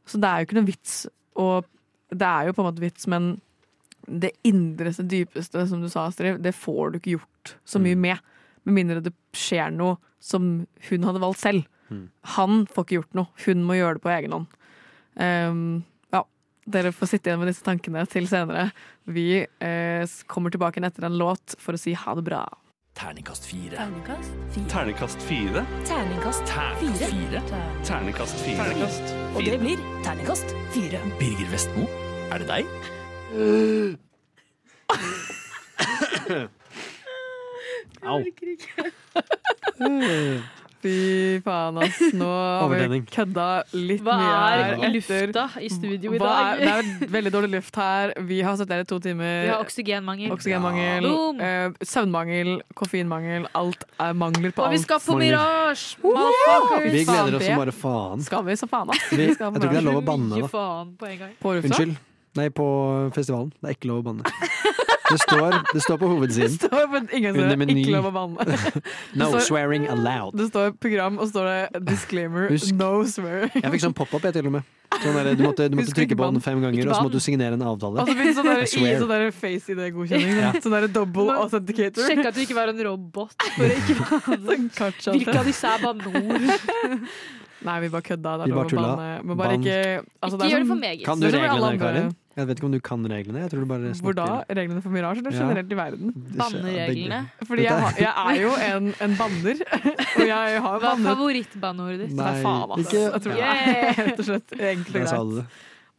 [0.09, 0.95] Så det er jo ikke noe vits
[1.39, 1.69] og
[2.13, 3.31] Det er jo på en måte vits, men
[4.05, 8.19] det indreste, dypeste, som du sa, Astrid, det får du ikke gjort så mye med.
[8.67, 11.65] Med mindre det skjer noe som hun hadde valgt selv.
[11.89, 12.03] Mm.
[12.35, 13.31] Han får ikke gjort noe.
[13.47, 14.53] Hun må gjøre det på egen hånd.
[15.17, 15.63] Um,
[16.13, 16.21] ja,
[16.75, 18.67] dere får sitte igjen med disse tankene til senere.
[19.09, 22.45] Vi eh, kommer tilbake etter en låt for å si ha det bra.
[22.95, 23.77] Terningkast fire.
[24.69, 25.65] Terningkast fire.
[25.85, 27.41] Terningkast fire.
[27.83, 28.55] Terningkast fire.
[28.55, 29.35] Terningkast fire.
[29.35, 30.99] Og det blir terningkast fire.
[31.19, 31.87] Birger Vestmo,
[32.31, 32.65] er det deg?
[38.03, 38.23] Au.
[40.83, 41.99] Fy faen, ass.
[42.11, 44.93] Nå har vi kødda litt Hva mye er Hva etter-
[45.31, 46.59] lufta i studio i dag?
[46.59, 46.73] Er, det
[47.07, 48.13] er veldig dårlig luft her.
[48.27, 49.45] Vi har sittet her i to timer.
[49.47, 50.33] Vi har oksygenmangel.
[50.35, 51.47] Oksygenmangel, ja.
[51.47, 53.47] eh, søvnmangel, koffeinmangel.
[53.55, 55.95] Alt er mangler på Og vi skal på Mirage!
[56.03, 58.25] Vi gleder oss som bare faen.
[58.27, 59.07] Skal vi så faen, ass.
[59.11, 60.51] Vi, Vi jeg tror ikke det er lov å banne, da.
[60.51, 61.37] på en gang.
[61.39, 61.95] På Unnskyld.
[62.35, 62.65] Nei, på
[63.13, 63.53] festivalen.
[63.61, 64.23] Det er ikke lov å banne.
[65.09, 66.53] Det står, det står på hovedsiden.
[66.57, 67.73] Det står på ingen Under meny.
[67.83, 68.45] ikke lov å banne.
[69.19, 70.37] No står- swearing allowed.
[70.39, 72.71] Det står program, og så står det disclaimer, Husk.
[72.79, 73.51] no swearing.
[73.59, 74.63] Jeg fikk sånn pop-up, jeg, til og med.
[74.93, 77.23] Sånn der, du måtte, du måtte trykke på den fem ganger, og så måtte du
[77.25, 77.99] signere en avtale.
[78.03, 78.65] Og så fikk sånn der,
[79.03, 80.35] sånn der face-ID-godkjenning.
[80.39, 80.51] Ja.
[80.63, 82.05] Sånn der double authenticator.
[82.07, 83.33] Sjekk at du ikke var en robot.
[83.57, 83.97] For ikke
[84.47, 85.17] Sånn kartskjate.
[85.17, 87.01] Hvilke av disse er banor
[87.63, 88.31] Nei, vi bare kødda.
[88.41, 89.09] Det er lov å banne.
[89.23, 91.03] Men bare ikke altså, Ikke det er gjør det for meget.
[91.07, 92.09] Kan du som reglene, Karin?
[92.35, 93.41] Jeg vet ikke om du kan reglene.
[93.43, 94.27] Jeg tror du bare Hvor da?
[94.49, 95.43] Reglene for Mirage, eller Ja.
[95.43, 96.13] generelt i verden?
[96.39, 97.19] Bannereglene.
[97.45, 99.61] Fordi jeg, har, jeg er jo en, en banner,
[100.17, 102.15] og jeg har Hva er favorittbanneordet ditt?
[102.17, 102.87] Nei, faen, altså.
[102.87, 105.29] ikke- Jeg tror det er rett og slett egentlig Der greit.
[105.29, 105.45] du det.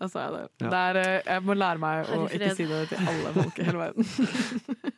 [0.03, 0.43] Da sa jeg det.
[0.61, 0.69] Ja.
[0.75, 3.63] det er, eh, jeg må lære meg å ikke si det til alle folk i
[3.69, 4.09] hele verden.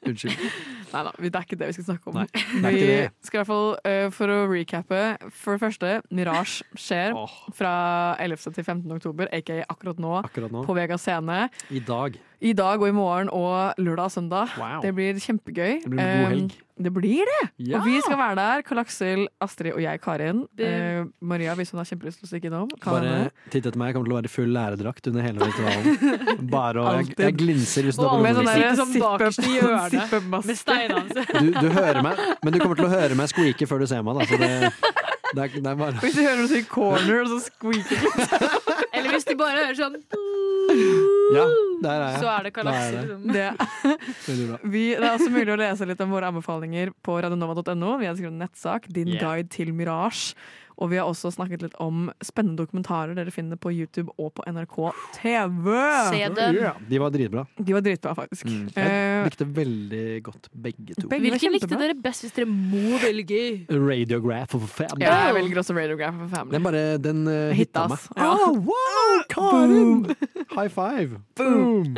[0.08, 0.40] Unnskyld.
[0.96, 2.20] Nei da, det er ikke det vi skal snakke om.
[2.64, 2.86] Nei, vi
[3.26, 7.12] skal i hvert fall, uh, For å recappe, for det første, Mirage skjer
[7.56, 7.74] fra
[8.22, 8.48] 11.
[8.56, 8.86] til 15.
[8.96, 10.64] oktober, aka akkurat nå, Akkurat nå.
[10.64, 11.46] på Vega scene.
[11.68, 12.16] I dag.
[12.44, 14.50] I dag og i morgen og lørdag og søndag.
[14.60, 14.80] Wow.
[14.84, 15.78] Det blir kjempegøy.
[15.84, 16.50] Det blir en god Um,
[16.84, 17.48] det blir det!
[17.70, 17.78] Ja.
[17.78, 18.60] Og vi skal være der.
[18.68, 20.42] Karl Aksel, Astrid og jeg, Karin.
[20.54, 22.68] Det- Eh, Maria, hvis hun har kjempelyst til å stikke innom.
[22.84, 23.88] Bare titt etter meg.
[23.88, 26.50] Jeg kommer til å være i full læredrakt under hele festivalen.
[26.56, 28.60] Bare og jeg, jeg glinser hvis du har på sånn musikk.
[28.60, 30.46] der sitter sippe- bakerst i hjørnet sippemaske.
[30.46, 33.78] med steinene Du, du hører meg, men du kommer til å høre meg squeake før
[33.80, 34.20] du ser meg.
[34.20, 34.52] Da, så det,
[35.32, 38.08] det, er, det er bare Hvis du hører noe si corner, og så squeaker du.
[39.16, 39.96] hvis de bare hører sånn
[41.36, 41.44] Ja,
[41.82, 42.20] der er jeg.
[42.22, 42.94] Så er det Aksel.
[42.94, 43.00] det.
[43.02, 43.32] liksom.
[43.32, 43.46] Det,
[44.28, 44.58] Veldig bra.
[44.76, 47.96] vi, det er også mulig å lese litt om våre anbefalinger på radionova.no.
[48.00, 49.22] Vi har skrevet en nettsak, Din Yeah.
[49.22, 50.34] guide til Mirage.
[50.76, 54.44] Og vi har også snakket litt om spennende dokumentarer dere finner på YouTube og på
[54.44, 54.76] NRK
[55.16, 55.70] TV.
[56.12, 56.58] Se dem.
[56.90, 57.46] De var dritbra.
[57.56, 58.44] De var dritbra, faktisk.
[58.50, 58.66] Mm.
[58.76, 61.08] Eh, Jeg likte veldig godt begge to.
[61.08, 63.40] Begge Hvilken likte dere best hvis dere må velge?
[63.72, 65.06] Radiograph of Family.
[65.06, 66.58] Ja, jeg velger også Radiograph of Family.
[66.58, 68.08] Den bare Den uh, Hitta, hitta meg.
[68.16, 68.30] Ja.
[68.36, 70.04] Oh, wow, Karin!
[70.52, 71.22] High five!
[71.40, 71.96] Boom!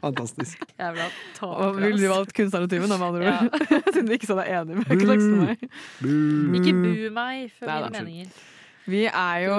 [0.00, 0.62] Fantastisk.
[1.46, 2.52] Og ville du valgt ass.
[2.52, 3.38] valgt med andre Ja.
[3.92, 5.66] Siden du ikke sa deg enig med Klaksen og meg.
[6.60, 8.32] Ikke bu meg for mine er meninger.
[8.90, 9.56] Vi er jo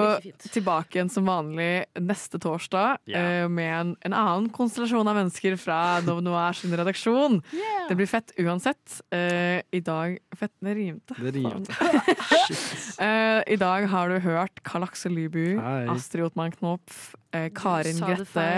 [0.50, 5.78] tilbake igjen som vanlig neste torsdag eh, med en, en annen konstellasjon av mennesker fra
[6.04, 7.38] Nov Noir sin redaksjon.
[7.88, 8.98] Det blir fett uansett.
[9.14, 11.16] Uh, I dag Fett, det rimte.
[11.16, 11.76] Det rimte.
[12.98, 15.60] uh, I dag har du hørt Karl Aksel Lybu,
[15.92, 18.48] Astrid Ottmann Knopf, eh, Karin Grette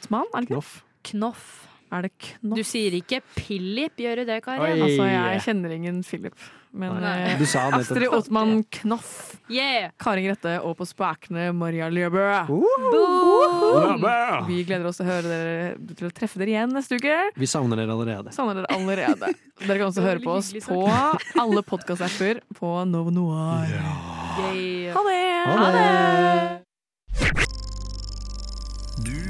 [0.00, 0.06] feil.
[0.06, 0.54] Ottmann, er det ikke?
[0.56, 0.72] Knoff.
[1.10, 1.66] Knoff.
[1.90, 2.54] Er det Knoff?
[2.54, 4.60] Du sier ikke Philip, gjør du det, Kari?
[4.62, 4.80] Oi.
[4.86, 6.34] Altså, jeg kjenner ingen Philip.
[6.70, 9.08] Men eh, Du sa nettopp- Astrid Ottmann Knoff,
[9.50, 9.88] Yeah!
[9.98, 11.88] Karin Grette og på spakene Maria.
[11.90, 12.22] Løbø!
[14.46, 17.16] Vi gleder oss til å, høre dere, til å treffe dere igjen neste uke.
[17.34, 18.30] Vi savner dere allerede.
[18.36, 19.32] Savner dere allerede.
[19.66, 20.78] Dere kan også høre på oss på
[21.42, 23.66] alle podkast-apper på Novo Noir.
[23.66, 24.94] Yeah.
[24.94, 25.26] Ha det!
[25.50, 25.90] Ha det!
[25.90, 26.60] Ha
[29.00, 29.29] Du